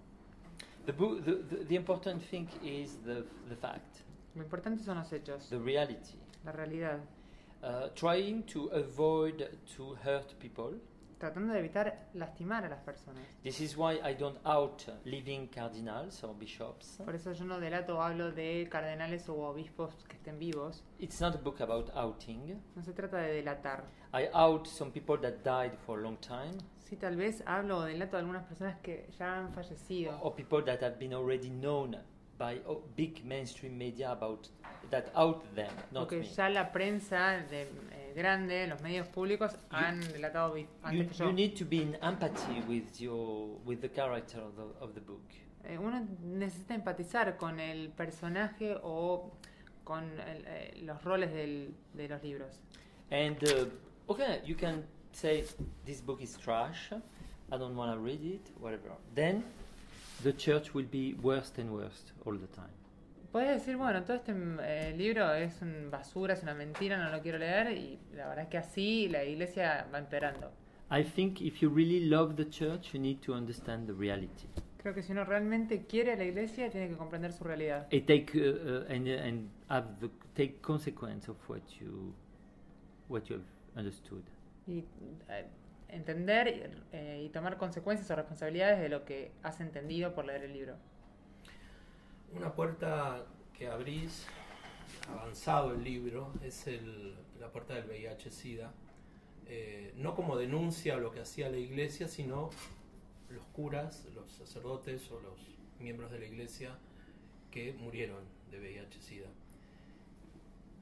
The, 0.85 0.91
book, 0.91 1.23
the, 1.23 1.35
the, 1.55 1.65
the 1.65 1.75
important 1.75 2.21
thing 2.29 2.47
is 2.63 2.97
the, 3.05 3.23
the 3.47 3.55
fact, 3.55 4.01
Lo 4.35 4.43
importante 4.43 4.83
son 4.83 4.97
los 4.97 5.11
hechos, 5.13 5.49
the 5.49 5.57
reality. 5.57 6.15
la 6.43 6.51
realidad. 6.51 6.99
Uh, 7.63 7.87
trying 7.95 8.43
to 8.43 8.69
avoid 8.73 9.49
to 9.75 9.95
hurt 10.03 10.37
people. 10.39 10.73
Tratando 11.17 11.51
de 11.53 11.59
evitar 11.59 12.09
lastimar 12.13 12.63
a 12.65 12.69
las 12.69 12.79
personas. 12.83 13.23
This 13.41 13.59
is 13.59 13.75
why 13.75 13.93
I 14.03 14.13
don't 14.15 14.37
out 14.45 14.83
living 15.05 15.47
cardinals 15.47 16.23
or 16.23 16.35
bishops. 16.37 16.97
Por 17.03 17.15
eso 17.15 17.33
yo 17.33 17.43
no 17.45 17.59
delato 17.59 17.97
o 17.97 18.01
hablo 18.01 18.31
de 18.31 18.67
cardenales 18.69 19.27
o 19.27 19.35
obispos 19.47 19.95
que 20.07 20.15
estén 20.17 20.37
vivos. 20.37 20.83
It's 20.99 21.19
not 21.19 21.33
a 21.33 21.39
book 21.39 21.59
about 21.61 21.89
outing. 21.95 22.61
No 22.75 22.83
se 22.83 22.93
trata 22.93 23.17
de 23.17 23.33
delatar. 23.41 23.85
I 24.13 24.27
out 24.33 24.67
some 24.67 24.91
people 24.91 25.17
that 25.21 25.43
died 25.43 25.75
for 25.85 25.99
a 25.99 26.03
long 26.03 26.17
time, 26.17 26.57
Sí, 26.87 26.95
tal 26.95 27.15
vez 27.17 27.43
hablo 27.45 27.79
o 27.79 27.81
delato 27.85 28.15
a 28.15 28.19
algunas 28.19 28.45
personas 28.45 28.77
que 28.81 29.09
ya 29.17 29.39
han 29.39 29.51
fallecido. 29.53 30.17
or 30.21 30.33
people 30.35 30.63
that 30.63 30.81
have 30.83 30.97
been 30.99 31.13
already 31.13 31.49
known 31.49 31.97
by 32.37 32.61
oh, 32.67 32.83
big 32.95 33.25
mainstream 33.25 33.75
media 33.77 34.11
about 34.11 34.47
that 34.91 35.07
out 35.15 35.43
them, 35.55 35.67
not 35.91 36.03
Porque 36.07 36.19
me. 36.19 36.27
ya 36.27 36.47
la 36.49 36.71
prensa 36.71 37.37
de, 37.49 37.67
grande, 38.17 38.67
los 38.67 38.81
medios 38.81 39.07
públicos 39.07 39.55
han 39.69 40.01
delatado 40.01 40.53
vi- 40.53 40.61
You, 40.63 40.67
antes 40.83 41.07
que 41.11 41.17
yo. 41.17 41.25
you 41.27 41.33
need 41.33 41.55
to 41.57 41.65
be 41.65 41.77
in 41.83 41.95
empathy 42.01 42.61
with 42.67 42.99
your 42.99 43.59
with 43.65 43.79
the 43.81 43.89
character 43.89 44.41
of 44.41 44.55
the, 44.55 44.63
of 44.83 44.93
the 44.93 45.01
book. 45.01 45.21
Eh, 45.63 45.77
uno 45.77 46.05
necesita 46.23 46.73
empatizar 46.75 47.37
con 47.37 47.59
el 47.59 47.89
personaje 47.89 48.77
o 48.83 49.31
con 49.83 50.03
el- 50.19 50.45
eh, 50.47 50.73
los 50.83 51.03
roles 51.03 51.31
del- 51.33 51.73
de 51.93 52.07
los 52.07 52.21
libros. 52.23 52.59
And 53.11 53.37
uh, 53.43 53.67
okay, 54.11 54.41
you 54.45 54.55
can 54.55 54.83
say 55.11 55.45
this 55.85 56.01
book 56.01 56.21
is 56.21 56.37
trash. 56.37 56.91
I 57.49 57.57
don't 57.57 57.75
want 57.77 57.93
to 57.93 57.99
read 58.03 58.21
it, 58.23 58.49
whatever. 58.59 58.91
Then 59.15 59.43
the 60.23 60.33
church 60.33 60.73
will 60.73 60.87
be 60.89 61.15
worse 61.21 61.51
and 61.61 61.71
worse 61.71 62.11
all 62.25 62.37
the 62.37 62.47
time. 62.47 62.73
Puedes 63.31 63.49
decir, 63.49 63.75
bueno, 63.75 64.03
todo 64.03 64.17
este 64.17 64.33
eh, 64.33 64.95
libro 64.97 65.33
es 65.33 65.61
un 65.61 65.91
basura, 65.91 66.33
es 66.33 66.43
una 66.43 66.53
mentira, 66.53 66.97
no 66.97 67.11
lo 67.15 67.21
quiero 67.21 67.37
leer 67.37 67.71
y 67.77 67.99
la 68.15 68.27
verdad 68.27 68.45
es 68.45 68.49
que 68.49 68.57
así 68.57 69.09
la 69.09 69.23
iglesia 69.23 69.87
va 69.93 69.99
empeorando. 69.99 70.51
I 70.89 71.03
think 71.03 71.41
if 71.41 71.59
you 71.59 71.69
really 71.69 72.05
love 72.05 72.35
the 72.35 72.49
church, 72.49 72.93
you 72.93 72.99
need 72.99 73.19
to 73.19 73.33
understand 73.33 73.87
the 73.87 73.93
reality. 73.93 74.47
Creo 74.77 74.93
que 74.93 75.03
si 75.03 75.11
uno 75.11 75.25
realmente 75.25 75.85
quiere 75.85 76.13
a 76.13 76.15
la 76.15 76.23
iglesia, 76.23 76.69
tiene 76.69 76.87
que 76.87 76.95
comprender 76.95 77.33
su 77.33 77.43
realidad. 77.43 77.87
And 77.91 78.05
take 78.05 78.31
uh, 78.35 78.85
uh, 78.85 78.93
and 78.93 79.07
and 79.07 79.49
have 79.67 79.99
the 79.99 80.09
take 80.33 80.61
consequence 80.61 81.29
of 81.29 81.37
what 81.49 81.61
you 81.81 82.13
what 83.09 83.23
you 83.25 83.35
have 83.35 83.45
understood. 83.75 84.23
Y 84.65 84.85
eh, 85.27 85.45
entender 85.89 86.71
eh, 86.93 87.23
y 87.25 87.29
tomar 87.29 87.57
consecuencias 87.57 88.09
o 88.09 88.15
responsabilidades 88.15 88.79
de 88.79 88.87
lo 88.87 89.03
que 89.03 89.33
has 89.43 89.59
entendido 89.59 90.13
por 90.13 90.25
leer 90.25 90.43
el 90.43 90.53
libro. 90.53 90.77
Una 92.33 92.53
puerta 92.53 93.25
que 93.57 93.67
abrís 93.67 94.25
avanzado 95.09 95.73
el 95.73 95.83
libro 95.83 96.33
es 96.43 96.65
la 97.39 97.51
puerta 97.51 97.73
del 97.75 97.85
VIH-Sida. 97.85 98.71
Eh, 99.47 99.93
no 99.95 100.13
como 100.13 100.35
denuncia 100.37 100.97
lo 100.97 101.11
que 101.11 101.21
hacía 101.21 101.49
la 101.49 101.57
iglesia, 101.57 102.07
sino 102.07 102.49
los 103.29 103.43
curas, 103.53 104.05
los 104.13 104.29
sacerdotes 104.29 105.09
o 105.11 105.19
los 105.21 105.39
miembros 105.79 106.11
de 106.11 106.19
la 106.19 106.25
iglesia 106.25 106.77
que 107.49 107.73
murieron 107.73 108.23
de 108.51 108.59
VIH-Sida. 108.59 109.27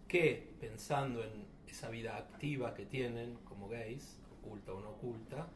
Que 0.08 0.56
pensando 0.60 1.24
en 1.24 1.46
esa 1.68 1.90
vida 1.90 2.18
activa 2.18 2.74
que 2.74 2.86
tienen 2.86 3.38
como 3.46 3.70
gays, 3.70 4.18
oculta 4.40 4.74
o 4.74 4.82
no 4.82 4.90
oculta, 4.90 5.48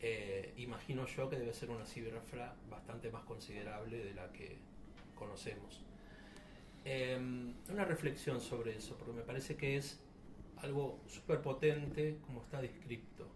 eh, 0.00 0.54
imagino 0.58 1.06
yo 1.06 1.28
que 1.28 1.36
debe 1.36 1.52
ser 1.52 1.70
una 1.70 1.86
cifra 1.86 2.54
bastante 2.70 3.10
más 3.10 3.24
considerable 3.24 4.04
de 4.04 4.14
la 4.14 4.30
que 4.32 4.58
conocemos. 5.14 5.82
Eh, 6.84 7.18
una 7.70 7.84
reflexión 7.84 8.40
sobre 8.40 8.76
eso, 8.76 8.96
porque 8.96 9.12
me 9.14 9.22
parece 9.22 9.56
que 9.56 9.76
es 9.76 9.98
algo 10.58 11.00
súper 11.06 11.40
potente 11.40 12.18
como 12.26 12.42
está 12.42 12.60
descrito. 12.60 13.26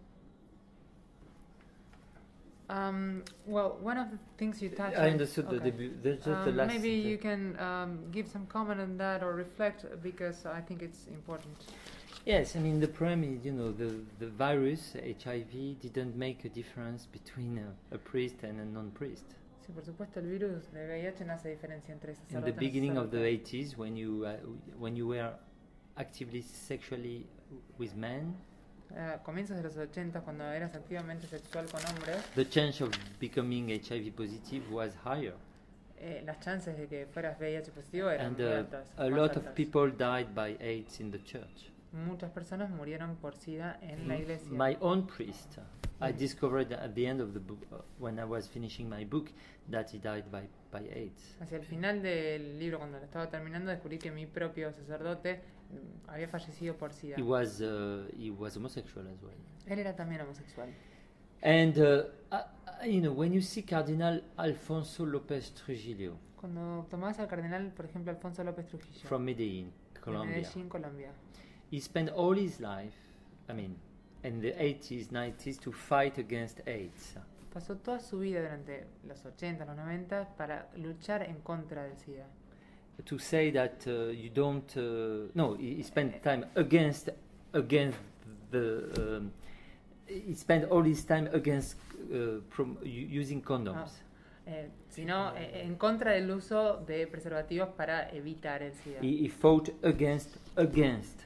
Um, 2.69 3.23
well, 3.47 3.79
one 3.81 3.97
of 3.97 4.11
the 4.11 4.19
things 4.37 4.61
you 4.61 4.69
touched 4.69 4.95
I 4.95 5.07
on- 5.07 5.13
understood 5.13 5.49
the 5.49 5.55
okay. 5.55 5.71
debut. 5.71 5.91
There's 6.03 6.17
just 6.23 6.45
the 6.45 6.51
Um, 6.51 6.57
last 6.57 6.67
maybe 6.67 6.91
you 6.91 7.17
can 7.17 7.59
um, 7.59 8.11
give 8.11 8.27
some 8.27 8.45
comment 8.45 8.79
on 8.79 8.95
that 8.97 9.23
or 9.23 9.33
reflect 9.33 9.85
because 10.03 10.45
I 10.45 10.61
think 10.61 10.83
it's 10.83 11.07
important. 11.07 11.55
Yes, 12.25 12.55
I 12.55 12.59
mean 12.59 12.79
the 12.79 12.87
problem 12.87 13.23
is, 13.23 13.43
you 13.43 13.53
know, 13.53 13.71
the 13.71 14.01
the 14.19 14.27
virus 14.27 14.93
HIV 14.93 15.79
didn't 15.81 16.15
make 16.15 16.45
a 16.45 16.49
difference 16.49 17.07
between 17.07 17.57
a, 17.57 17.95
a 17.95 17.97
priest 17.97 18.43
and 18.43 18.59
a 18.59 18.65
non-priest. 18.65 19.25
Sí, 19.69 19.73
por 19.75 19.85
supuesto, 19.85 20.19
el 20.19 20.25
virus 20.25 20.71
de 20.71 20.87
VIH 20.87 21.25
no 21.25 21.33
hace 21.33 21.49
diferencia 21.49 21.93
entre 21.93 22.13
In 22.31 22.41
the 22.43 22.51
beginning 22.51 22.97
of 22.97 23.11
the 23.11 23.17
sacerdotes. 23.19 23.53
80s, 23.53 23.77
when 23.77 23.95
you 23.95 24.25
uh, 24.25 24.35
when 24.79 24.95
you 24.95 25.07
were 25.07 25.31
actively 25.95 26.41
sexually 26.41 27.27
with 27.77 27.93
men, 27.93 28.33
A 28.97 29.21
comienzos 29.21 29.57
de 29.57 29.61
los 29.63 29.77
80, 29.77 30.21
cuando 30.21 30.43
eras 30.51 30.73
activamente 30.73 31.27
sexual 31.27 31.67
con 31.69 31.81
hombres, 31.85 32.17
the 32.33 32.49
chance 32.49 32.83
of 32.83 32.89
becoming 33.19 33.69
HIV 33.69 34.11
positive 34.15 34.63
was 34.71 34.95
higher, 35.05 35.35
eh, 35.99 36.23
las 36.25 36.39
chances 36.39 36.75
de 36.75 36.87
que 36.87 37.05
fueras 37.05 37.37
VIH 37.37 37.69
positivo 37.71 38.09
eran 38.09 38.25
and 38.25 38.39
muy 38.39 38.47
uh, 38.47 38.57
altas. 38.57 38.87
a 38.97 39.03
más 39.03 39.11
lot 39.11 39.31
of 39.37 39.43
altas. 39.45 39.53
people 39.53 39.91
died 39.91 40.33
by 40.33 40.57
AIDS 40.59 40.99
in 40.99 41.11
the 41.11 41.19
church. 41.23 41.69
Muchas 41.91 42.31
personas 42.31 42.69
murieron 42.69 43.15
por 43.15 43.35
SIDA 43.35 43.79
en 43.81 44.07
la 44.07 44.17
iglesia. 44.17 44.51
My 44.51 44.77
own 44.79 45.07
priest, 45.07 45.57
I 45.99 46.11
discovered 46.11 46.71
at 46.71 46.93
the 46.93 47.07
end 47.07 47.19
of 47.19 47.33
the 47.33 47.39
book, 47.39 47.59
uh, 47.71 47.77
when 47.97 48.19
I 48.19 48.25
was 48.25 48.47
finishing 48.47 48.87
my 48.87 49.05
book, 49.05 49.31
that 49.71 49.89
he 49.91 49.97
died 49.97 50.25
by, 50.31 50.47
by 50.71 50.87
AIDS. 50.93 51.35
Hacia 51.41 51.57
el 51.57 51.65
final 51.65 52.01
del 52.01 52.59
libro, 52.59 52.77
cuando 52.77 52.99
lo 52.99 53.03
estaba 53.03 53.29
terminando, 53.29 53.71
descubrí 53.71 53.97
que 53.97 54.11
mi 54.11 54.27
propio 54.27 54.71
sacerdote 54.71 55.41
mm, 55.71 56.09
había 56.09 56.27
fallecido 56.27 56.75
por 56.77 56.93
SIDA. 56.93 57.17
He 57.17 57.23
was 57.23 57.59
uh, 57.59 58.07
he 58.17 58.29
was 58.29 58.55
homosexual 58.55 59.07
as 59.07 59.21
well. 59.23 59.37
Él 59.65 59.79
era 59.79 59.95
también 59.95 60.21
homosexual. 60.21 60.69
And 61.41 61.77
uh, 61.77 62.03
uh, 62.31 62.85
you 62.85 63.01
know 63.01 63.13
when 63.13 63.33
you 63.33 63.41
see 63.41 63.63
Cardinal 63.63 64.21
Alfonso 64.37 65.05
Lopez 65.05 65.53
Trujillo 65.53 66.17
Cuando 66.39 66.87
tomás 66.89 67.19
al 67.19 67.27
cardenal, 67.27 67.73
por 67.73 67.85
ejemplo, 67.85 68.11
Alfonso 68.11 68.45
López 68.45 68.65
Trujillo, 68.67 69.09
from 69.09 69.23
Medellin, 69.23 69.73
de 69.93 69.99
Colombia, 69.99 70.37
Medellín, 70.37 70.69
Colombia, 70.69 71.11
he 71.69 71.79
spent 71.79 72.09
all 72.09 72.33
his 72.33 72.59
life, 72.59 72.95
I 73.49 73.53
mean, 73.53 73.75
in 74.23 74.41
the 74.41 74.51
80s, 74.51 75.07
90s, 75.07 75.59
to 75.61 75.71
fight 75.71 76.17
against 76.17 76.61
AIDS. 76.67 77.15
pasó 77.53 77.75
toda 77.77 77.99
su 77.99 78.19
vida 78.19 78.41
durante 78.41 78.85
los 79.07 79.25
80, 79.25 79.65
los 79.65 79.75
90 79.75 80.35
para 80.37 80.69
luchar 80.77 81.23
en 81.23 81.37
contra 81.41 81.83
del 81.83 81.97
SIDA. 81.97 82.27
To 83.05 83.17
say 83.17 83.51
that 83.51 83.87
uh, 83.87 84.11
you 84.11 84.29
don't, 84.29 84.75
uh, 84.75 85.29
no, 85.33 85.55
he, 85.55 85.75
he 85.75 85.83
spent 85.83 86.21
time 86.21 86.45
against 86.55 87.09
against 87.53 87.97
the. 88.51 88.91
Um, 88.97 89.31
he 90.05 90.35
spent 90.35 90.65
all 90.69 90.83
his 90.83 91.05
time 91.05 91.29
against 91.33 91.77
uh, 92.11 92.41
prom- 92.49 92.77
using 92.83 93.41
condoms. 93.41 94.03
Eh, 94.45 94.69
sino 94.89 95.35
eh, 95.37 95.61
en 95.63 95.75
contra 95.75 96.11
del 96.11 96.29
uso 96.31 96.83
de 96.85 97.05
preservativos 97.07 97.69
para 97.69 98.09
evitar 98.09 98.63
el 98.63 98.73
SIDA. 98.73 98.99
He, 99.01 99.23
he 99.23 99.29
fought 99.29 99.69
against 99.83 100.37
against 100.57 101.21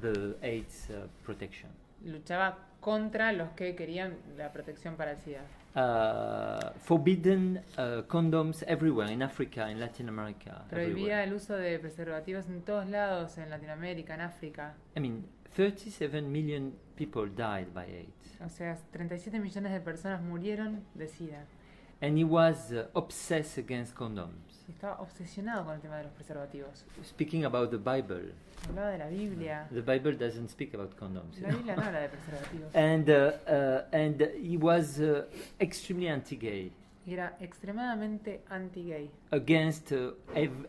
the 0.00 0.36
AIDS 0.42 0.88
uh, 0.90 1.06
protection. 1.24 1.70
Luchaba 2.04 2.58
contra 2.80 3.32
los 3.32 3.50
que 3.50 3.74
querían 3.74 4.16
la 4.36 4.52
protección 4.52 4.96
para 4.96 5.12
el 5.12 5.18
SIDA. 5.18 5.42
Uh, 5.74 6.78
forbidden 6.78 7.60
uh, 7.78 8.02
condoms 8.06 8.62
everywhere 8.68 9.10
in 9.12 9.22
Africa, 9.22 9.70
in 9.70 9.80
Latin 9.80 10.08
America. 10.08 10.64
Prohibía 10.70 11.22
everywhere. 11.22 11.24
el 11.24 11.32
uso 11.32 11.56
de 11.56 11.78
preservativos 11.78 12.46
en 12.46 12.62
todos 12.62 12.86
lados, 12.88 13.38
en 13.38 13.50
Latinoamérica, 13.50 14.14
en 14.14 14.20
África. 14.20 14.74
I 14.96 15.00
mean, 15.00 15.24
37 15.56 16.20
million 16.30 16.74
people 16.96 17.26
died 17.28 17.72
by 17.74 17.84
AIDS, 17.86 18.38
O 18.44 18.48
sea, 18.48 18.76
37 18.92 19.40
millones 19.40 19.72
de 19.72 19.80
personas 19.80 20.20
murieron 20.22 20.84
de 20.94 21.08
SIDA. 21.08 21.44
and 22.00 22.18
he 22.18 22.24
was 22.24 22.70
uh, 22.72 22.86
obsessed 22.94 23.56
against 23.56 23.94
condoms. 23.94 24.53
Estaba 24.68 25.00
obsesionado 25.00 25.64
con 25.64 25.74
el 25.74 25.80
tema 25.80 25.98
de 25.98 26.04
los 26.04 26.12
preservativos. 26.12 26.84
Speaking 27.04 27.44
about 27.44 27.70
the 27.70 27.76
Bible, 27.76 28.32
Hablaba 28.68 28.90
de 28.90 28.98
la 28.98 29.08
Biblia. 29.08 29.68
the 29.72 29.82
Bible 29.82 30.16
doesn't 30.16 30.48
speak 30.48 30.72
about 30.74 30.94
condoms. 30.96 31.38
La. 31.40 31.50
Biblia 31.50 31.76
no 31.76 31.82
habla 31.82 32.00
de 32.00 32.08
preservativos. 32.08 32.74
and 32.74 33.10
uh, 33.10 33.32
uh, 33.46 33.84
and 33.92 34.20
he 34.42 34.56
was 34.56 34.98
uh, 35.00 35.26
extremely 35.60 36.08
anti-gay, 36.08 36.72
era 37.06 37.36
extremadamente 37.40 38.40
anti-gay. 38.48 39.10
against 39.32 39.92
uh, 39.92 40.12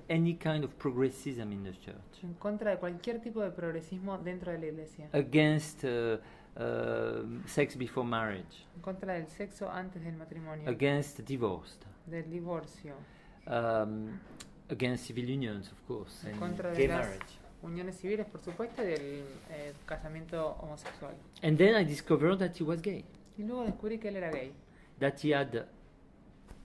any 0.09 0.33
kind 0.35 0.65
of 0.65 0.71
progressism 0.77 1.53
in 1.53 1.63
the 1.63 1.71
church. 1.79 1.95
En 2.23 2.33
contra 2.33 2.71
de 2.71 2.77
cualquier 2.77 3.21
tipo 3.21 3.41
de 3.41 3.51
progresismo 3.51 4.17
dentro 4.17 4.51
de 4.51 4.59
la 4.59 4.65
iglesia. 4.65 5.07
against 5.13 5.85
uh, 5.85 6.17
uh, 6.59 7.23
sex 7.47 7.77
before 7.77 8.05
marriage, 8.05 8.65
En 8.75 8.81
contra 8.81 9.13
del 9.13 9.27
sexo 9.29 9.69
antes 9.71 10.03
del 10.03 10.17
matrimonio. 10.17 10.69
against 10.69 11.19
divorce, 11.21 11.77
Del 12.07 12.29
divorcio. 12.29 12.93
Um, 13.47 14.19
against 14.69 15.05
civil 15.05 15.23
unions, 15.29 15.71
of 15.71 15.77
course, 15.87 16.23
En 16.25 16.31
and 16.33 16.39
contra 16.39 16.71
de 16.71 16.77
gay 16.77 16.87
las 16.87 16.97
marriage. 17.05 17.25
uniones 17.61 17.95
civiles, 17.97 18.27
por 18.27 18.41
supuesto, 18.43 18.81
y 18.83 18.85
del 18.87 19.23
eh, 19.51 19.73
casamiento 19.85 20.55
homosexual. 20.59 21.13
And 21.43 21.57
then 21.57 21.75
I 21.75 21.83
discovered 21.85 22.37
that 22.39 22.55
he 22.59 22.63
was 22.63 22.81
gay, 22.81 23.05
Y 23.37 23.43
luego 23.43 23.63
descubrí 23.65 23.99
que 23.99 24.09
él 24.09 24.15
era 24.17 24.31
gay. 24.31 24.51
that 24.99 25.15
he 25.23 25.33
had 25.33 25.65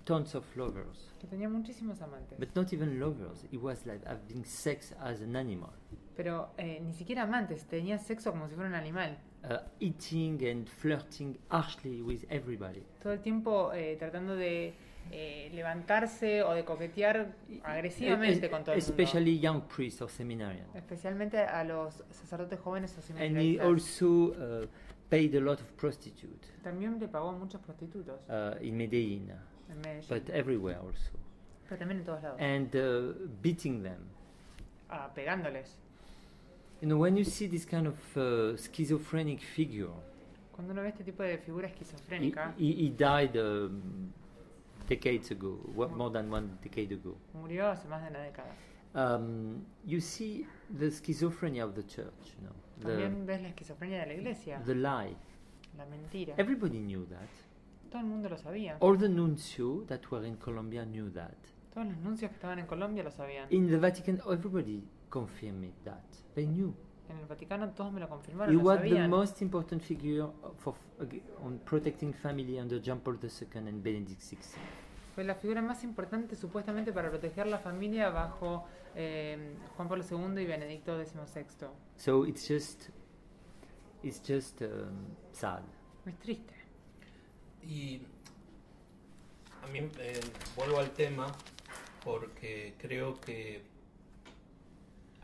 tons 0.05 0.35
of 0.35 0.45
lovers, 0.57 1.13
Que 1.21 1.27
tenía 1.27 1.49
muchísimos 1.49 2.01
amantes. 2.01 2.39
but 2.39 2.55
not 2.55 2.73
even 2.73 2.99
lovers. 2.99 3.45
He 3.51 3.57
was 3.59 3.85
like 3.87 4.05
having 4.07 4.45
sex 4.45 4.95
as 5.01 5.21
an 5.21 5.37
animal, 5.37 5.71
Pero 6.17 6.51
eh, 6.59 6.81
ni 6.85 6.93
siquiera 6.93 7.23
amantes. 7.23 7.65
Tenía 7.67 7.99
sexo 7.99 8.31
como 8.31 8.49
si 8.49 8.55
fuera 8.55 8.69
un 8.69 8.75
animal. 8.75 9.17
uh, 9.43 9.57
eating 9.81 10.39
and 10.47 10.69
flirting 10.69 11.39
harshly 11.49 12.03
with 12.03 12.25
everybody. 12.29 12.83
Todo 13.03 13.15
el 13.15 13.21
tiempo 13.21 13.73
eh, 13.73 13.97
tratando 13.99 14.37
de 14.37 14.75
eh, 15.13 15.51
levantarse 15.55 16.43
o 16.43 16.53
de 16.55 16.65
coquetear 16.65 17.35
agresivamente 17.65 18.47
Es- 18.47 18.51
con 18.51 18.63
todo 18.65 18.75
el 18.75 18.81
mundo. 18.81 18.91
especially 18.93 19.39
young 19.41 19.63
priests 19.63 20.01
or 20.03 20.11
seminarians. 20.11 20.75
Especialmente 20.75 21.39
a 21.39 21.65
los 21.65 22.03
sacerdotes 22.11 22.59
jóvenes 22.61 22.93
o 22.97 23.01
And 23.01 23.21
he 23.21 23.57
seminaristas. 23.59 23.67
also 23.67 24.07
uh, 24.09 24.67
paid 25.09 25.35
a 25.35 25.41
lot 25.41 25.61
of 25.61 25.67
prostitutes 25.73 26.49
También 26.63 26.99
le 27.01 27.09
pagó 27.09 27.31
a 27.31 27.33
muchos 27.33 27.61
prostitutos 27.61 28.21
uh, 28.29 28.63
in 28.65 28.77
Medellin, 28.77 29.31
en 29.71 29.81
Medellín. 29.81 30.09
but 30.09 30.29
everywhere 30.31 30.79
also, 30.79 31.11
pero 31.69 31.79
también 31.79 32.01
en 32.01 32.05
todos 32.07 32.23
lados. 32.23 32.39
and 32.41 32.75
uh, 32.77 33.15
beating 33.43 33.83
them. 33.83 33.99
Ah, 34.89 35.11
pegándoles. 35.15 35.77
You 36.81 36.89
know, 36.89 36.99
when 36.99 37.17
you 37.17 37.25
see 37.25 37.47
this 37.49 37.67
kind 37.67 37.87
of 37.87 37.97
uh, 38.17 38.57
schizophrenic 38.57 39.41
figure, 39.41 39.91
Cuando 40.53 40.73
uno 40.73 40.83
ve 40.83 40.89
este 40.89 41.05
tipo 41.05 41.23
de 41.23 41.37
figura 41.39 41.67
he, 41.69 41.71
esquizofrénica, 41.73 42.55
he, 42.59 42.87
he 42.87 42.91
died 42.91 43.37
um, 43.37 44.13
decades 44.91 45.31
ago, 45.31 45.59
what, 45.75 45.91
more 45.93 46.11
than 46.11 46.31
one 46.31 46.51
decade 46.63 46.93
ago. 46.93 47.17
murió 47.33 47.69
hace 47.71 47.89
más 47.89 48.03
de 48.03 48.11
una 48.11 48.21
década. 48.21 48.55
Um, 48.93 49.65
you 49.87 50.01
see 50.01 50.47
the 50.79 50.91
schizophrenia 50.91 51.65
of 51.65 51.75
the 51.75 51.85
church, 51.85 52.35
you 52.37 52.43
know, 52.45 52.55
También 52.83 53.25
ves 53.25 53.41
la 53.41 53.49
esquizofrenia 53.49 54.01
de 54.01 54.07
la 54.07 54.15
iglesia, 54.15 54.59
the, 54.59 54.75
the 54.75 54.75
lie. 54.75 55.17
la 55.79 55.87
mentira. 55.87 56.35
Everybody 56.37 56.81
knew 56.81 57.07
that. 57.07 57.29
Todo 57.91 58.01
el 58.01 58.07
mundo 58.09 58.29
lo 58.29 58.37
sabía. 58.37 58.77
All 58.81 58.99
the 58.99 59.09
nuncio 59.09 59.85
that 59.87 60.01
were 60.11 60.27
in 60.27 60.37
Colombia 60.37 60.85
knew 60.85 61.11
that. 61.13 61.37
Todos 61.73 61.87
los 61.87 61.97
nuncios 61.99 62.31
que 62.31 62.35
estaban 62.37 62.59
en 62.59 62.67
Colombia 62.67 63.05
lo 63.05 63.11
sabían. 63.13 63.47
In 63.51 63.69
the 63.69 63.77
Vatican, 63.77 64.21
everybody 64.29 64.83
confirmed 65.09 65.73
that. 65.85 66.03
They 66.35 66.47
knew. 66.47 66.75
En 67.11 67.19
el 67.19 67.27
Vaticano 67.27 67.71
todos 67.71 67.93
me 67.93 68.01
lo 68.01 68.09
confirmaron, 68.09 68.55
lo 68.55 68.63
was 68.63 68.81
the 68.81 68.89
sabían. 68.89 69.11
most 69.11 69.43
important 69.43 69.83
figure 69.83 70.27
for, 70.59 70.75
on 71.45 71.59
protecting 71.65 72.13
family 72.15 72.59
under 72.59 72.81
John 72.81 73.01
Paul 73.01 73.19
II 73.23 73.59
and 73.59 73.83
Benedict 73.83 74.21
XVI. 74.21 74.61
Fue 75.15 75.25
la 75.25 75.35
figura 75.35 75.61
más 75.61 75.83
importante 75.83 76.37
supuestamente 76.37 76.93
para 76.93 77.11
proteger 77.11 77.47
la 77.49 77.59
familia 77.59 78.11
bajo 78.11 78.65
eh, 78.95 79.55
Juan 79.77 79.89
Pablo 79.89 80.05
II 80.09 80.41
y 80.41 80.47
Benedicto 80.47 80.97
XVI. 80.97 81.45
So 81.97 82.25
it's 82.25 82.47
just, 82.49 82.91
it's 84.03 84.23
just 84.27 84.63
um, 84.63 85.17
sad. 85.33 85.63
Es 86.07 86.17
triste. 86.21 86.55
Y 87.63 88.01
a 89.63 89.67
mí 89.73 89.81
eh, 89.99 90.21
vuelvo 90.57 90.79
al 90.79 90.91
tema 90.91 91.27
porque 92.05 92.75
creo 92.79 93.21
que 93.21 93.63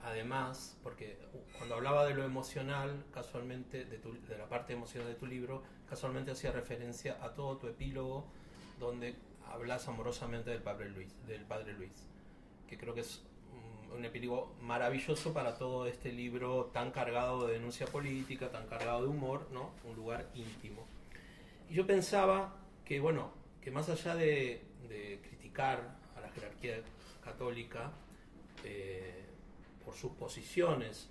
además, 0.07 0.79
porque 0.83 1.19
cuando 1.59 1.75
hablaba 1.75 2.07
de 2.07 2.15
lo 2.15 2.25
emocional, 2.25 3.05
casualmente, 3.13 3.85
de, 3.85 3.99
tu- 3.99 4.21
de 4.27 4.39
la 4.39 4.49
parte 4.49 4.73
emocional 4.73 5.09
de 5.09 5.17
tu 5.17 5.27
libro, 5.27 5.63
casualmente 5.89 6.31
hacía 6.31 6.53
referencia 6.53 7.19
a 7.23 7.35
todo 7.35 7.57
tu 7.59 7.67
epílogo 7.67 8.25
donde 8.79 9.17
hablas 9.53 9.89
amorosamente 9.89 10.51
del 10.51 10.63
padre 10.63 10.91
Luis, 10.91 11.13
del 11.27 11.43
padre 11.45 11.73
Luis, 11.73 11.93
que 12.69 12.79
creo 12.79 12.95
que 12.95 13.01
es 13.01 13.23
un, 13.93 14.05
epílogo 14.05 14.55
maravilloso 14.61 15.33
para 15.33 15.57
todo 15.57 15.87
este 15.87 16.13
libro 16.13 16.67
tan 16.67 16.91
cargado 16.93 17.47
de 17.47 17.55
denuncia 17.55 17.87
política, 17.87 18.51
tan 18.51 18.67
cargado 18.67 19.03
de 19.03 19.09
humor, 19.09 19.49
¿no? 19.53 19.71
Un 19.85 19.97
lugar 19.97 20.29
íntimo. 20.35 20.87
Y 21.69 21.75
yo 21.75 21.87
pensaba 21.87 22.57
que, 22.85 23.01
bueno, 23.01 23.33
que 23.61 23.71
más 23.71 23.89
allá 23.89 24.15
de, 24.15 24.63
de 24.89 25.21
criticar 25.27 25.97
a 26.15 26.21
la 26.21 26.29
jerarquía 26.31 26.81
católica 27.25 27.91
eh, 28.65 29.26
por 29.87 29.95
sus 29.95 30.13
posiciones 30.13 31.09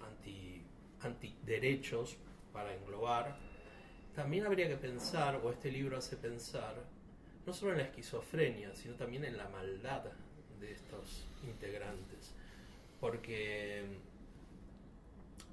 anti, 0.00 0.62
antiderechos, 1.00 2.18
para 2.52 2.74
englobar, 2.74 3.38
también 4.14 4.44
habría 4.46 4.68
que 4.68 4.76
pensar, 4.76 5.40
o 5.42 5.50
este 5.50 5.70
libro 5.70 5.96
hace 5.96 6.16
pensar, 6.16 6.74
no 7.46 7.52
solo 7.52 7.72
en 7.72 7.78
la 7.78 7.84
esquizofrenia, 7.84 8.74
sino 8.74 8.94
también 8.96 9.24
en 9.24 9.36
la 9.36 9.48
maldad 9.48 10.04
de 10.60 10.72
estos 10.72 11.26
integrantes. 11.44 12.34
Porque 13.00 13.84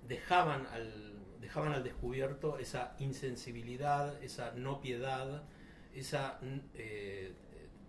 dejaban 0.07 0.67
al, 0.67 1.13
dejaban 1.39 1.71
al 1.71 1.83
descubierto 1.83 2.57
esa 2.57 2.95
insensibilidad, 2.99 4.21
esa 4.21 4.51
no 4.51 4.81
piedad, 4.81 5.43
esa, 5.93 6.39
eh, 6.73 7.31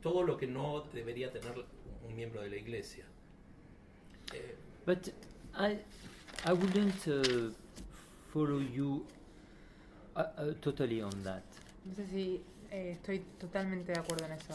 todo 0.01 0.22
lo 0.22 0.37
que 0.37 0.47
no 0.47 0.82
debería 0.93 1.32
tener 1.32 1.64
un 2.07 2.14
miembro 2.14 2.43
de 2.43 2.51
la 2.51 2.57
iglesia. 2.57 3.07
Eh, 4.32 4.57
But 4.87 5.11
I, 5.59 5.78
I 6.45 6.53
wouldn't 6.53 7.09
uh, 7.09 7.51
follow 8.32 8.59
you 8.59 9.05
uh, 10.14 10.20
uh, 10.20 10.55
totally 10.62 11.03
on 11.03 11.24
that. 11.24 11.43
No 11.84 11.93
sé 11.95 12.07
si 12.07 12.41
eh, 12.70 12.93
estoy 12.93 13.20
totalmente 13.39 13.93
de 13.93 13.99
acuerdo 13.99 14.24
en 14.26 14.32
eso. 14.32 14.55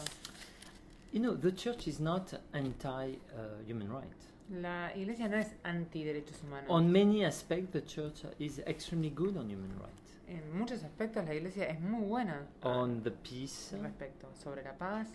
You 1.12 1.20
know, 1.20 1.36
the 1.36 1.52
church 1.52 1.86
is 1.86 2.00
not 2.00 2.32
anti-human 2.54 3.92
rights. 3.92 4.32
La 4.50 4.90
iglesia 4.96 5.28
no 5.28 5.36
es 5.36 5.54
anti-derechos 5.64 6.42
humanos. 6.42 6.70
On 6.70 6.90
many 6.90 7.24
aspects, 7.24 7.70
the 7.72 7.82
church 7.82 8.24
is 8.38 8.58
extremely 8.60 9.10
good 9.10 9.36
on 9.36 9.50
human 9.50 9.78
rights. 9.78 10.18
En 10.28 10.58
muchos 10.58 10.82
aspectos 10.82 11.26
la 11.26 11.34
iglesia 11.34 11.68
es 11.68 11.78
muy 11.78 12.06
buena 12.06 12.46
On 12.62 13.02
the 13.02 13.10
peace, 13.10 13.76
respecto. 13.82 14.28
Sobre 14.42 14.62
la 14.62 14.72
paz, 14.72 15.08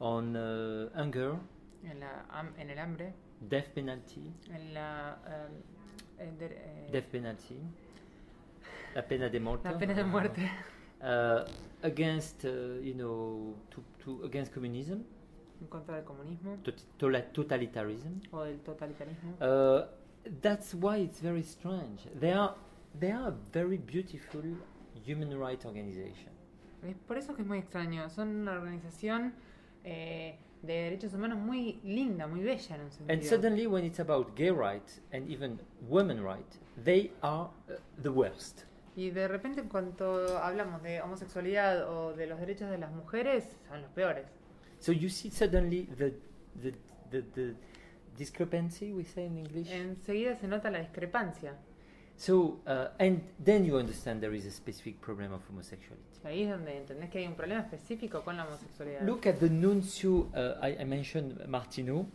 on 0.00 0.34
uh, 0.34 0.90
hunger, 0.96 1.36
en, 1.84 2.00
la, 2.00 2.24
en 2.58 2.70
el 2.70 2.78
hambre, 2.78 3.14
death 3.40 3.68
penalty, 3.74 4.32
la... 4.72 5.18
em, 6.18 6.36
de- 6.38 6.46
eh, 6.46 6.88
death 6.92 7.06
penalty, 7.10 7.56
la 8.94 9.02
pena 9.06 9.28
de 9.28 9.40
muerte. 9.40 9.68
la 9.70 9.78
pena 9.78 9.94
de 9.94 10.04
muerte. 10.04 10.50
uh, 11.02 11.44
against 11.82 12.44
uh, 12.44 12.80
you 12.82 12.94
know 12.94 13.54
to, 13.70 13.82
to 14.04 14.24
against 14.24 14.52
communism 14.52 15.04
en 15.60 15.66
contra 15.68 15.94
del 15.96 16.04
comunismo 16.04 16.56
tot- 16.64 16.84
tola- 16.96 17.22
totalitarianism 17.32 18.20
o 18.32 18.42
del 18.44 18.58
totalitarismo. 18.60 19.32
uh, 19.40 19.86
that's 20.40 20.74
why 20.74 20.96
it's 21.00 21.20
very 21.20 21.42
strange 21.42 22.02
they 22.20 22.32
are 22.32 22.54
they 22.98 23.12
are 23.12 23.28
a 23.28 23.34
very 23.52 23.76
beautiful 23.78 24.42
human 25.06 25.30
rights 25.38 25.64
organization 25.64 26.32
Es 26.82 26.94
por 27.06 27.16
eso 27.18 27.34
que 27.34 27.42
es 27.42 27.48
muy 27.48 27.58
extraño. 27.58 28.08
Son 28.08 28.28
una 28.28 28.52
organización 28.52 29.34
eh, 29.82 30.38
de 30.62 30.72
derechos 30.72 31.14
humanos 31.14 31.38
muy 31.38 31.80
linda, 31.84 32.26
muy 32.26 32.40
bella 32.42 32.74
en 32.74 32.80
un 32.82 32.90
sentido. 32.90 33.12
and 33.12 33.22
suddenly 33.24 33.66
when 33.66 33.84
it's 33.84 34.00
about 34.00 34.34
gay 34.36 34.50
rights 34.50 35.00
and 35.12 35.28
even 35.30 35.58
women 35.88 36.22
rights 36.22 36.58
they 36.84 37.10
are 37.22 37.48
uh, 37.68 37.74
the 38.02 38.08
worst 38.10 38.64
Y 38.96 39.10
de 39.10 39.28
repente 39.28 39.60
en 39.60 39.68
cuanto 39.68 40.38
hablamos 40.38 40.82
de 40.82 41.00
homosexualidad 41.00 41.88
o 41.88 42.14
de 42.16 42.26
los 42.26 42.40
derechos 42.40 42.68
de 42.68 42.78
las 42.78 42.90
mujeres, 42.90 43.44
son 43.68 43.80
los 43.82 43.90
peores. 43.92 44.26
so 44.80 44.90
you 44.92 45.08
see 45.08 45.30
suddenly 45.30 45.84
the 45.96 46.12
the, 46.60 46.72
the, 47.10 47.22
the 47.34 47.54
discrepancy 48.16 48.92
we 48.92 49.04
say 49.04 49.26
in 49.26 49.38
english 49.38 49.70
Enseguida 49.70 50.34
se 50.36 50.48
nota 50.48 50.70
la 50.70 50.80
discrepancia. 50.80 51.54
so 52.16 52.58
uh, 52.66 52.88
and 52.98 53.22
then 53.44 53.64
you 53.64 53.76
understand 53.78 54.20
there 54.20 54.34
is 54.36 54.44
a 54.46 54.50
specific 54.50 55.00
problem 55.00 55.32
of 55.32 55.40
homosexuality 55.48 56.07
Ahí 56.24 56.42
es 56.42 56.50
donde 56.50 56.76
entendés 56.76 57.10
que 57.10 57.18
hay 57.18 57.26
un 57.26 57.34
problema 57.34 57.60
específico 57.62 58.22
con 58.22 58.36
la 58.36 58.44
homosexualidad. 58.46 59.02
Look 59.02 59.28
at 59.28 59.36
the 59.36 59.48
nuncio. 59.48 60.10
Uh, 60.34 60.64
I, 60.64 60.82
I 60.82 60.84
mentioned 60.84 61.46
Martino 61.46 62.06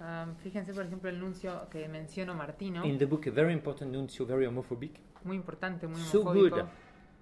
Um, 0.00 0.34
fíjense, 0.36 0.72
por 0.72 0.86
ejemplo, 0.86 1.10
el 1.10 1.20
nuncio 1.20 1.68
que 1.68 1.86
menciono 1.86 2.34
Martino, 2.34 2.86
in 2.86 2.96
the 2.96 3.04
book. 3.04 3.26
A 3.26 3.30
very 3.30 3.52
important 3.52 3.92
nuncio, 3.92 4.24
very 4.24 4.46
homophobic 4.46 4.98
muy 5.24 5.36
importante, 5.36 5.86
muy 5.86 6.00
So 6.00 6.22
homofóbico, 6.22 6.56
good. 6.56 6.64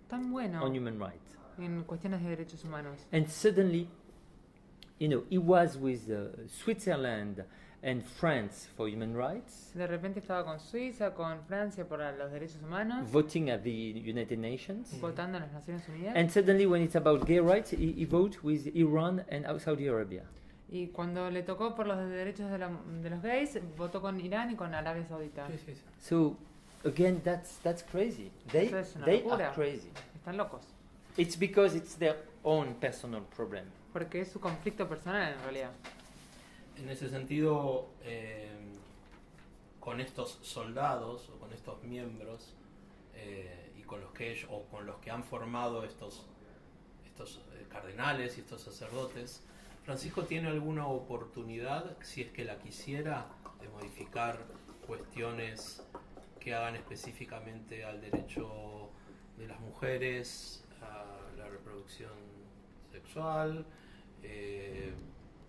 tan 0.08 0.30
bueno 0.30 0.62
on 0.64 0.76
human 0.76 0.96
rights. 1.00 1.36
en 1.58 1.82
cuestiones 1.82 2.22
de 2.22 2.28
derechos 2.28 2.64
humanos. 2.64 3.04
And 3.10 3.26
suddenly, 3.26 3.88
you 5.00 5.08
know, 5.08 5.24
he 5.28 5.38
was 5.38 5.76
with 5.76 6.08
uh, 6.08 6.46
Switzerland 6.46 7.44
and 7.82 8.02
France 8.02 8.68
for 8.76 8.88
human 8.88 9.14
rights, 9.16 9.70
De 9.74 9.86
repente 9.86 10.18
estaba 10.20 10.44
con 10.44 10.58
Suiza, 10.58 11.14
con 11.14 11.40
Francia 11.46 11.84
por 11.86 12.00
los 12.00 12.30
derechos 12.32 12.60
humanos, 12.62 13.10
voting 13.12 13.50
at 13.50 13.60
the 13.62 13.70
United 13.70 14.38
Nations. 14.38 15.00
votando 15.00 15.38
en 15.38 15.44
las 15.44 15.52
Naciones 15.52 15.88
Unidas. 15.88 16.16
And 16.16 16.28
suddenly, 16.30 16.66
when 16.66 16.82
it's 16.82 16.96
about 16.96 17.24
gay 17.26 17.40
rights, 17.40 17.70
he, 17.72 17.92
he 17.96 18.04
votes 18.04 18.42
with 18.42 18.66
Iran 18.74 19.24
and 19.30 19.46
Saudi 19.60 19.86
Arabia. 19.86 20.24
Y 20.70 20.88
cuando 20.88 21.30
le 21.30 21.42
tocó 21.44 21.74
por 21.74 21.86
los 21.86 21.96
derechos 22.10 22.50
de, 22.50 22.58
la- 22.58 22.70
de 23.02 23.10
los 23.10 23.22
gays, 23.22 23.58
votó 23.76 24.02
con 24.02 24.20
Irán 24.20 24.50
y 24.50 24.54
con 24.56 24.74
Arabia 24.74 25.06
Saudita. 25.06 25.46
So 26.00 26.36
again, 26.84 27.20
that's 27.24 27.58
that's 27.62 27.82
crazy. 27.82 28.30
They 28.52 28.66
Eso 28.66 28.78
es 28.78 28.94
they 29.04 29.22
locura. 29.22 29.46
are 29.48 29.54
crazy. 29.54 29.88
Están 30.16 30.36
locos. 30.36 30.62
It's 31.16 31.38
because 31.38 31.74
it's 31.76 31.94
their 31.96 32.16
own 32.42 32.74
personal 32.74 33.22
problem. 33.34 33.64
Porque 33.92 34.20
es 34.20 34.30
su 34.30 34.40
conflicto 34.40 34.86
personal 34.88 35.32
en 35.32 35.40
realidad. 35.44 35.70
En 36.80 36.88
ese 36.90 37.08
sentido, 37.08 37.88
eh, 38.02 38.50
con 39.80 40.00
estos 40.00 40.38
soldados 40.42 41.28
o 41.28 41.38
con 41.38 41.52
estos 41.52 41.82
miembros 41.82 42.54
eh, 43.14 43.72
y 43.76 43.82
con 43.82 44.00
los 44.00 44.12
que 44.12 44.46
o 44.48 44.62
con 44.66 44.86
los 44.86 44.96
que 44.98 45.10
han 45.10 45.24
formado 45.24 45.82
estos, 45.82 46.26
estos 47.04 47.42
eh, 47.52 47.66
cardenales 47.68 48.38
y 48.38 48.42
estos 48.42 48.62
sacerdotes, 48.62 49.42
Francisco 49.84 50.22
tiene 50.22 50.48
alguna 50.48 50.86
oportunidad, 50.86 51.96
si 52.00 52.22
es 52.22 52.30
que 52.30 52.44
la 52.44 52.58
quisiera, 52.58 53.26
de 53.60 53.68
modificar 53.68 54.38
cuestiones 54.86 55.82
que 56.38 56.54
hagan 56.54 56.76
específicamente 56.76 57.84
al 57.84 58.00
derecho 58.00 58.90
de 59.36 59.48
las 59.48 59.58
mujeres 59.58 60.64
a 60.80 61.36
la 61.36 61.48
reproducción 61.48 62.12
sexual, 62.92 63.66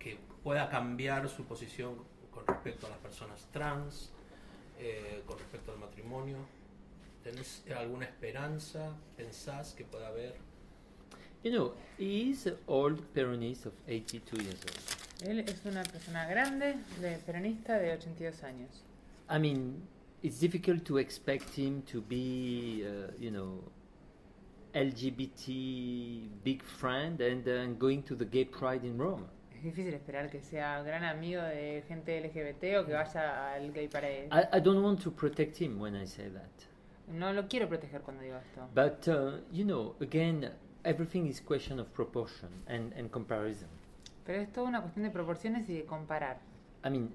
que 0.00 0.18
pueda 0.42 0.68
cambiar 0.68 1.28
su 1.28 1.44
posición 1.44 1.94
con 2.32 2.44
respecto 2.46 2.86
a 2.86 2.90
las 2.90 2.98
personas 2.98 3.46
trans, 3.52 4.10
eh, 4.80 5.22
con 5.26 5.38
respecto 5.38 5.70
al 5.70 5.78
matrimonio. 5.78 6.38
¿Tenés 7.22 7.62
alguna 7.76 8.06
esperanza? 8.06 8.96
¿Pensás 9.16 9.74
que 9.74 9.84
pueda 9.84 10.08
haber? 10.08 10.34
You 11.44 11.52
know, 11.52 11.74
he 11.98 12.30
is 12.30 12.46
an 12.46 12.56
old 12.66 13.00
Peronist 13.14 13.66
of 13.66 13.72
82 13.86 14.42
years 14.42 14.60
old. 14.64 15.30
Él 15.30 15.40
es 15.40 15.64
una 15.66 15.82
persona 15.82 16.26
grande, 16.26 16.76
de 17.00 17.18
peronista 17.18 17.78
de 17.78 17.92
82 17.92 18.42
años. 18.42 18.70
I 19.28 19.38
mean, 19.38 19.82
it's 20.22 20.40
difficult 20.40 20.84
to 20.84 20.98
expect 20.98 21.54
him 21.56 21.82
to 21.92 22.00
be, 22.00 22.84
uh, 22.86 23.12
you 23.18 23.30
know, 23.30 23.62
LGBT 24.74 26.28
big 26.42 26.62
friend 26.62 27.20
and 27.20 27.44
then 27.44 27.76
going 27.78 28.02
to 28.04 28.14
the 28.14 28.24
gay 28.24 28.44
pride 28.44 28.84
in 28.84 28.96
Rome. 28.96 29.26
Es 29.60 29.64
difícil 29.64 29.92
esperar 29.92 30.30
que 30.30 30.40
sea 30.40 30.82
gran 30.82 31.04
amigo 31.04 31.42
de 31.42 31.84
gente 31.86 32.18
LGBT 32.18 32.78
o 32.80 32.86
que 32.86 32.94
vaya 32.94 33.52
al 33.52 33.70
gay 33.74 33.88
parade. 33.88 34.30
I, 34.32 34.56
I 34.56 34.60
don't 34.62 34.82
want 34.82 35.02
to 35.02 35.10
protect 35.10 35.60
him 35.60 35.78
when 35.78 35.94
I 35.94 36.06
say 36.06 36.30
that. 36.30 36.48
No 37.12 37.30
lo 37.34 37.46
quiero 37.46 37.68
proteger 37.68 38.00
cuando 38.00 38.22
digo 38.22 38.38
esto. 38.38 38.66
But, 38.74 39.06
uh, 39.06 39.42
you 39.52 39.66
know, 39.66 39.96
again, 40.00 40.50
everything 40.82 41.26
is 41.26 41.42
question 41.42 41.78
of 41.78 41.92
proportion 41.92 42.48
and, 42.68 42.94
and 42.94 43.10
comparison. 43.10 43.68
Pero 44.24 44.40
es 44.40 44.50
toda 44.50 44.66
una 44.66 44.80
cuestión 44.80 45.02
de 45.02 45.10
proporciones 45.10 45.68
y 45.68 45.74
de 45.74 45.84
comparar. 45.84 46.38
I 46.82 46.88
mean, 46.88 47.12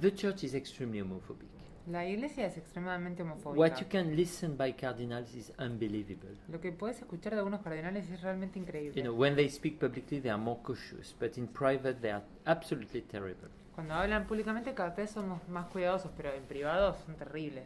the 0.00 0.10
church 0.10 0.44
is 0.44 0.54
extremely 0.54 1.00
homophobic. 1.02 1.51
La 1.88 2.06
iglesia 2.06 2.46
es 2.46 2.56
extremadamente 2.56 3.22
homofóbica. 3.22 3.60
What 3.60 3.80
you 3.80 3.86
can 3.88 4.14
listen 4.14 4.56
by 4.56 4.72
cardinals 4.72 5.34
is 5.34 5.52
unbelievable. 5.58 6.36
Lo 6.48 6.60
que 6.60 6.70
puedes 6.70 6.98
escuchar 6.98 7.32
de 7.32 7.38
algunos 7.38 7.60
cardenales 7.60 8.08
es 8.08 8.20
realmente 8.22 8.58
increíble. 8.58 8.94
You 8.94 9.02
know, 9.02 9.14
when 9.14 9.34
they 9.34 9.48
speak 9.48 9.80
publicly, 9.80 10.20
they 10.20 10.30
are 10.30 10.40
more 10.40 10.60
cautious, 10.62 11.14
but 11.18 11.36
in 11.36 11.48
private, 11.48 11.94
they 12.00 12.12
are 12.12 12.22
absolutely 12.44 13.02
terrible. 13.02 13.48
Cuando 13.74 13.94
hablan 13.94 14.26
públicamente 14.28 14.74
cada 14.74 14.90
vez 14.90 15.10
somos 15.10 15.46
más 15.48 15.66
cuidadosos, 15.66 16.12
pero 16.16 16.32
en 16.32 16.44
privado 16.44 16.94
son 17.04 17.16
terribles. 17.16 17.64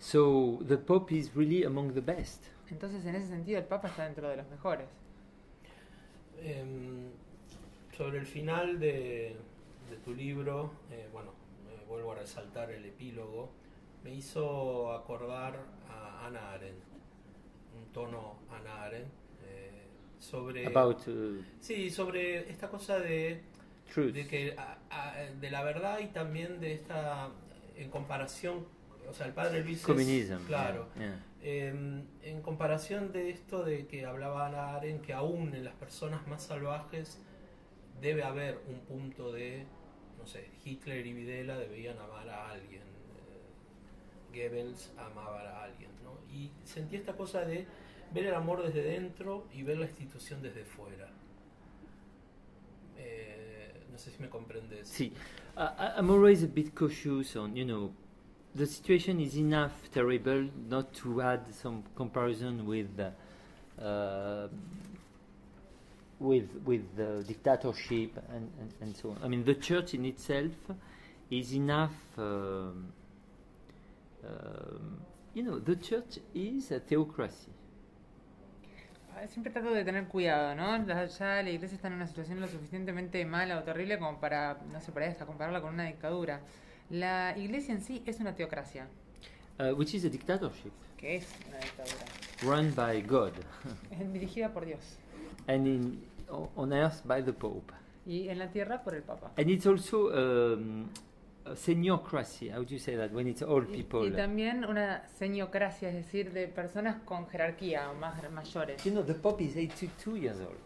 So 0.00 0.58
the 0.66 0.76
Pope 0.76 1.14
is 1.14 1.32
really 1.34 1.64
among 1.64 1.94
the 1.94 2.00
best. 2.00 2.46
Entonces, 2.70 3.06
en 3.06 3.14
ese 3.14 3.28
sentido, 3.28 3.58
el 3.58 3.66
Papa 3.66 3.88
está 3.88 4.04
dentro 4.04 4.28
de 4.28 4.36
los 4.36 4.48
mejores. 4.48 4.88
Em, 6.42 7.10
sobre 7.96 8.18
el 8.18 8.26
final 8.26 8.80
de, 8.80 9.36
de 9.90 9.96
tu 10.04 10.12
libro, 10.12 10.72
eh, 10.90 11.08
bueno, 11.12 11.30
vuelvo 11.94 12.12
a 12.12 12.16
resaltar 12.16 12.70
el 12.72 12.84
epílogo, 12.84 13.50
me 14.02 14.12
hizo 14.14 14.92
acordar 14.92 15.54
a 15.88 16.26
Ana 16.26 16.52
Arendt, 16.52 16.82
un 17.76 17.92
tono 17.92 18.34
Ana 18.50 18.82
Arendt, 18.82 19.08
eh, 19.46 19.86
sobre... 20.18 20.66
About 20.66 21.06
uh, 21.08 21.40
Sí, 21.60 21.90
sobre 21.90 22.50
esta 22.50 22.68
cosa 22.68 22.98
de, 22.98 23.42
truth. 23.92 24.12
de 24.12 24.26
que 24.26 24.56
a- 24.58 24.78
a- 24.90 25.14
de 25.40 25.50
la 25.50 25.62
verdad 25.62 26.00
y 26.00 26.08
también 26.08 26.60
de 26.60 26.74
esta 26.74 27.28
en 27.76 27.90
comparación, 27.90 28.66
o 29.08 29.12
sea, 29.14 29.26
el 29.26 29.32
padre 29.32 29.62
Luis 29.64 29.82
Communism. 29.82 30.44
claro, 30.46 30.88
Yeah. 30.96 31.06
yeah. 31.06 31.24
eh, 31.42 32.02
en 32.22 32.42
comparación 32.42 33.12
de 33.12 33.30
esto 33.30 33.62
de 33.64 33.86
que 33.86 34.04
hablaba 34.04 34.46
Ana 34.46 34.74
Arendt, 34.74 35.02
que 35.04 35.12
aún 35.12 35.54
en 35.54 35.64
las 35.64 35.74
personas 35.74 36.26
más 36.26 36.42
salvajes 36.42 37.20
debe 38.00 38.24
haber 38.24 38.60
un 38.68 38.80
punto 38.80 39.32
de, 39.32 39.64
no 40.18 40.26
sé, 40.26 40.50
Hitler 40.64 41.06
y 41.06 41.12
Videla 41.12 41.56
debían 41.58 41.98
amar 41.98 42.28
a 42.28 42.50
alguien, 42.50 42.82
eh, 42.82 44.32
Goebbels 44.32 44.92
amaba 44.98 45.40
a 45.40 45.64
alguien, 45.64 45.90
¿no? 46.02 46.18
Y 46.32 46.50
sentí 46.64 46.96
esta 46.96 47.14
cosa 47.16 47.40
de 47.44 47.66
ver 48.12 48.26
el 48.26 48.34
amor 48.34 48.62
desde 48.62 48.82
dentro 48.82 49.46
y 49.52 49.62
ver 49.62 49.78
la 49.78 49.86
institución 49.86 50.40
desde 50.42 50.64
fuera. 50.64 51.10
Eh, 52.96 53.72
no 53.90 53.98
sé 53.98 54.10
si 54.10 54.20
me 54.22 54.28
comprendes. 54.28 54.88
I, 55.00 55.12
I- 55.56 55.92
I'm 55.98 56.10
always 56.10 56.42
a 56.42 56.46
bit 56.48 56.74
cautious 56.74 57.36
on, 57.36 57.54
you 57.56 57.64
know, 57.64 57.92
the 58.54 58.66
situation 58.66 59.20
is 59.20 59.36
enough 59.36 59.72
terrible 59.92 60.48
not 60.68 60.92
to 61.02 61.20
add 61.20 61.52
some 61.52 61.82
comparison 61.96 62.66
with 62.66 62.88
uh, 63.00 63.82
uh, 63.82 64.48
with 66.24 66.48
with 66.64 66.84
the 66.96 67.22
dictatorship 67.26 68.16
and, 68.30 68.50
and, 68.60 68.72
and 68.80 68.96
so 68.96 69.10
on. 69.10 69.18
I 69.22 69.28
mean, 69.28 69.44
the 69.44 69.54
church 69.54 69.94
in 69.94 70.04
itself 70.04 70.52
is 71.30 71.52
enough. 71.52 71.94
Um, 72.18 72.92
um, 74.24 75.00
you 75.34 75.42
know, 75.42 75.58
the 75.58 75.76
church 75.76 76.18
is 76.34 76.70
a 76.72 76.80
theocracy. 76.80 77.52
Siempre 79.28 79.52
trato 79.52 79.72
de 79.72 79.84
tener 79.84 80.08
cuidado, 80.08 80.54
¿no? 80.54 80.86
Ya 80.86 81.42
la 81.42 81.50
iglesia 81.50 81.76
está 81.76 81.86
en 81.86 81.94
una 81.94 82.06
situación 82.06 82.40
lo 82.40 82.48
suficientemente 82.48 83.24
mala 83.24 83.58
o 83.58 83.62
terrible 83.62 83.98
como 83.98 84.18
para, 84.20 84.58
no 84.72 84.80
sé, 84.80 84.92
para 84.92 85.06
hasta 85.06 85.24
compararla 85.24 85.62
con 85.62 85.72
una 85.72 85.84
dictadura. 85.84 86.40
La 86.90 87.32
iglesia 87.38 87.74
en 87.74 87.80
sí 87.80 88.02
es 88.06 88.20
una 88.20 88.34
teocracia, 88.34 88.88
Uh, 89.56 89.72
which 89.72 89.94
is 89.94 90.04
a 90.04 90.10
dictatorship 90.10 90.72
que 90.96 91.14
es 91.14 91.28
una 91.46 91.58
dictadura, 91.58 92.04
run 92.42 92.74
by 92.74 93.00
God 93.02 93.32
dirigida 94.12 94.52
por 94.52 94.66
Dios 94.66 94.98
and 95.46 95.64
in 95.68 96.02
on 96.30 96.72
earth 96.72 97.02
by 97.06 97.22
the 97.22 97.32
Pope. 97.32 97.72
y 98.06 98.28
en 98.28 98.38
la 98.38 98.50
tierra 98.50 98.82
por 98.82 98.94
el 98.94 99.02
Papa. 99.02 99.32
And 99.38 99.48
it's 99.50 99.66
also 99.66 100.10
um, 100.12 100.90
a 101.46 101.54
seniocracy. 101.56 102.50
How 102.50 102.62
do 102.62 102.74
you 102.74 102.78
say 102.78 102.96
that 102.96 103.12
when 103.12 103.26
it's 103.28 103.42
all 103.42 103.62
Y, 103.64 103.76
people? 103.82 104.06
y 104.06 104.10
también 104.12 104.64
una 104.64 105.06
seniocracia, 105.18 105.88
es 105.88 105.94
decir, 105.94 106.32
de 106.32 106.48
personas 106.48 106.96
con 107.04 107.26
jerarquía 107.28 107.90
o 107.90 107.94
más 107.94 108.14
mayores. 108.30 108.82
You 108.84 108.92
know, 108.92 109.02
the 109.04 109.14
Pope 109.14 109.42
is 109.44 109.56
82 109.56 110.18
years 110.18 110.38
old. 110.40 110.58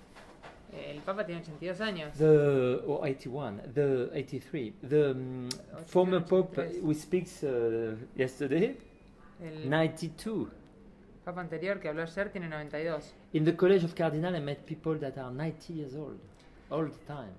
Eh, 0.72 0.92
El 0.96 1.00
Papa 1.00 1.24
tiene 1.24 1.40
82 1.42 1.80
años. 1.80 2.12
The 2.18 2.82
or 2.86 3.00
81, 3.06 3.62
the 3.72 4.10
83. 4.12 4.74
The 4.82 5.10
um, 5.12 5.48
former 5.86 6.20
Pope 6.24 6.58
uh, 6.58 6.64
who 6.82 6.92
speaks 6.92 7.42
uh, 7.42 7.96
yesterday, 8.16 8.76
El 9.40 9.68
92. 9.70 10.48
Papa 11.28 11.42
anterior 11.42 11.78
que 11.78 11.90
habló 11.90 12.04
ayer 12.04 12.30
tiene 12.30 12.48
92. 12.48 13.14
In 13.34 13.44
the 13.44 13.54
College 13.54 13.84
of 13.84 13.92
Cardinal, 13.94 14.34
I 14.34 14.40
met 14.40 14.64
people 14.64 14.98
that 14.98 15.18
are 15.18 15.30
90 15.30 15.74
years 15.74 15.94
old, 15.94 16.18
all 16.70 16.86
the 16.88 17.04
time. 17.06 17.34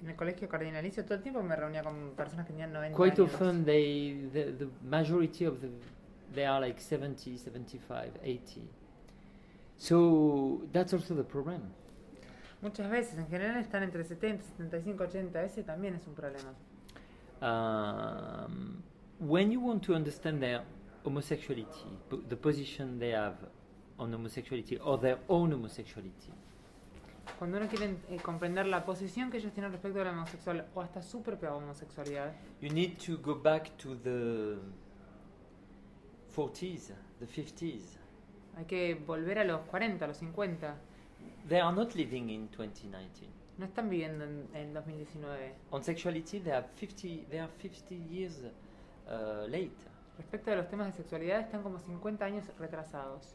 En 0.00 0.08
el 0.08 0.16
colegio 0.16 0.48
cardinalicio 0.48 1.04
todo 1.04 1.16
el 1.16 1.22
tiempo 1.22 1.42
me 1.42 1.54
reunía 1.54 1.82
con 1.82 2.14
personas 2.16 2.46
que 2.46 2.52
tenían 2.54 2.72
90 2.72 2.96
Quite 2.96 3.20
años. 3.20 3.34
often, 3.34 3.64
they 3.66 4.30
the, 4.32 4.52
the 4.52 4.68
majority 4.82 5.44
of 5.44 5.60
the 5.60 5.68
they 6.34 6.46
are 6.46 6.58
like 6.58 6.80
70, 6.80 7.36
75, 7.36 8.12
80. 8.22 8.62
So 9.76 10.62
that's 10.72 10.94
also 10.94 11.14
the 11.14 11.22
problem. 11.24 11.60
Muchas 12.62 12.90
veces, 12.90 13.18
en 13.18 13.28
general 13.28 13.58
están 13.58 13.82
entre 13.82 14.04
70, 14.04 14.42
75, 14.56 15.04
80. 15.04 15.42
Ese 15.42 15.62
también 15.64 15.96
es 15.96 16.06
un 16.06 16.14
problema. 16.14 16.54
um, 17.42 18.82
when 19.20 19.50
you 19.52 19.60
want 19.60 19.82
to 19.84 19.94
understand 19.94 20.40
their 20.40 20.62
homosexuality, 21.04 21.86
the 22.28 22.36
position 22.36 22.98
they 22.98 23.12
have 23.12 23.36
on 23.98 24.12
homosexuality 24.12 24.78
or 24.78 24.98
their 24.98 25.18
own 25.28 25.52
homosexuality, 25.52 26.32
Cuando 27.38 27.58
uno 27.58 27.68
quiere 27.68 27.98
eh, 28.08 28.16
comprender 28.22 28.66
la 28.66 28.84
posición 28.84 29.30
que 29.30 29.36
ellos 29.36 29.52
tienen 29.52 29.70
respecto 29.70 30.00
a 30.00 30.04
la 30.04 30.12
homosexual 30.12 30.66
o 30.74 30.80
hasta 30.80 31.02
su 31.02 31.22
propia 31.22 31.54
homosexualidad, 31.54 32.32
you 32.60 32.70
need 32.70 32.96
to 32.96 33.18
go 33.18 33.34
back 33.34 33.76
to 33.76 33.94
the 33.96 34.56
40s, 36.34 36.94
the 37.20 37.26
50s. 37.26 37.98
hay 38.56 38.64
que 38.64 38.94
volver 38.94 39.38
a 39.38 39.44
los 39.44 39.60
40, 39.66 40.04
a 40.04 40.08
los 40.08 40.16
50. 40.16 40.76
They 41.48 41.60
are 41.60 41.74
not 41.74 41.94
living 41.94 42.28
in 42.28 42.48
2019. 42.48 43.30
No 43.58 43.66
están 43.66 43.88
viviendo 43.88 44.24
en, 44.24 44.48
en 44.54 44.74
2019. 44.74 45.54
On 45.70 45.82
sexuality, 45.82 46.40
they 46.40 46.52
are 46.52 46.66
50. 46.76 47.28
They 47.30 47.38
are 47.38 47.50
50 47.60 47.94
years 48.10 48.44
uh, 49.06 49.46
late. 49.48 49.70
Respecto 50.18 50.50
a 50.52 50.56
los 50.56 50.68
temas 50.68 50.88
de 50.88 50.92
sexualidad, 50.94 51.40
están 51.40 51.62
como 51.62 51.78
50 51.78 52.24
años 52.24 52.44
retrasados. 52.58 53.34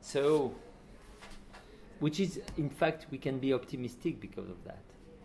So, 0.00 0.52
which 2.00 2.20
is, 2.20 2.40
in 2.56 2.70
fact, 2.70 3.06
we 3.10 3.18
can 3.18 3.40
be 3.40 3.52
optimistic 3.54 4.20
because 4.20 4.50
of 4.50 4.58
that. 4.64 4.76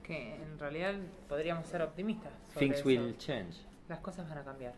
Que 0.03 0.35
en 0.35 0.59
realidad 0.59 0.95
podríamos 1.27 1.67
ser 1.67 1.81
optimistas. 1.81 2.31
sobre 2.53 2.59
Things 2.67 2.79
eso. 2.79 2.87
will 2.87 3.17
change. 3.17 3.55
Las 3.89 3.99
cosas 3.99 4.27
van 4.29 4.37
a 4.39 4.43
cambiar. 4.43 4.73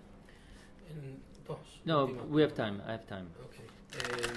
En 0.90 1.22
dos 1.46 1.60
No, 1.86 2.06
últimas 2.06 2.30
we 2.30 2.44
have 2.44 2.54
time. 2.54 2.78
I 2.88 2.92
have 2.94 3.06
time. 3.06 3.28
Ok. 3.44 3.56
Eh, 3.56 4.34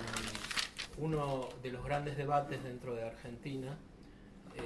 uno 0.98 1.48
de 1.62 1.72
los 1.72 1.84
grandes 1.84 2.16
debates 2.16 2.62
dentro 2.62 2.94
de 2.94 3.04
Argentina 3.04 3.76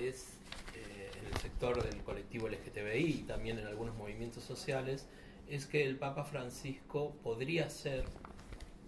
es 0.01 0.35
eh, 0.75 1.11
en 1.21 1.27
el 1.27 1.37
sector 1.41 1.83
del 1.83 2.03
colectivo 2.03 2.49
LGTBI 2.49 3.21
y 3.21 3.25
también 3.27 3.59
en 3.59 3.67
algunos 3.67 3.95
movimientos 3.97 4.43
sociales, 4.45 5.07
es 5.49 5.67
que 5.67 5.85
el 5.87 5.97
Papa 5.97 6.25
Francisco 6.25 7.15
podría 7.23 7.69
ser, 7.71 8.05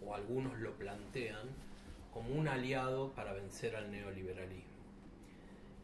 o 0.05 0.15
algunos 0.15 0.59
lo 0.59 0.73
plantean, 0.75 1.49
como 2.13 2.31
un 2.35 2.49
aliado 2.49 3.13
para 3.13 3.33
vencer 3.33 3.77
al 3.77 3.91
neoliberalismo. 3.91 4.65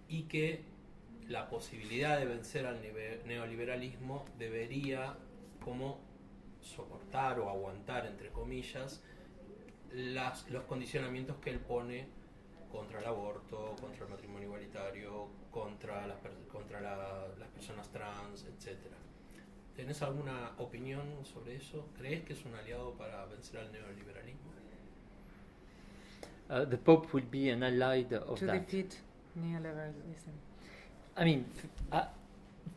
Y 0.09 0.25
que 0.25 0.63
la 1.29 1.49
posibilidad 1.49 2.19
de 2.19 2.27
vencer 2.27 2.67
al 2.67 2.81
neoliberalismo 3.27 4.25
debería 4.39 5.17
como 5.65 5.99
soportar 6.61 7.39
o 7.41 7.49
aguantar, 7.51 8.07
entre 8.07 8.31
comillas, 8.31 9.03
las, 9.93 10.49
los 10.51 10.65
condicionamientos 10.65 11.37
que 11.39 11.51
él 11.51 11.59
pone 11.61 12.07
contra 12.71 13.01
el 13.01 13.07
aborto, 13.07 13.77
contra 13.81 14.05
el 14.05 14.11
matrimonio 14.11 14.49
igualitario, 14.49 15.29
contra 15.51 16.07
las, 16.07 16.17
contra 16.51 16.81
la- 16.81 17.29
las 17.39 17.49
personas 17.51 17.89
trans, 17.91 18.45
etcétera. 18.45 18.97
¿Tenés 19.77 20.03
alguna 20.03 20.51
opinión 20.59 21.03
sobre 21.25 21.57
eso? 21.57 21.87
¿Crees 21.99 22.25
que 22.25 22.35
es 22.35 22.45
un 22.45 22.55
aliado 22.55 22.93
para 22.93 23.25
vencer 23.27 23.61
al 23.61 23.73
neoliberalismo? 23.73 24.53
Uh, 26.51 26.67
the 26.69 26.77
Pope 26.77 27.09
will 27.15 27.25
be 27.31 27.51
an 27.51 27.63
allied 27.63 28.13
of 28.13 28.39
To 28.39 28.47
that. 28.47 28.55
defeat 28.67 28.99
neoliberalism. 29.35 30.33
I 31.17 31.25
mean, 31.25 31.47
uh, 31.91 32.05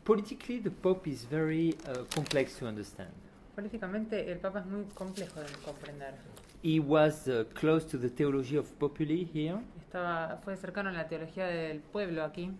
politically, 0.04 0.58
the 0.58 0.70
Pope 0.70 1.06
is 1.10 1.24
very 1.24 1.76
uh, 1.86 2.04
complex 2.14 2.56
to 2.58 2.66
understand. 2.66 3.10
Políticamente, 3.54 4.30
el 4.32 4.38
Papa 4.38 4.60
es 4.60 4.66
muy 4.66 4.84
complejo 4.94 5.40
de 5.40 5.52
comprender. 5.64 6.14
He 6.62 6.80
was 6.80 7.28
uh, 7.28 7.44
close 7.54 7.84
to 7.90 7.98
the 7.98 8.08
theology 8.08 8.56
of 8.56 8.66
populi 8.78 9.24
here, 9.32 9.58
Estaba, 9.78 10.40
fue 10.42 10.56
cercano 10.56 10.88
a 10.88 10.92
la 10.92 11.06
teología 11.06 11.46
del 11.46 11.80
pueblo 11.80 12.24
aquí, 12.24 12.50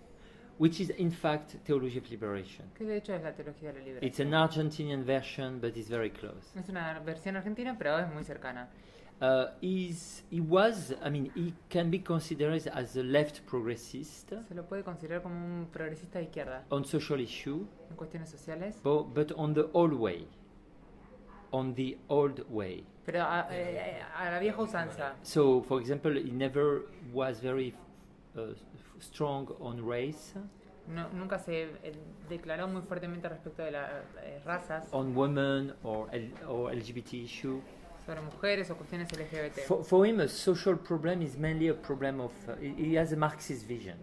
which 0.58 0.80
is 0.80 0.90
in 0.90 1.10
fact 1.10 1.56
theology 1.64 1.98
of 1.98 2.10
liberation. 2.10 2.64
que 2.74 2.84
de 2.84 2.96
hecho 2.96 3.14
es 3.14 3.22
la 3.22 3.32
teología 3.32 3.72
de 3.72 3.78
la 3.78 3.84
liberación. 3.84 4.08
It's 4.08 4.20
an 4.20 4.34
Argentinian 4.34 5.04
version, 5.04 5.60
but 5.60 5.76
it's 5.76 5.88
very 5.88 6.10
close. 6.10 6.52
Es 6.58 6.68
una 6.68 7.00
versión 7.00 7.36
argentina, 7.36 7.76
pero 7.78 7.98
es 7.98 8.12
muy 8.12 8.24
cercana. 8.24 8.68
Uh, 9.18 9.46
he's, 9.62 10.24
he 10.30 10.40
was, 10.40 10.92
I 11.02 11.08
mean, 11.08 11.30
he 11.34 11.54
can 11.70 11.90
be 11.90 11.98
considered 11.98 12.68
as 12.68 12.96
a 12.96 13.02
left 13.02 13.46
progressist 13.46 14.28
Se 14.46 14.54
lo 14.54 14.64
puede 14.64 14.84
considerar 14.84 15.22
como 15.22 15.34
un 15.34 15.68
progresista 15.72 16.18
de 16.18 16.26
izquierda 16.26 16.66
on 16.68 16.84
social 16.84 17.18
issue, 17.20 17.66
en 17.88 17.96
cuestiones 17.96 18.28
sociales, 18.28 18.78
but, 18.82 19.14
but 19.14 19.32
on 19.36 19.54
the 19.54 19.70
old 19.72 19.94
way. 19.94 20.28
On 21.50 21.74
the 21.74 21.96
old 22.08 22.44
way. 22.50 22.84
pero 23.06 23.22
a, 23.22 23.46
eh, 23.50 24.02
a 24.16 24.30
la 24.32 24.38
vieja 24.38 24.60
usanza. 24.60 25.14
So, 25.22 25.62
for 25.62 25.80
example, 25.80 26.12
he 26.16 26.30
never 26.32 26.82
was 27.12 27.40
very 27.40 27.72
uh, 28.36 28.52
strong 29.00 29.48
on 29.60 29.82
race, 29.88 30.34
No- 30.88 31.08
nunca 31.12 31.38
se 31.38 31.64
eh, 31.82 31.92
declaró 32.28 32.68
muy 32.68 32.82
fuertemente 32.82 33.28
respecto 33.28 33.62
de 33.62 33.72
las 33.72 33.90
eh, 34.22 34.40
razas, 34.44 34.86
on 34.92 35.16
women 35.16 35.74
or, 35.82 36.08
L- 36.12 36.32
or 36.48 36.72
LGBT 36.72 37.14
issue. 37.14 37.60
sobre 38.04 38.20
mujeres 38.20 38.70
o 38.70 38.76
cuestiones 38.76 39.10
LGBT. 39.12 39.62
For, 39.66 39.82
for 39.84 40.06
him, 40.06 40.20
a 40.20 40.28
social 40.28 40.76
problem 40.78 41.22
is 41.22 41.36
mainly 41.36 41.68
a 41.68 41.74
problem 41.74 42.20
of. 42.20 42.30
Uh, 42.48 42.54
he 42.60 42.90
he 42.90 42.96
has 42.98 43.12
a 43.12 43.16
Marxist 43.16 43.66
vision. 43.66 43.96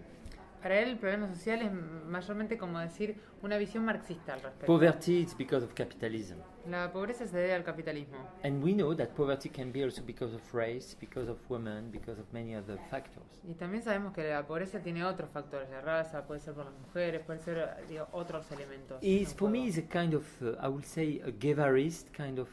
Para 0.64 0.80
él 0.80 0.92
el 0.92 0.98
problema 0.98 1.28
social 1.28 1.62
es 1.62 1.74
mayormente 1.74 2.58
como 2.58 2.80
decir 2.80 3.18
una 3.42 3.58
visión 3.58 3.84
marxista 3.84 4.34
al 4.34 4.42
respecto. 4.42 4.66
Poverty 4.66 5.18
is 5.18 5.38
because 5.38 5.66
of 5.66 5.74
capitalism. 5.74 6.38
La 6.70 6.90
pobreza 6.90 7.28
se 7.28 7.38
debe 7.38 7.54
al 7.54 7.66
capitalismo. 7.66 8.16
And 8.46 8.64
we 8.64 8.72
know 8.72 8.96
that 8.96 9.10
poverty 9.10 9.50
can 9.50 9.74
be 9.74 9.84
also 9.84 10.02
because 10.02 10.34
of 10.34 10.42
race, 10.54 10.96
because 10.98 11.30
of 11.30 11.38
women, 11.50 11.92
because 11.92 12.18
of 12.18 12.32
many 12.32 12.56
other 12.56 12.80
factors. 12.90 13.26
Y 13.46 13.56
también 13.56 13.84
sabemos 13.84 14.14
que 14.14 14.24
la 14.24 14.48
pobreza 14.48 14.80
tiene 14.80 15.04
otros 15.04 15.30
factores, 15.32 15.70
la 15.70 15.82
raza, 15.82 16.26
puede 16.26 16.40
ser 16.40 16.54
por 16.54 16.64
las 16.64 16.74
mujeres, 16.76 17.22
puede 17.26 17.40
ser 17.40 17.86
digo, 17.90 18.08
otros 18.14 18.50
elementos. 18.50 19.04
Is 19.04 19.34
for 19.34 19.50
me 19.50 19.68
is 19.68 19.78
a 19.78 19.82
kind 19.82 20.14
of 20.14 20.26
uh, 20.42 20.56
I 20.66 20.70
will 20.70 20.86
say 20.86 21.22
a 21.26 21.32
Guevarist 21.32 22.10
kind 22.16 22.40
of 22.40 22.48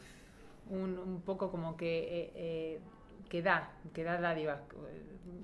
un, 0.69 0.97
un 0.97 1.21
poco 1.21 1.49
como 1.49 1.77
que, 1.77 1.99
eh, 1.99 2.31
eh, 2.35 2.79
que 3.29 3.41
da, 3.41 3.71
que 3.93 4.03
da 4.03 4.19
dádivas. 4.19 4.59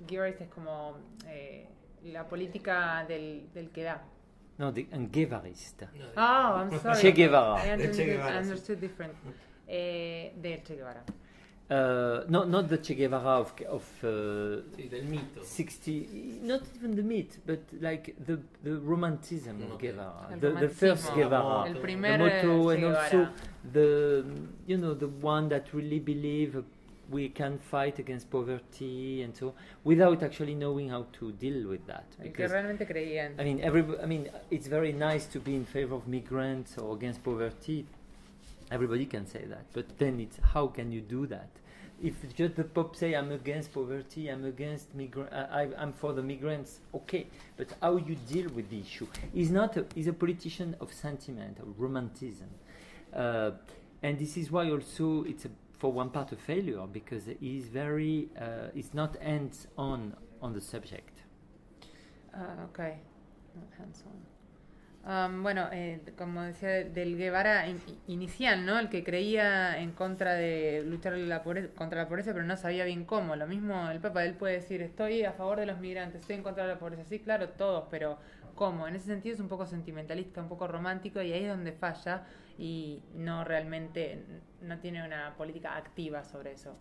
Gearist 0.06 0.42
es 0.42 0.50
como 0.50 0.98
eh, 1.28 1.70
la 2.04 2.24
política 2.28 3.06
del, 3.08 3.48
del 3.54 3.70
que 3.70 3.84
da. 3.84 4.02
no 4.58 4.72
the 4.72 4.88
un 4.92 5.10
Guevarist. 5.12 5.84
Oh, 6.16 6.20
I'm 6.62 6.80
sorry. 6.80 7.00
Che 7.00 7.12
Guevara. 7.12 7.64
I 7.64 7.78
Del 7.78 7.78
Che 7.78 8.02
understood, 8.02 8.06
Guevara, 8.08 8.40
understood 8.40 8.80
different. 8.80 9.14
Eh, 9.66 10.32
del 10.36 10.62
Che 10.64 10.76
Guevara. 10.76 11.04
Uh, 11.70 12.24
not 12.30 12.48
not 12.48 12.68
the 12.70 12.80
Che 12.80 12.96
Guevara 12.96 13.40
of 13.40 13.54
of 13.68 14.04
uh, 14.04 14.64
Sí, 14.74 14.88
del 14.88 15.04
mito. 15.04 15.44
60 15.44 16.40
not 16.44 16.62
even 16.76 16.96
the 16.96 17.02
myth 17.04 17.40
but 17.46 17.60
like 17.82 18.16
the 18.26 18.40
the 18.64 18.80
romanticism 18.80 19.62
of 19.62 19.74
Okay. 19.74 19.90
Guevara 19.92 20.38
the, 20.40 20.50
the 20.52 20.70
first 20.70 21.10
romanticismo, 21.10 21.16
Guevara 21.16 21.68
El 21.68 21.74
The 21.74 21.80
primer 21.82 22.18
the 22.18 22.24
motto 22.24 22.70
and 22.70 22.84
also 22.86 23.28
the 23.74 24.24
you 24.66 24.78
know 24.78 24.94
the 24.96 25.10
one 25.22 25.50
that 25.50 25.74
really 25.74 26.00
believe 26.00 26.64
we 27.10 27.30
can 27.30 27.58
fight 27.58 28.00
against 28.00 28.30
poverty 28.30 29.22
and 29.22 29.36
so 29.36 29.54
without 29.84 30.24
actually 30.24 30.56
knowing 30.56 30.90
how 30.90 31.06
to 31.14 31.32
deal 31.34 31.68
with 31.68 31.86
that 31.88 32.06
because. 32.22 32.52
I 33.40 33.44
mean 33.44 33.60
every 33.62 33.84
I 34.02 34.06
mean 34.06 34.30
it's 34.52 34.68
very 34.68 34.92
nice 34.92 35.26
to 35.28 35.40
be 35.40 35.56
in 35.56 35.66
favor 35.66 35.96
of 35.96 36.08
migrants 36.08 36.78
or 36.78 36.96
against 36.96 37.24
poverty 37.24 37.86
everybody 38.70 39.06
can 39.06 39.26
say 39.26 39.46
that 39.46 39.66
but 39.74 39.98
then 39.98 40.20
it's 40.20 40.38
how 40.54 40.68
can 40.68 40.92
you 40.92 41.02
do 41.02 41.26
that 41.28 41.50
if 42.02 42.36
just 42.36 42.56
the 42.56 42.64
Pope 42.64 42.96
say 42.96 43.14
I'm 43.14 43.32
against 43.32 43.74
poverty, 43.74 44.28
I'm 44.30 44.46
against 44.46 44.94
migrant, 44.94 45.34
I, 45.34 45.70
I'm 45.78 45.94
for 45.94 46.14
the 46.14 46.22
migrants, 46.22 46.80
okay, 46.94 47.28
but 47.56 47.68
how 47.82 47.98
you 47.98 48.16
deal 48.16 48.50
with 48.50 48.70
the 48.70 48.80
issue? 48.80 49.08
He's 49.34 49.50
not. 49.50 49.78
A, 49.78 49.86
he's 49.96 50.08
a 50.08 50.14
politician 50.14 50.76
of 50.80 50.94
sentiment, 50.94 51.60
of 51.60 51.80
romanticism, 51.80 52.50
uh, 53.16 53.52
and 54.04 54.20
this 54.20 54.38
is 54.38 54.52
why 54.52 54.70
also 54.70 55.24
it's 55.24 55.46
a, 55.46 55.50
for 55.78 55.92
one 55.94 56.10
part 56.10 56.32
a 56.32 56.36
failure 56.36 56.86
because 56.92 57.28
he's 57.40 57.70
very. 57.70 58.30
Uh, 58.36 58.70
not 58.94 59.16
hands 59.22 59.68
on 59.78 60.16
on 60.42 60.54
the 60.54 60.62
subject. 60.62 61.24
Ah, 62.34 62.66
ok. 62.70 62.80
Not 63.56 63.74
hands-on. 63.80 64.28
Um, 65.06 65.42
bueno, 65.42 65.70
eh, 65.72 66.02
como 66.18 66.42
decía, 66.42 66.68
de- 66.70 66.90
del 66.90 67.18
Guevara 67.18 67.66
in- 67.68 67.80
inicial, 68.08 68.66
¿no? 68.66 68.78
El 68.78 68.90
que 68.90 69.04
creía 69.06 69.80
en 69.80 69.94
contra 69.94 70.34
de 70.34 70.84
luchar 70.86 71.14
la 71.14 71.44
pobre- 71.44 71.70
contra 71.74 72.02
la 72.04 72.10
pobreza, 72.10 72.34
pero 72.34 72.44
no 72.44 72.58
sabía 72.58 72.84
bien 72.84 73.06
cómo. 73.06 73.36
Lo 73.38 73.48
mismo 73.48 73.90
el 73.90 74.00
Papa, 74.02 74.26
él 74.26 74.34
puede 74.34 74.56
decir, 74.56 74.82
estoy 74.82 75.24
a 75.24 75.32
favor 75.32 75.60
de 75.60 75.66
los 75.66 75.80
migrantes, 75.80 76.22
estoy 76.22 76.36
en 76.36 76.44
contra 76.44 76.64
de 76.68 76.74
la 76.74 76.80
pobreza. 76.80 77.06
Sí, 77.06 77.20
claro, 77.20 77.48
todos, 77.50 77.86
pero 77.90 78.18
¿cómo? 78.56 78.86
En 78.86 78.96
ese 78.96 79.06
sentido 79.06 79.34
es 79.36 79.40
un 79.40 79.48
poco 79.48 79.66
sentimentalista, 79.66 80.42
un 80.42 80.50
poco 80.50 80.68
romántico, 80.68 81.22
y 81.22 81.32
ahí 81.32 81.44
es 81.46 81.50
donde 81.50 81.72
falla 81.72 82.26
y 82.58 83.02
no 83.16 83.44
realmente, 83.44 84.24
no 84.62 84.80
tiene 84.80 85.06
una 85.06 85.36
política 85.38 85.76
activa 85.76 86.24
sobre 86.24 86.54
eso. 86.54 86.76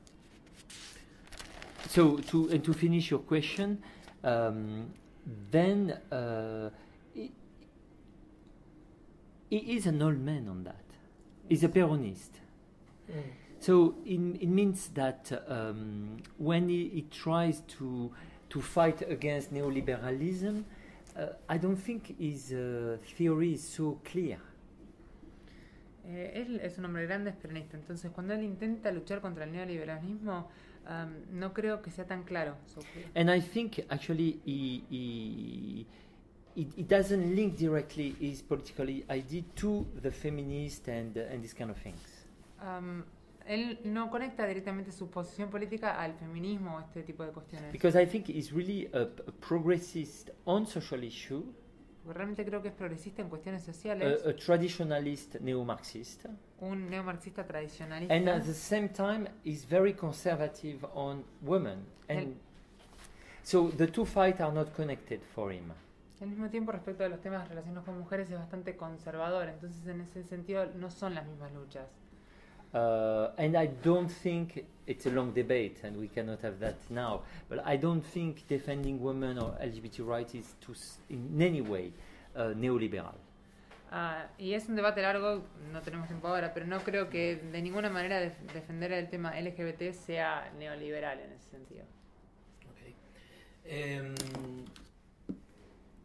So 1.88 2.16
to 2.16 2.48
and 2.50 2.64
to 2.64 2.72
finish 2.72 3.10
your 3.10 3.20
question, 3.20 3.82
um, 4.24 4.92
then 5.50 5.98
uh, 6.10 6.70
he, 7.14 7.32
he 9.48 9.76
is 9.76 9.86
an 9.86 10.02
old 10.02 10.18
man 10.18 10.48
on 10.48 10.64
that. 10.64 10.84
He's 11.48 11.62
a 11.62 11.68
Peronist. 11.68 12.40
So 13.60 13.94
it, 14.04 14.18
it 14.40 14.48
means 14.48 14.88
that 14.94 15.30
um, 15.48 16.18
when 16.38 16.68
he, 16.68 16.88
he 16.88 17.02
tries 17.02 17.62
to 17.78 18.10
to 18.48 18.60
fight 18.60 19.02
against 19.08 19.52
neoliberalism, 19.52 20.64
uh, 21.16 21.26
I 21.48 21.58
don't 21.58 21.76
think 21.76 22.14
his 22.18 22.52
uh, 22.52 22.98
theory 23.16 23.54
is 23.54 23.62
so 23.62 24.00
clear. 24.04 24.38
Eh, 26.08 26.32
él 26.34 26.60
es 26.62 26.78
un 26.78 26.84
hombre 26.84 27.04
grande, 27.06 27.30
es 27.30 27.36
peronista. 27.36 27.76
Entonces, 27.76 28.10
cuando 28.12 28.34
él 28.34 28.42
intenta 28.42 28.92
luchar 28.92 29.20
contra 29.20 29.44
el 29.44 29.52
neoliberalismo, 29.52 30.48
um, 30.88 31.38
no 31.38 31.52
creo 31.52 31.82
que 31.82 31.90
sea 31.90 32.06
tan 32.06 32.22
claro. 32.22 32.56
And 33.14 33.30
I 33.30 33.40
think 33.40 33.80
actually 33.88 34.40
he, 34.44 34.84
he, 34.88 35.86
it, 36.54 36.78
it 36.78 36.88
doesn't 36.88 37.34
link 37.34 37.56
directly 37.56 38.14
his 38.20 38.42
political 38.42 38.88
idea 38.88 39.42
to 39.56 39.86
the 40.00 40.12
feminist 40.12 40.88
and, 40.88 41.16
uh, 41.16 41.32
and 41.32 41.42
these 41.42 41.54
kind 41.54 41.70
of 41.70 41.76
things. 41.78 42.00
Um, 42.60 43.04
él 43.46 43.80
no 43.84 44.10
conecta 44.10 44.46
directamente 44.46 44.92
su 44.92 45.08
posición 45.08 45.50
política 45.50 46.00
al 46.00 46.14
feminismo 46.14 46.76
o 46.76 46.80
este 46.80 47.02
tipo 47.02 47.24
de 47.24 47.32
cuestiones. 47.32 47.72
Because 47.72 48.00
I 48.00 48.06
think 48.06 48.28
he's 48.28 48.52
really 48.52 48.88
a, 48.92 49.02
a 49.02 49.32
progressist 49.40 50.30
on 50.44 50.66
social 50.66 51.02
issue, 51.02 51.42
Porque 52.06 52.18
realmente 52.18 52.44
creo 52.44 52.62
que 52.62 52.68
es 52.68 52.74
progresista 52.74 53.20
en 53.20 53.28
cuestiones 53.28 53.64
sociales, 53.64 54.24
a, 54.24 54.30
a 54.30 54.36
traditionalist 54.36 55.40
neo-Marxist, 55.40 56.26
un 56.60 56.88
neomarxista 56.88 57.44
tradicionalista. 57.44 58.14
and 58.14 58.28
at 58.28 58.44
the 58.44 58.54
same 58.54 58.88
time 58.88 59.28
he's 59.44 59.66
very 59.68 59.92
conservative 59.92 60.86
on 60.94 61.24
women. 61.42 61.84
And 62.08 62.36
so 63.42 63.72
the 63.76 63.88
two 63.88 64.06
fights 64.06 64.40
are 64.40 64.52
not 64.52 64.72
connected 64.74 65.20
for 65.34 65.52
him. 65.52 65.72
Al 66.20 66.28
mismo 66.28 66.48
tiempo, 66.48 66.72
respecto 66.72 67.04
a 67.04 67.08
los 67.08 67.20
temas 67.20 67.46
relacionados 67.48 67.84
con 67.84 67.98
mujeres, 67.98 68.30
es 68.30 68.38
bastante 68.38 68.76
conservador. 68.76 69.48
Entonces, 69.48 69.86
en 69.86 70.00
ese 70.00 70.22
sentido, 70.22 70.64
no 70.76 70.90
son 70.90 71.14
las 71.14 71.26
mismas 71.26 71.52
luchas. 71.52 71.88
Uh, 72.74 73.30
and 73.38 73.56
I 73.56 73.68
don't 73.82 74.08
think 74.10 74.64
it's 74.86 75.06
a 75.06 75.10
long 75.10 75.32
debate, 75.32 75.78
and 75.84 75.96
we 75.98 76.08
cannot 76.08 76.40
have 76.42 76.58
that 76.60 76.76
now. 76.90 77.22
But 77.48 77.60
I 77.66 77.76
don't 77.78 78.02
think 78.02 78.46
defending 78.48 79.00
women 79.00 79.38
or 79.38 79.56
LGBT 79.60 80.00
rights 80.06 80.34
is 80.34 80.54
to 80.66 80.72
s- 80.72 80.98
in 81.08 81.40
any 81.40 81.60
way 81.62 81.92
uh, 82.34 82.52
neoliberal. 82.54 83.14
Ah, 83.90 84.26
y 84.38 84.52
es 84.52 84.68
un 84.68 84.74
debate 84.76 85.00
largo, 85.00 85.42
no 85.72 85.80
tenemos 85.80 86.08
tiempo 86.08 86.26
ahora, 86.28 86.52
pero 86.52 86.66
no 86.66 86.80
creo 86.80 87.08
que 87.08 87.36
de 87.36 87.62
ninguna 87.62 87.88
manera 87.88 88.18
def- 88.20 88.52
defender 88.52 88.92
el 88.92 89.08
tema 89.08 89.30
LGBT 89.40 89.92
sea 89.94 90.52
neoliberal 90.58 91.20
en 91.20 91.32
ese 91.32 91.50
sentido. 91.50 91.84
Ok. 92.68 92.94
Em, 93.64 94.14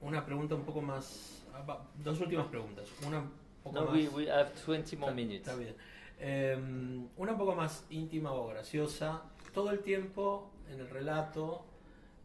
una 0.02 0.26
pregunta 0.26 0.56
un 0.56 0.64
poco 0.64 0.82
más. 0.82 1.44
ah, 1.54 1.80
Dos 2.04 2.22
últimas 2.22 2.48
preguntas. 2.48 2.88
Una 3.06 3.20
un 3.20 3.32
poco 3.64 3.80
No, 3.80 3.86
más. 3.88 3.94
we, 3.96 4.08
we 4.10 4.30
have 4.32 4.50
20 4.66 4.96
more 4.96 5.12
Está- 5.12 5.16
minutes. 5.16 5.48
Está 5.48 5.56
bien. 5.56 5.76
Em, 6.24 7.08
una 7.18 7.32
un 7.32 7.38
poco 7.40 7.56
más 7.56 7.84
íntima 7.90 8.32
o 8.32 8.48
graciosa. 8.48 9.24
Todo 9.56 9.72
el 9.72 9.80
tiempo 9.80 10.52
en 10.70 10.80
el 10.80 10.88
relato, 10.88 11.66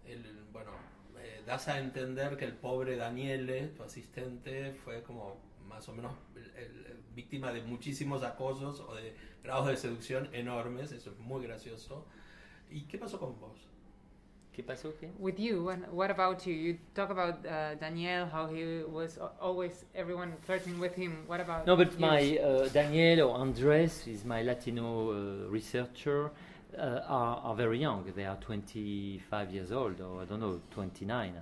el, 0.05 0.23
bueno, 0.53 0.73
eh, 1.19 1.43
das 1.47 1.69
a 1.69 1.79
entender 1.79 2.37
que 2.37 2.45
el 2.45 2.53
pobre 2.53 2.97
Daniele, 2.97 3.69
tu 3.69 3.83
asistente, 3.83 4.75
fue 4.75 5.03
como 5.03 5.39
más 5.67 5.89
o 5.89 5.95
menos 5.95 6.13
víctima 7.15 7.51
de 7.53 7.63
muchísimos 7.63 8.23
acosos 8.23 8.81
o 8.81 8.95
de 8.95 9.17
grados 9.43 9.69
de 9.69 9.79
seducción 9.79 10.29
enormes. 10.35 10.93
Eso 10.93 11.11
es 11.11 11.19
muy 11.19 11.43
gracioso. 11.47 12.07
¿Y 12.71 12.83
qué 12.83 12.99
pasó 12.99 13.19
con 13.19 13.41
vos? 13.41 13.67
¿Qué 14.57 14.63
pasó? 14.63 14.91
¿Qué? 14.99 15.11
With 15.19 15.39
you, 15.39 15.65
what, 15.65 15.93
what 15.93 16.11
about 16.11 16.47
you? 16.47 16.55
You 16.55 16.79
talk 16.95 17.11
about 17.11 17.45
uh, 17.45 17.75
Daniel, 17.75 18.27
how 18.27 18.47
he 18.47 18.83
was 18.91 19.19
always 19.39 19.85
everyone 19.95 20.33
flirting 20.47 20.81
with 20.81 20.95
him. 20.95 21.25
What 21.27 21.41
about 21.41 21.67
No, 21.67 21.77
but 21.77 21.93
you? 21.93 21.99
my 21.99 22.39
uh, 22.39 22.67
Daniel 22.71 23.29
or 23.29 23.37
Andres 23.39 24.07
is 24.07 24.25
my 24.25 24.41
Latino 24.41 25.11
uh, 25.11 25.51
researcher. 25.51 26.31
Uh, 26.77 27.01
are, 27.07 27.37
are 27.45 27.55
very 27.55 27.79
young. 27.79 28.05
They 28.17 28.25
are 28.25 28.37
25 28.37 29.51
years 29.51 29.73
old, 29.73 30.01
or 30.01 30.23
I 30.23 30.25
don't 30.25 30.41
know, 30.41 30.61
29. 30.71 31.35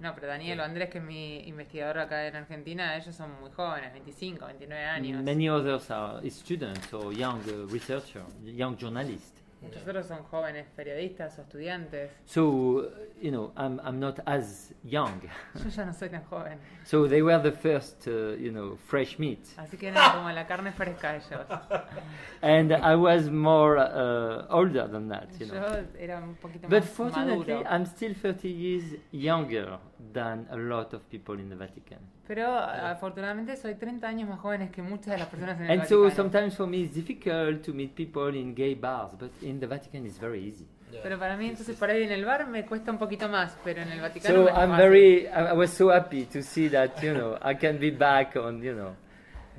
No, 0.00 0.12
pero 0.14 0.28
Daniel 0.28 0.60
o 0.60 0.64
Andrés, 0.64 0.90
que 0.90 0.98
es 0.98 1.04
mi 1.04 1.42
investigador 1.48 1.98
acá 1.98 2.26
en 2.26 2.36
Argentina, 2.36 2.96
ellos 2.96 3.14
son 3.16 3.30
muy 3.40 3.50
jóvenes, 3.50 3.92
25, 3.92 4.46
29 4.46 4.84
años. 4.84 5.24
Many 5.24 5.48
others 5.48 5.90
are 5.90 6.20
students 6.30 6.92
or 6.92 7.12
young 7.12 7.40
uh, 7.48 7.66
researcher, 7.68 8.22
young 8.44 8.76
journalists. 8.76 9.43
Muchos 9.64 9.82
otros 9.82 10.06
son 10.06 10.22
jóvenes 10.24 10.66
periodistas 10.76 11.38
o 11.38 11.42
estudiantes. 11.42 12.10
So, 12.26 12.90
you 13.20 13.30
know, 13.30 13.52
I'm, 13.56 13.80
I'm 13.84 13.98
not 13.98 14.20
as 14.26 14.72
young. 14.84 15.20
Yo 15.54 15.70
ya 15.70 15.84
no 15.86 15.92
soy 15.92 16.10
tan 16.10 16.24
joven. 16.24 16.58
so 16.84 17.08
they 17.08 17.22
were 17.22 17.38
the 17.42 17.52
first, 17.52 18.06
uh, 18.06 18.36
you 18.36 18.52
know, 18.52 18.76
fresh 18.86 19.18
meat. 19.18 19.40
Así 19.56 19.76
que 19.76 19.88
eran 19.88 20.12
como 20.16 20.30
la 20.30 20.46
carne 20.46 20.72
fresca 20.72 21.16
ellos. 21.16 21.46
And 22.42 22.72
I 22.72 22.94
was 22.94 23.30
more 23.30 23.78
uh, 23.78 24.46
older 24.50 24.86
than 24.86 25.08
that, 25.08 25.28
you 25.40 25.46
know. 25.46 25.54
Yo 25.54 25.84
era 25.98 26.18
un 26.18 26.36
poquito 26.36 26.68
But 26.68 26.82
más 26.82 26.90
fortunately, 26.90 27.54
maduro. 27.54 27.70
I'm 27.70 27.86
still 27.86 28.14
30 28.14 28.48
years 28.48 28.84
younger 29.12 29.78
than 30.12 30.46
a 30.50 30.56
lot 30.56 30.92
of 30.94 31.02
people 31.10 31.38
in 31.38 31.48
the 31.48 31.56
Vatican. 31.56 31.98
Pero 32.26 32.46
afortunadamente 32.56 33.56
soy 33.56 33.74
30 33.74 34.06
años 34.08 34.28
más 34.28 34.38
jóvenes 34.40 34.70
que 34.70 34.82
muchas 34.82 35.08
de 35.14 35.18
las 35.18 35.28
personas 35.28 35.60
en 35.60 35.66
el 35.70 35.80
And 35.80 35.88
so 35.88 36.10
sometimes 36.10 36.56
for 36.56 36.66
me 36.66 36.82
it's 36.82 36.94
difficult 36.94 37.62
to 37.64 37.72
meet 37.74 37.94
people 37.94 38.34
in 38.34 38.54
gay 38.54 38.74
bars, 38.74 39.12
but 39.18 39.30
in 39.42 39.60
the 39.60 39.66
Vatican 39.66 40.06
it's 40.06 40.18
very 40.18 40.40
easy. 40.40 40.66
Pero 41.02 41.18
para 41.18 41.36
mí 41.36 41.48
entonces 41.48 41.76
por 41.76 41.90
ahí 41.90 42.04
en 42.04 42.12
el 42.12 42.24
bar 42.24 42.46
me 42.46 42.64
cuesta 42.64 42.92
un 42.92 42.98
poquito 42.98 43.28
más, 43.28 43.56
pero 43.64 43.82
en 43.82 43.90
el 43.90 44.00
Vaticano 44.00 44.34
So 44.34 44.44
me 44.44 44.50
es 44.50 44.56
I'm 44.56 44.70
fácil. 44.70 44.76
very, 44.88 45.26
I, 45.26 45.50
I 45.50 45.52
was 45.52 45.70
so 45.70 45.90
happy 45.90 46.24
to 46.26 46.40
see 46.42 46.68
that 46.68 47.02
you 47.02 47.12
know 47.12 47.36
I 47.42 47.54
can 47.56 47.78
be 47.78 47.90
back 47.90 48.36
on 48.36 48.62
you 48.62 48.74
know 48.74 48.94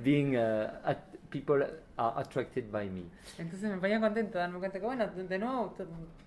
being 0.03 0.37
uh, 0.37 0.71
at, 0.85 0.97
people 1.29 1.61
are 1.97 2.13
attracted 2.17 2.71
by 2.71 2.89
me. 2.89 3.03
Entonces 3.37 3.69
me 3.69 3.77
ponía 3.77 3.99
contento 3.99 4.37
darme 4.37 4.59
cuenta 4.59 4.79
que 4.79 4.85
bueno, 4.85 5.07
de 5.07 5.39
nuevo 5.39 5.73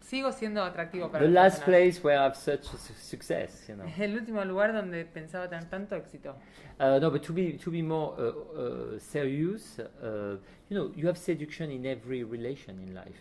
sigo 0.00 0.32
siendo 0.32 0.62
atractivo 0.62 1.10
para 1.10 1.24
The 1.24 1.30
las 1.30 1.54
last 1.54 1.64
place 1.64 2.00
where 2.02 2.18
I 2.18 2.24
have 2.24 2.36
such 2.36 2.64
success, 2.98 3.66
you 3.68 3.74
know. 3.74 3.86
El 3.98 4.16
último 4.16 4.44
lugar 4.44 4.72
donde 4.72 5.04
pensaba 5.04 5.48
tener 5.48 5.68
tanto 5.68 5.94
éxito. 5.96 6.36
Uh, 6.80 6.98
no, 7.00 7.10
but 7.10 7.22
to 7.22 7.32
be 7.32 7.58
to 7.58 7.70
be 7.70 7.82
more 7.82 8.14
uh, 8.18 8.94
uh, 8.94 8.98
serious, 8.98 9.78
uh, 9.78 10.36
you 10.70 10.76
know, 10.76 10.92
you 10.94 11.06
have 11.08 11.18
seduction 11.18 11.70
in 11.70 11.84
every 11.84 12.22
relation 12.22 12.78
in 12.80 12.94
life, 12.94 13.18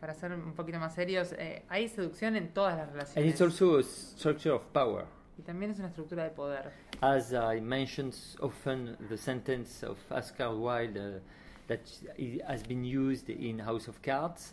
Para 0.00 0.12
ser 0.14 0.32
un 0.32 0.52
poquito 0.54 0.78
más 0.78 0.94
serios, 0.94 1.32
eh, 1.38 1.64
hay 1.68 1.88
seducción 1.88 2.36
en 2.36 2.52
todas 2.52 2.76
las 2.76 2.88
and 2.88 2.94
relaciones. 2.96 3.30
it's 3.32 3.40
also 3.40 3.78
a 3.78 3.82
structure 3.82 4.52
of 4.52 4.62
power. 4.72 5.06
Y 5.38 5.42
también 5.42 5.70
es 5.70 5.78
una 5.78 5.88
estructura 5.88 6.24
de 6.24 6.30
poder. 6.30 6.72
As 7.00 7.32
I 7.32 7.60
mentioned 7.60 8.14
often, 8.40 8.96
the 9.08 9.16
sentence 9.16 9.86
of 9.86 9.98
Oscar 10.10 10.50
Wilde 10.54 10.98
uh, 10.98 11.20
that 11.68 11.80
i- 12.18 12.40
has 12.46 12.62
been 12.66 12.84
used 12.84 13.28
in 13.28 13.60
House 13.60 13.88
of 13.88 13.98
Cards. 14.00 14.52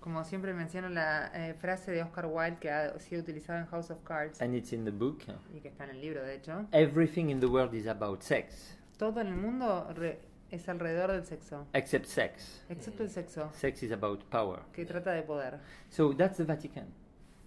Como 0.00 0.22
siempre 0.24 0.54
menciono 0.54 0.88
la 0.88 1.30
eh, 1.34 1.54
frase 1.54 1.90
de 1.90 2.02
Oscar 2.02 2.26
Wilde 2.26 2.58
que 2.60 2.70
ha 2.70 2.96
sido 3.00 3.22
utilizada 3.22 3.60
en 3.60 3.66
House 3.66 3.90
of 3.90 4.00
Cards 4.04 4.40
and 4.40 4.54
it's 4.54 4.72
in 4.72 4.84
the 4.84 4.90
book. 4.92 5.22
y 5.52 5.60
que 5.60 5.68
está 5.68 5.84
en 5.84 5.90
el 5.90 6.00
libro, 6.00 6.22
de 6.22 6.36
hecho. 6.36 6.66
Everything 6.72 7.28
in 7.30 7.40
the 7.40 7.46
world 7.46 7.74
is 7.74 7.86
about 7.88 8.22
sex, 8.22 8.76
Todo 8.98 9.20
en 9.20 9.26
el 9.28 9.34
mundo 9.36 9.92
re- 9.94 10.20
es 10.50 10.68
alrededor 10.68 11.10
del 11.10 11.24
sexo, 11.24 11.66
except 11.72 12.06
sex. 12.06 12.62
excepto 12.68 13.02
el 13.02 13.10
sexo, 13.10 13.50
Sex 13.52 13.82
is 13.82 13.90
about 13.90 14.22
power. 14.30 14.60
que 14.72 14.86
trata 14.86 15.10
de 15.12 15.22
poder. 15.22 15.58
So 15.90 16.14
that's 16.14 16.36
the 16.36 16.44
Vatican. 16.44 16.86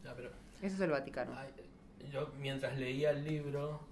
Pero 0.03 0.29
Eso 0.61 0.75
es 0.75 0.81
el 0.81 0.89
Vaticano. 0.91 1.31
Ay, 1.37 1.49
Yo 2.11 2.33
mientras 2.39 2.77
leía 2.77 3.11
el 3.11 3.23
libro 3.23 3.87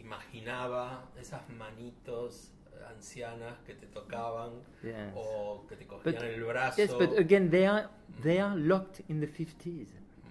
imaginaba 0.00 1.04
esas 1.20 1.48
manitos 1.50 2.50
ancianas 2.88 3.58
que 3.66 3.74
te 3.74 3.86
tocaban 3.86 4.50
Yes. 4.82 5.12
o 5.14 5.64
que 5.68 5.76
te 5.76 5.86
cogían 5.86 6.14
But- 6.14 6.22
el 6.24 6.44
brazo. 6.44 6.76
Yes, 6.76 6.92
but 6.94 7.18
again, 7.18 7.50
they 7.50 7.66
are 7.66 7.88
they 8.22 8.38
are 8.40 8.56
locked 8.56 9.00
in 9.08 9.20
the 9.20 9.26
50s. 9.28 9.88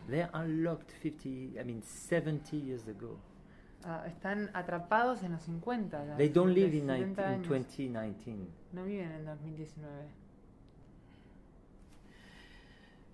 They 0.10 0.24
are 0.34 0.47
locked 0.47 0.91
50, 0.91 1.60
I 1.60 1.64
mean 1.64 1.82
70 1.84 2.58
years 2.58 2.88
ago. 2.88 3.18
Ah, 3.84 4.04
están 4.08 4.50
atrapados 4.54 5.24
en 5.24 5.32
los 5.34 5.43
50. 5.43 6.06
ya, 6.06 6.18
They 6.18 6.30
don't 6.30 6.54
live 6.54 6.76
in, 6.76 6.88
70 6.88 6.95
19, 7.06 7.30
in 7.30 7.34
años. 7.36 7.47
2019. 7.47 8.47
No 8.74 8.84
viven 8.86 9.12
en 9.12 9.26
2019. 9.26 10.08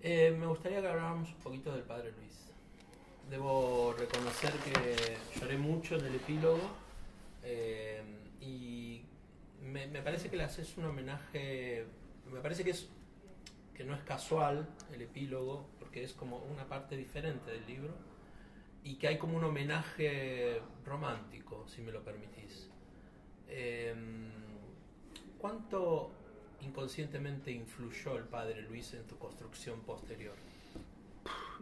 Eh, 0.02 0.36
me 0.38 0.46
gustaría 0.46 0.80
que 0.80 0.88
habláramos 0.88 1.28
un 1.32 1.38
poquito 1.40 1.72
del 1.72 1.82
padre 1.82 2.12
Luis. 2.12 2.52
Debo 3.30 3.92
reconocer 3.98 4.52
que 4.52 5.16
lloré 5.40 5.58
mucho 5.58 5.96
en 5.96 6.04
el 6.06 6.14
epílogo 6.14 6.60
eh, 7.42 8.02
y 8.40 8.85
me, 9.76 9.86
me 9.88 10.00
parece 10.00 10.30
que 10.30 10.36
le 10.36 10.44
haces 10.44 10.76
un 10.78 10.86
homenaje, 10.86 11.84
me 12.32 12.40
parece 12.40 12.64
que 12.64 12.70
es 12.70 12.88
que 13.74 13.84
no 13.84 13.94
es 13.94 14.02
casual 14.04 14.66
el 14.94 15.02
epílogo 15.02 15.68
porque 15.78 16.02
es 16.02 16.14
como 16.14 16.38
una 16.38 16.66
parte 16.66 16.96
diferente 16.96 17.50
del 17.50 17.66
libro 17.66 17.94
y 18.82 18.94
que 18.94 19.08
hay 19.08 19.18
como 19.18 19.36
un 19.36 19.44
homenaje 19.44 20.62
romántico, 20.82 21.66
si 21.68 21.82
me 21.82 21.92
lo 21.92 22.02
permitís. 22.02 22.70
Eh, 23.48 23.94
¿Cuánto 25.38 26.10
inconscientemente 26.62 27.50
influyó 27.50 28.16
el 28.16 28.24
padre 28.24 28.62
Luis 28.62 28.94
en 28.94 29.06
tu 29.06 29.18
construcción 29.18 29.80
posterior? 29.80 30.36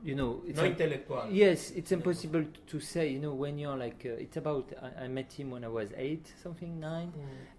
You 0.05 0.15
know, 0.15 0.43
it's 0.47 0.59
No 0.59 0.65
a- 0.65 0.71
intelectual. 0.71 1.29
Yes, 1.33 1.71
it's 1.71 1.91
impossible 1.91 2.45
to 2.67 2.79
say. 2.81 3.09
You 3.13 3.21
know, 3.21 3.33
when 3.33 3.59
you're 3.59 3.77
like, 3.77 4.05
uh, 4.05 4.21
it's 4.21 4.37
about. 4.37 4.71
I, 4.83 5.05
I 5.05 5.09
met 5.09 5.33
him 5.33 5.51
when 5.51 5.65
I 5.65 5.69
was 5.69 5.93
eight, 5.97 6.27
something 6.43 6.79
nine, 6.79 7.11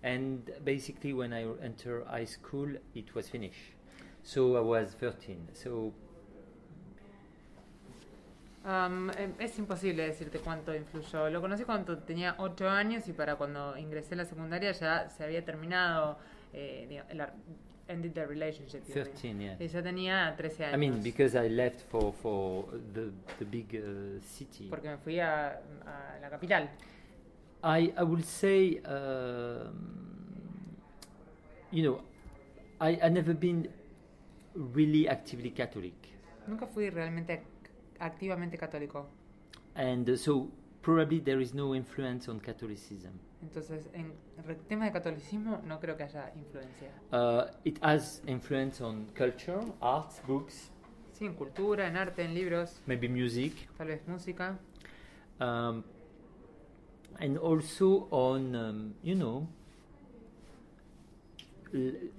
and 0.04 0.52
basically 0.64 1.12
when 1.14 1.34
I 1.34 1.44
enter 1.64 2.04
high 2.06 2.26
school, 2.28 2.70
it 2.94 3.16
was 3.16 3.30
finished. 3.30 3.74
So 4.24 4.58
I 4.58 4.60
was 4.60 4.94
13. 5.00 5.48
So 5.54 5.92
Am, 8.64 9.12
em, 9.18 9.34
es 9.40 9.58
imposible 9.60 10.04
decirte 10.08 10.40
cuánto 10.40 10.74
influyó. 10.74 11.30
Lo 11.30 11.40
conocí 11.42 11.64
cuando 11.66 12.00
tenía 12.00 12.36
8 12.40 12.68
años 12.68 13.08
y 13.08 13.14
para 13.14 13.36
cuando 13.36 13.78
ingresé 13.78 14.16
a 14.16 14.18
la 14.18 14.26
secundaria 14.26 14.72
ya 14.72 15.08
se 15.10 15.24
había 15.24 15.46
terminado 15.46 16.18
eh, 16.54 16.88
diga- 16.90 17.06
el 17.10 17.22
ar- 17.22 17.34
ended 17.88 18.14
the 18.16 18.26
relationship. 18.26 18.84
you 18.88 18.96
mean. 18.96 19.06
13, 19.06 19.42
yeah. 19.42 19.56
Y 19.60 19.68
tenía 19.70 20.36
13 20.38 20.66
años. 20.66 20.74
I 20.74 20.78
mean, 20.78 21.02
because 21.04 21.36
I 21.36 21.48
left 21.50 21.82
for 21.90 22.14
for 22.14 22.66
the 22.94 23.12
the 23.40 23.46
big 23.46 23.76
uh, 23.76 24.20
city. 24.22 24.68
porque 24.70 24.90
me 24.90 24.98
fui 24.98 25.20
a, 25.20 25.60
a 25.86 26.20
la 26.22 26.30
capital. 26.30 26.70
I 27.64 27.94
I 27.98 28.04
will 28.04 28.24
say, 28.24 28.80
um, 28.86 30.76
you 31.72 31.84
know, 31.84 32.02
I 32.80 33.00
I 33.02 33.10
never 33.10 33.34
been 33.34 33.70
really 34.56 35.08
actively 35.08 35.52
Catholic, 35.52 35.94
Nunca 36.48 36.68
fui 36.68 36.90
realmente 36.90 37.42
activamente 38.00 38.58
católico. 38.58 39.08
and 39.76 40.10
uh, 40.10 40.16
so 40.16 40.50
probably 40.82 41.20
there 41.20 41.42
is 41.42 41.54
no 41.54 41.74
influence 41.76 42.30
on 42.30 42.40
Catholicism. 42.40 43.20
Entonces, 43.46 43.88
en 43.94 44.14
re- 44.46 44.56
temas 44.68 44.88
de 44.88 44.94
catolicismo 44.94 45.62
no 45.66 45.80
creo 45.80 45.96
que 45.96 46.04
haya 46.04 46.32
influencia. 46.36 46.90
Uh, 47.12 47.46
it 47.64 47.78
has 47.84 48.22
influence 48.26 48.84
on 48.84 49.06
culture, 49.16 49.60
arts, 49.82 50.22
books, 50.28 50.72
Sí, 51.14 51.26
en 51.26 51.36
cultura, 51.36 51.88
en 51.88 51.96
arte, 51.96 52.24
en 52.24 52.34
libros, 52.34 52.82
maybe 52.88 53.08
music, 53.08 53.54
tal 53.78 53.88
vez 53.88 54.06
música. 54.08 54.58
um, 55.40 55.84
and 57.20 57.38
also 57.38 58.08
on 58.12 58.56
um, 58.56 58.94
you 59.04 59.16
know 59.16 59.48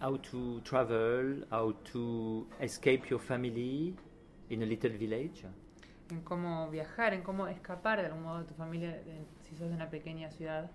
how 0.01 0.17
to 0.19 0.61
travel, 0.63 1.45
how 1.51 1.73
to 1.93 2.47
escape 2.61 3.09
your 3.11 3.19
family 3.21 3.95
in 4.51 4.63
a 4.63 4.67
little 4.67 4.91
village. 4.97 5.45
En 6.11 6.21
cómo 6.23 6.71
viajar, 6.71 7.15
en 7.15 7.23
cómo 7.23 7.49
escapar 7.49 8.01
de 8.01 8.07
algún 8.07 8.23
modo 8.23 8.39
de 8.41 8.45
tu 8.45 8.55
familia 8.55 9.03
si 9.43 9.57
sos 9.57 9.69
de 9.69 9.75
una 9.75 9.91
pequeña 9.91 10.31
ciudad. 10.31 10.71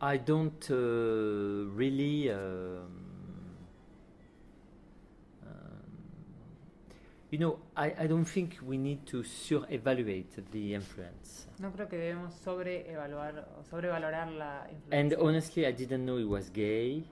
I 0.00 0.18
don't 0.18 0.70
uh, 0.70 0.74
really. 1.74 2.30
Um, 2.30 2.38
um, 5.42 5.86
you 7.30 7.38
know, 7.38 7.58
I, 7.74 7.94
I 8.00 8.06
don't 8.06 8.26
think 8.26 8.58
we 8.62 8.76
need 8.76 9.06
to 9.06 9.22
sur-evaluate 9.22 10.50
the 10.52 10.74
influence. 10.74 11.46
No 11.58 11.72
creo 11.72 11.88
que 11.88 11.96
debemos 11.96 12.34
sobreevaluar 12.34 13.48
o 13.58 13.64
sobrevalorar 13.64 14.30
la 14.32 14.66
And 14.92 15.14
honestly, 15.14 15.66
I 15.66 15.72
didn't 15.72 16.04
know 16.04 16.18
he 16.18 16.24
was 16.24 16.50
gay. 16.50 17.04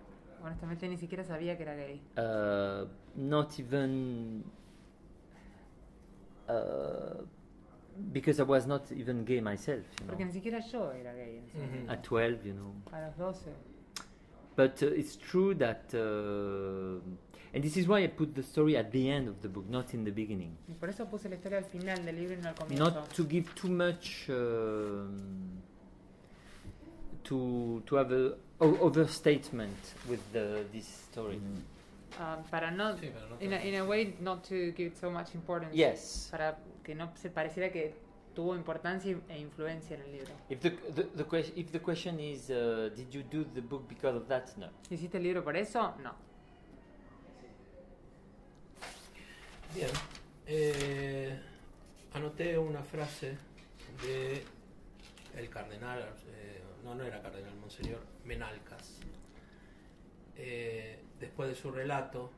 Honestamente 0.43 0.87
ni 0.87 0.99
siquiera 0.99 1.25
sabía 1.25 1.57
que 1.57 1.63
era 1.63 1.75
gay. 1.75 2.03
Uh, 2.19 2.87
not 3.17 3.59
even 3.59 4.45
uh, 6.49 7.25
because 8.13 8.41
I 8.41 8.45
was 8.45 8.67
not 8.67 8.91
even 8.93 9.25
gay 9.25 9.41
myself. 9.41 9.85
You 10.01 10.07
Porque 10.07 10.21
know, 10.25 10.27
ni 10.27 10.33
siquiera 10.33 10.61
yo 10.61 10.91
era 10.93 11.13
gay 11.15 11.39
en 11.39 11.45
ese 11.45 11.55
momento. 11.59 11.93
at 11.93 12.03
12, 12.03 12.45
you 12.47 12.53
know. 12.55 12.75
A 12.93 13.01
los 13.01 13.17
12. 13.17 13.53
But 14.57 14.83
uh, 14.83 14.87
it's 14.87 15.17
true 15.17 15.55
that, 15.57 15.93
uh, 15.95 17.01
and 17.53 17.63
this 17.65 17.77
is 17.77 17.89
why 17.89 18.05
I 18.05 18.07
put 18.09 18.35
the 18.35 18.43
story 18.43 18.77
at 18.77 18.91
the 18.93 19.11
end 19.11 19.29
of 19.29 19.41
the 19.43 19.49
book, 19.49 19.69
not 19.69 19.93
in 19.95 20.05
the 20.05 20.13
beginning. 20.13 20.57
Y 20.69 20.75
por 20.79 20.89
eso 20.91 21.07
puse 21.07 21.29
la 21.29 21.35
historia 21.37 21.59
al 21.59 21.65
final 21.65 22.05
del 22.05 22.15
libro 22.17 22.35
y 22.37 22.41
no 22.41 22.49
al 22.51 22.55
comienzo. 22.55 22.85
Not 22.85 23.09
to 23.15 23.25
give 23.27 23.53
too 23.55 23.69
much, 23.71 24.29
um, 24.29 25.61
to 27.25 27.83
to 27.87 27.97
have 27.97 28.13
a 28.13 28.35
o- 28.61 28.79
overstatement 28.81 29.77
with 30.09 30.21
the, 30.33 30.65
this 30.73 30.87
story. 31.11 31.41
Ah, 32.19 32.43
para 32.51 32.71
no, 32.71 32.97
Sí, 32.97 33.11
pero 33.13 33.29
no 33.29 33.41
in, 33.41 33.53
a, 33.53 33.65
in 33.65 33.75
a 33.75 33.85
way, 33.85 34.17
not 34.21 34.43
to 34.49 34.73
give 34.77 34.95
so 34.95 35.11
much 35.11 35.35
importance. 35.35 35.75
Yes. 35.75 36.29
Para 36.31 36.59
que 36.83 36.95
no 36.95 37.13
se 37.17 37.31
pareciera 37.31 37.71
que 37.73 37.95
tuvo 38.35 38.55
importancia 38.55 39.17
e 39.29 39.39
influencia 39.39 39.97
en 39.97 40.03
el 40.03 40.13
libro. 40.13 40.33
If 40.49 40.61
the 40.61 40.71
the, 40.71 41.03
the 41.17 41.25
question 41.25 41.59
if 41.59 41.71
the 41.71 41.81
question 41.81 42.21
is, 42.21 42.51
uh, 42.51 42.91
did 42.95 43.11
you 43.13 43.23
do 43.23 43.45
the 43.55 43.61
book 43.61 43.89
because 43.89 44.17
of 44.17 44.29
that? 44.29 44.57
No. 44.57 44.69
¿Hiciste 44.91 45.17
el 45.17 45.25
libro 45.25 45.43
por 45.43 45.57
eso? 45.57 45.95
No. 46.03 46.15
Bien. 49.75 49.91
Eh, 50.47 51.37
anoté 52.13 52.59
una 52.59 52.83
frase 52.83 53.37
de 54.03 54.45
el 55.37 55.49
cardenal, 55.49 56.01
eh, 56.29 56.63
no, 56.85 56.95
no 56.95 57.05
era 57.05 57.21
cardenal, 57.21 57.57
monseñor 57.57 58.01
Menalcas. 58.25 59.01
Eh, 60.37 60.99
después 61.21 61.49
de 61.49 61.55
su 61.55 61.71
relato, 61.71 62.31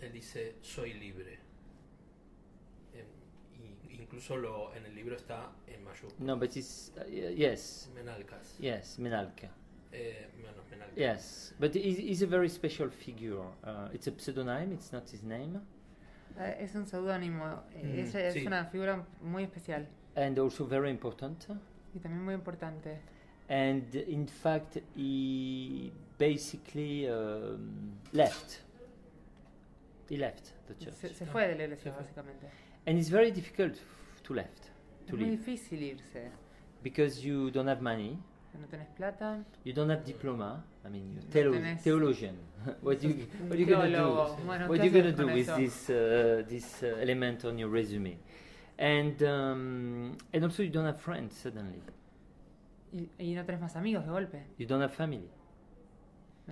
él 0.00 0.12
dice, 0.12 0.56
soy 0.62 0.94
libre. 0.94 1.38
En- 2.94 3.90
y 3.90 4.00
incluso 4.00 4.36
lo, 4.36 4.74
en 4.74 4.84
el 4.86 4.94
libro 4.94 5.16
está 5.16 5.50
en 5.66 5.82
mayúsculas. 5.84 6.20
No, 6.20 6.36
but 6.36 6.56
it's 6.56 6.92
uh, 6.96 7.04
yes, 7.08 7.90
Menalcas. 7.94 8.56
yes, 8.58 8.98
Minalka. 8.98 9.48
Eh, 9.92 10.28
bueno. 10.40 10.56
Yes, 10.96 11.54
but 11.58 11.74
he's, 11.74 11.98
he's 11.98 12.22
a 12.22 12.26
very 12.26 12.48
special 12.48 12.88
figure. 12.90 13.42
Uh, 13.64 13.88
it's 13.92 14.06
a 14.06 14.12
pseudonym. 14.16 14.72
It's 14.72 14.92
not 14.92 15.08
his 15.10 15.22
name. 15.22 15.60
Eh, 16.38 16.56
Es 16.60 16.74
un 16.74 16.86
seudónimo. 16.86 17.62
eh, 17.74 17.82
Mm, 17.82 17.98
Ella 17.98 18.28
es 18.28 18.34
sí. 18.34 18.46
una 18.46 18.64
figura 18.66 19.04
muy 19.22 19.42
especial 19.44 19.86
and 20.16 20.38
also 20.38 20.66
very 20.66 20.90
important. 20.90 21.46
y 21.94 21.98
también 21.98 22.24
muy 22.24 22.34
importante. 22.34 22.98
And 23.48 23.94
in 23.94 24.26
fact, 24.26 24.76
he 24.96 25.92
basically 26.18 27.08
um, 27.08 27.92
left. 28.12 28.60
He 30.08 30.16
left 30.16 30.52
the 30.68 30.74
church. 30.84 30.94
Se, 30.94 31.08
se 31.14 31.26
fue 31.26 31.48
de 31.48 31.56
la 31.56 31.64
iglesia, 31.64 31.92
básicamente. 31.92 32.46
And 32.86 32.98
it's 32.98 33.08
very 33.08 33.30
difficult 33.32 33.74
to 34.22 34.34
left, 34.34 34.70
Es 35.04 35.06
to 35.10 35.16
muy 35.16 35.26
leave, 35.26 35.38
difícil 35.38 35.82
irse. 35.82 36.30
because 36.82 37.24
you 37.26 37.50
don't 37.50 37.68
have 37.68 37.82
money, 37.82 38.16
No 38.58 38.66
tenés 38.68 38.86
plata. 38.96 39.44
you 39.64 39.72
don't 39.72 39.90
have 39.90 40.04
diploma. 40.04 40.64
I 40.84 40.88
mean, 40.88 41.12
you're 41.14 41.22
No 41.24 41.30
theolo- 41.30 41.58
tenés- 41.60 41.82
theologian. 41.82 42.36
what 42.82 43.02
you 43.02 43.26
what 43.48 43.58
you 43.58 43.66
gonna 43.66 43.88
do? 43.90 44.36
Bueno, 44.46 44.68
what 44.68 44.78
¿qué 44.80 44.84
you 44.86 44.90
gonna 44.92 45.10
do 45.10 45.16
con 45.24 45.34
with 45.34 45.48
eso? 45.48 45.56
this 45.56 45.90
uh, 45.90 46.44
this 46.48 46.82
uh, 46.82 46.96
element 47.00 47.44
on 47.44 47.58
your 47.58 47.68
resume? 47.70 48.16
And 48.78 49.20
um, 49.24 50.16
and 50.32 50.44
also 50.44 50.62
you 50.62 50.70
don't 50.70 50.86
have 50.86 51.00
friends 51.00 51.34
suddenly. 51.36 51.82
Y, 52.92 53.08
y 53.18 53.34
no 53.34 53.44
tenés 53.44 53.60
más 53.60 53.74
amigos 53.74 54.04
de 54.04 54.10
golpe. 54.12 54.42
You 54.58 54.66
don't 54.66 54.80
have 54.82 54.94
family. 54.94 55.28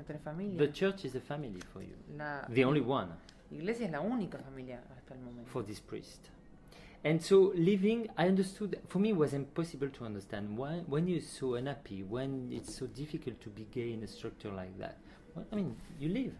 Tenés 0.03 0.23
familia. 0.23 0.59
The 0.59 0.73
church 0.73 1.05
is 1.05 1.15
a 1.15 1.21
family 1.21 1.61
for 1.73 1.83
you. 1.83 1.95
La 2.17 2.43
The 2.49 2.65
only 2.65 2.81
one. 2.81 3.09
iglesia 3.51 3.87
es 3.87 3.93
la 3.93 4.01
única 4.01 4.39
familia 4.39 4.83
hasta 4.97 5.15
el 5.15 5.21
momento. 5.21 5.51
for 5.51 5.65
this 5.65 5.81
priest. 5.81 6.31
And 7.05 7.21
so 7.21 7.53
living, 7.55 8.09
I 8.17 8.29
understood. 8.29 8.79
For 8.89 8.99
me, 8.99 9.11
it 9.11 9.17
was 9.17 9.35
impossible 9.35 9.91
to 9.91 10.05
understand 10.07 10.57
why, 10.57 10.83
when 10.89 11.07
you're 11.07 11.21
so 11.21 11.55
unhappy, 11.55 12.03
when 12.03 12.51
it's 12.51 12.75
so 12.75 12.87
difficult 12.87 13.41
to 13.43 13.51
be 13.51 13.67
gay 13.71 13.93
in 13.93 14.03
a 14.03 14.07
structure 14.07 14.51
like 14.51 14.77
that. 14.79 14.97
Well, 15.35 15.45
I 15.53 15.57
mean, 15.57 15.77
you 16.01 16.09
live. 16.09 16.33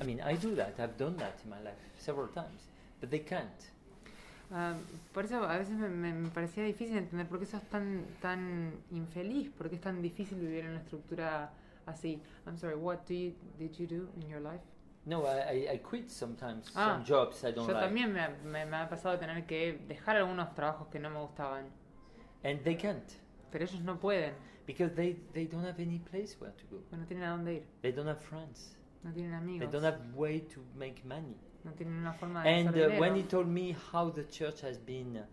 I 0.00 0.04
mean, 0.04 0.20
I 0.20 0.34
do 0.36 0.54
that. 0.56 0.78
I've 0.78 0.96
done 0.98 1.16
that 1.16 1.40
in 1.42 1.50
my 1.50 1.58
life 1.60 1.78
several 1.98 2.28
times, 2.28 2.68
but 3.00 3.10
they 3.10 3.20
can't. 3.20 3.48
Ah, 4.52 4.74
por 5.14 5.24
eso 5.24 5.42
a 5.42 5.56
veces 5.58 5.76
me, 5.78 5.88
me- 5.88 6.12
me 6.12 6.28
parecía 6.28 6.64
difícil 6.64 6.96
entender 6.98 7.26
por 7.26 7.38
qué 7.38 7.46
sos 7.46 7.62
tan, 7.70 8.04
tan 8.20 8.72
infeliz, 8.92 9.48
por 9.56 9.68
qué 9.70 9.76
es 9.76 9.80
tan 9.80 10.02
difícil 10.02 10.38
vivir 10.38 10.64
en 10.64 10.70
una 10.72 10.80
estructura 10.80 11.50
así. 11.90 12.20
I'm 12.46 12.56
sorry, 12.56 12.76
what 12.76 13.06
do 13.06 13.14
you, 13.14 13.34
did 13.58 13.78
you 13.78 13.86
do 13.86 14.08
in 14.20 14.28
your 14.28 14.40
life? 14.40 14.62
No, 15.06 15.24
I, 15.26 15.68
I, 15.72 15.78
quit 15.78 16.10
sometimes 16.10 16.70
Ah, 16.76 16.94
some 16.94 17.04
jobs 17.04 17.42
I 17.42 17.52
don't 17.52 17.66
Yo 17.66 17.72
like, 17.72 17.86
también 17.86 18.12
me, 18.12 18.20
me, 18.44 18.64
me 18.66 18.76
ha 18.76 18.88
pasado 18.88 19.18
tener 19.18 19.46
que 19.46 19.80
dejar 19.88 20.16
algunos 20.16 20.54
trabajos 20.54 20.88
que 20.90 20.98
no 20.98 21.08
me 21.08 21.18
gustaban, 21.20 21.64
and 22.44 22.62
they 22.62 22.74
can't 22.76 23.10
pero 23.50 23.64
ellos 23.64 23.80
no 23.82 23.98
pueden, 23.98 24.34
because 24.66 24.94
they, 24.94 25.16
they 25.32 25.46
don't 25.46 25.64
have 25.64 25.80
any 25.80 25.98
place 25.98 26.36
where 26.38 26.52
to 26.52 26.64
go. 26.70 26.82
no 26.92 27.04
tienen 27.06 27.24
a 27.24 27.30
dónde 27.30 27.54
ir, 27.54 27.62
They 27.82 27.92
don't 27.92 28.08
have 28.08 28.20
friends. 28.20 28.76
no 29.02 29.10
tienen 29.12 29.58
They 29.58 29.66
don't 29.66 29.84
have 29.84 29.98
way 30.14 30.40
to 30.40 30.60
make 30.76 31.02
money. 31.04 31.34
no 31.64 31.72
tienen 31.72 31.98
una 31.98 32.12
forma 32.12 32.42
de 32.44 32.50
And 32.50 32.68
uh, 32.68 33.00
when 33.00 33.16
he 33.16 33.22
told 33.22 33.48
me 33.48 33.74
how 33.92 34.10
the 34.10 34.24
church 34.24 34.60
has 34.60 34.78
been 34.78 35.24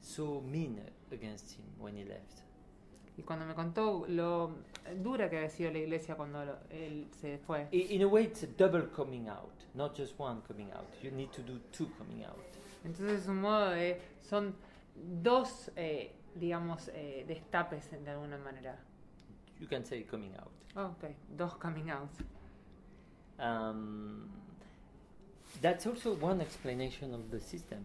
so 0.00 0.40
mean 0.40 0.80
against 1.10 1.56
him 1.56 1.64
when 1.78 1.96
he 1.96 2.04
left, 2.04 2.44
Y 3.18 3.22
cuando 3.22 3.44
me 3.44 3.54
contó 3.54 4.06
lo 4.08 4.52
dura 5.02 5.28
que 5.28 5.36
había 5.38 5.50
sido 5.50 5.72
la 5.72 5.78
iglesia 5.78 6.14
cuando 6.14 6.44
lo- 6.44 6.58
él 6.70 7.08
se 7.20 7.36
fue, 7.38 7.66
in 7.72 8.00
a 8.02 8.06
way 8.06 8.24
it's 8.24 8.44
a 8.44 8.46
double 8.56 8.88
coming 8.94 9.28
out, 9.28 9.50
not 9.74 9.94
just 9.94 10.14
one 10.18 10.40
coming 10.46 10.70
out. 10.72 10.86
You 11.02 11.10
need 11.10 11.30
to 11.32 11.42
do 11.42 11.58
two 11.72 11.88
coming 11.98 12.24
out. 12.24 12.38
entonces 12.84 13.22
es 13.22 13.28
un 13.28 13.40
modo 13.40 13.70
de, 13.70 14.00
son 14.22 14.54
dos, 14.94 15.70
eh, 15.76 16.12
digamos, 16.36 16.88
eh, 16.94 17.24
destapes 17.26 17.90
de 17.90 18.08
alguna 18.10 18.38
manera. 18.38 18.78
You 19.60 19.66
can 19.66 19.84
say 19.84 20.04
coming 20.04 20.32
out. 20.36 20.52
Oh, 20.76 20.92
ok, 20.96 21.10
dos 21.36 21.56
coming 21.56 21.90
outs. 21.90 22.18
Um, 23.40 24.28
that's 25.60 25.86
also 25.86 26.14
one 26.14 26.40
explanation 26.40 27.12
of 27.14 27.30
the 27.32 27.40
system, 27.40 27.84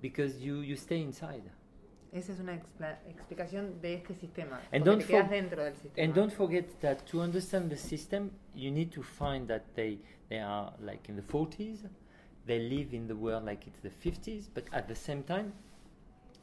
because 0.00 0.40
you, 0.40 0.60
you 0.62 0.74
stay 0.76 1.02
inside. 1.02 1.42
Esa 2.12 2.32
es 2.32 2.40
una 2.40 2.54
expla- 2.54 2.98
explicación 3.08 3.80
de 3.80 3.94
este 3.94 4.14
sistema. 4.14 4.60
And 4.72 4.84
don't, 4.84 5.06
te 5.06 5.22
dentro 5.22 5.62
del 5.62 5.74
sistema. 5.74 6.04
and 6.04 6.14
don't 6.14 6.32
forget 6.32 6.80
that 6.80 7.06
to 7.06 7.20
understand 7.20 7.70
the 7.70 7.76
system, 7.76 8.30
you 8.54 8.70
need 8.70 8.90
to 8.90 9.02
find 9.02 9.46
that 9.48 9.62
they, 9.74 9.98
they 10.28 10.40
are 10.40 10.72
like 10.80 11.08
in 11.08 11.14
the 11.16 11.22
40s, 11.22 11.88
they 12.46 12.58
live 12.58 12.92
in 12.92 13.06
the 13.06 13.14
world 13.14 13.44
like 13.44 13.66
it's 13.68 13.80
the 13.80 13.90
50s, 13.90 14.48
but 14.52 14.64
at 14.72 14.88
the 14.88 14.94
same 14.94 15.22
time, 15.22 15.52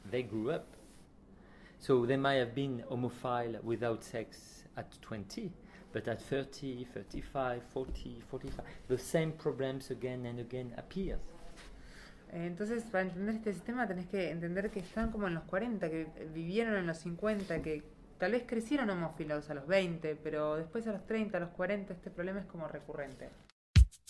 they 0.10 0.24
grew 0.24 0.52
up. 0.52 0.68
So 1.80 2.06
they 2.06 2.18
might 2.18 2.36
have 2.36 2.56
been 2.56 2.84
homophile 2.90 3.62
without 3.62 4.04
sex 4.04 4.64
at 4.78 5.00
20, 5.02 5.52
but 5.92 6.08
at 6.08 6.22
30, 6.22 6.86
35, 6.94 7.62
40, 7.74 8.24
45, 8.30 8.66
the 8.88 8.98
same 8.98 9.34
problems 9.34 9.92
again 9.92 10.26
and 10.26 10.40
again 10.40 10.74
appear. 10.78 11.20
Entonces, 12.32 12.84
para 12.84 13.04
entender 13.04 13.36
este 13.36 13.54
sistema 13.54 13.88
tenés 13.88 14.08
que 14.08 14.30
entender 14.32 14.70
que 14.70 14.80
están 14.80 15.12
como 15.12 15.28
en 15.28 15.34
los 15.34 15.44
40, 15.44 15.90
que 15.90 16.08
vivieron 16.34 16.76
en 16.76 16.88
los 16.88 16.98
50, 16.98 17.62
que 17.62 17.84
tal 18.18 18.32
vez 18.32 18.44
crecieron 18.46 18.90
homófilos 18.90 19.50
a 19.50 19.54
los 19.54 19.68
20, 19.68 20.16
pero 20.24 20.56
después 20.56 20.88
a 20.88 20.92
los 20.92 21.06
30, 21.06 21.38
a 21.38 21.42
los 21.42 21.50
40, 21.52 21.94
este 21.94 22.10
problema 22.10 22.40
es 22.40 22.46
como 22.46 22.68
recurrente. 22.68 23.30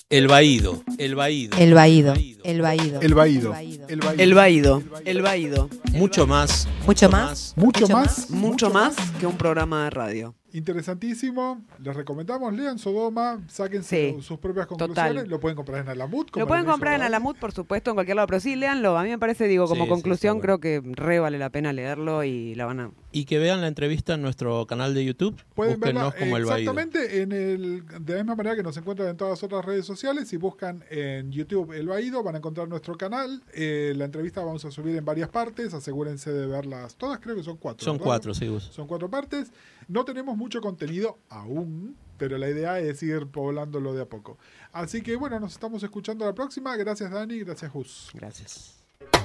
El 0.10 0.28
vaído, 0.28 0.84
el 0.98 1.16
vaído. 1.16 1.58
El 1.58 1.74
vaído, 1.74 2.14
el 2.44 2.62
vaído. 2.62 3.02
El 3.02 3.14
vaído. 3.14 3.54
El 3.54 3.92
El 3.92 3.94
vaído. 3.94 3.94
El 4.18 4.34
vaído, 4.34 4.84
el 5.04 5.22
vaído. 5.22 5.70
Mucho 5.92 6.26
más. 6.26 6.68
Mucho 6.86 7.10
más. 7.10 7.54
Mucho 7.58 7.88
más. 7.90 8.30
Mucho 8.30 8.70
más 8.70 8.96
que 9.20 9.28
un 9.28 9.38
programa 9.38 9.84
de 9.86 9.90
radio. 9.90 10.37
Interesantísimo. 10.54 11.62
Les 11.84 11.96
recomendamos, 11.96 12.54
lean 12.54 12.80
Sodoma, 12.80 13.40
sáquense 13.48 14.16
Sí, 14.18 14.22
sus 14.22 14.40
propias 14.40 14.68
conclusiones. 14.68 15.14
total. 15.14 15.30
Lo 15.30 15.40
pueden 15.40 15.56
comprar 15.56 15.82
en 15.82 15.90
Alamut. 15.90 16.32
como 16.32 16.44
Lo 16.44 16.48
pueden 16.48 16.66
comprar 16.66 16.94
en. 16.96 17.02
Alamut, 17.02 17.38
por 17.38 17.52
supuesto, 17.52 17.92
en 17.92 17.96
cualquier 17.96 18.16
lado, 18.16 18.28
pero 18.28 18.40
sí, 18.40 18.56
léanlo. 18.56 18.98
A 18.98 19.04
mí 19.04 19.10
me 19.10 19.20
parece, 19.20 19.48
digo, 19.48 19.68
como 19.68 19.84
Sí, 19.86 19.90
conclusión, 19.90 20.40
creo 20.40 20.60
que 20.60 20.82
re 20.84 21.20
vale 21.20 21.38
la 21.38 21.50
pena 21.50 21.74
leerlo 21.74 22.24
y 22.24 22.56
la 22.56 22.66
van 22.66 22.80
a... 22.80 22.92
Y 23.18 23.26
que 23.26 23.40
vean 23.40 23.62
la 23.62 23.68
entrevista 23.68 24.14
en 24.14 24.22
nuestro 24.22 24.68
canal 24.68 24.94
de 24.94 25.04
YouTube. 25.04 25.36
Pueden 25.56 25.80
verla 25.80 26.14
como 26.16 26.38
el 26.38 26.44
exactamente 26.44 27.24
en 27.24 27.32
el, 27.32 27.84
de 28.00 28.14
la 28.14 28.20
misma 28.20 28.36
manera 28.36 28.56
que 28.56 28.62
nos 28.62 28.78
encuentran 28.78 29.10
en 29.10 29.18
todas 29.18 29.32
las 29.32 29.44
otras 29.44 29.66
redes 29.66 29.88
sociales. 29.88 30.28
Si 30.28 30.38
buscan 30.38 30.84
en 30.92 31.32
YouTube 31.32 31.72
El 31.74 31.88
Baído, 31.88 32.22
van 32.22 32.36
a 32.36 32.38
encontrar 32.38 32.68
nuestro 32.68 32.96
canal. 32.96 33.42
Eh, 33.56 33.94
la 33.98 34.06
entrevista 34.06 34.42
vamos 34.42 34.64
a 34.66 34.70
subir 34.70 34.96
en 34.96 35.04
varias 35.04 35.30
partes. 35.30 35.74
Asegúrense 35.74 36.32
de 36.32 36.46
verlas 36.46 36.94
todas. 36.96 37.18
Creo 37.18 37.36
que 37.36 37.42
son 37.42 37.58
cuatro. 37.58 37.84
Son 37.84 37.96
¿verdad? 37.96 38.06
cuatro, 38.06 38.36
sí, 38.36 38.46
Gus. 38.46 38.66
Son 38.66 38.86
cuatro 38.86 39.10
partes. 39.10 39.52
No 39.88 40.06
tenemos 40.06 40.38
mucho 40.38 40.62
contenido 40.62 41.18
aún, 41.30 41.98
pero 42.20 42.38
la 42.38 42.48
idea 42.52 42.80
es 42.80 43.02
ir 43.02 43.26
poblándolo 43.26 43.96
de 43.96 44.04
a 44.04 44.06
poco. 44.06 44.38
Así 44.74 45.02
que 45.02 45.16
bueno, 45.16 45.40
nos 45.40 45.54
estamos 45.54 45.82
escuchando 45.82 46.24
la 46.24 46.36
próxima. 46.36 46.78
Gracias 46.78 47.10
Dani, 47.10 47.40
gracias 47.40 47.74
Gus. 47.74 48.12
Gracias. 48.14 48.76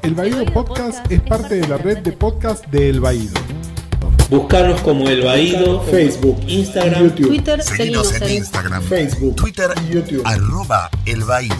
El 0.03 0.15
Baído 0.15 0.47
Podcast 0.47 1.13
es 1.13 1.21
parte 1.21 1.57
de 1.57 1.69
la 1.69 1.77
red 1.77 1.99
de 1.99 2.13
podcast 2.13 2.67
de 2.69 2.89
El 2.89 3.01
Baído. 3.01 3.35
Buscarnos 4.33 4.81
como 4.81 5.11
El 5.11 5.25
Vaído, 5.25 5.83
Facebook, 5.83 6.39
Instagram, 6.49 7.03
YouTube, 7.03 7.27
Twitter, 7.27 7.63
Seguinos 7.63 8.15
en 8.15 8.23
en 8.23 8.31
Instagram, 8.37 8.83
Facebook, 8.83 9.37
Twitter, 9.37 9.69
YouTube. 9.91 10.23
arroba 10.25 10.89
El 11.05 11.23
Baído. 11.23 11.55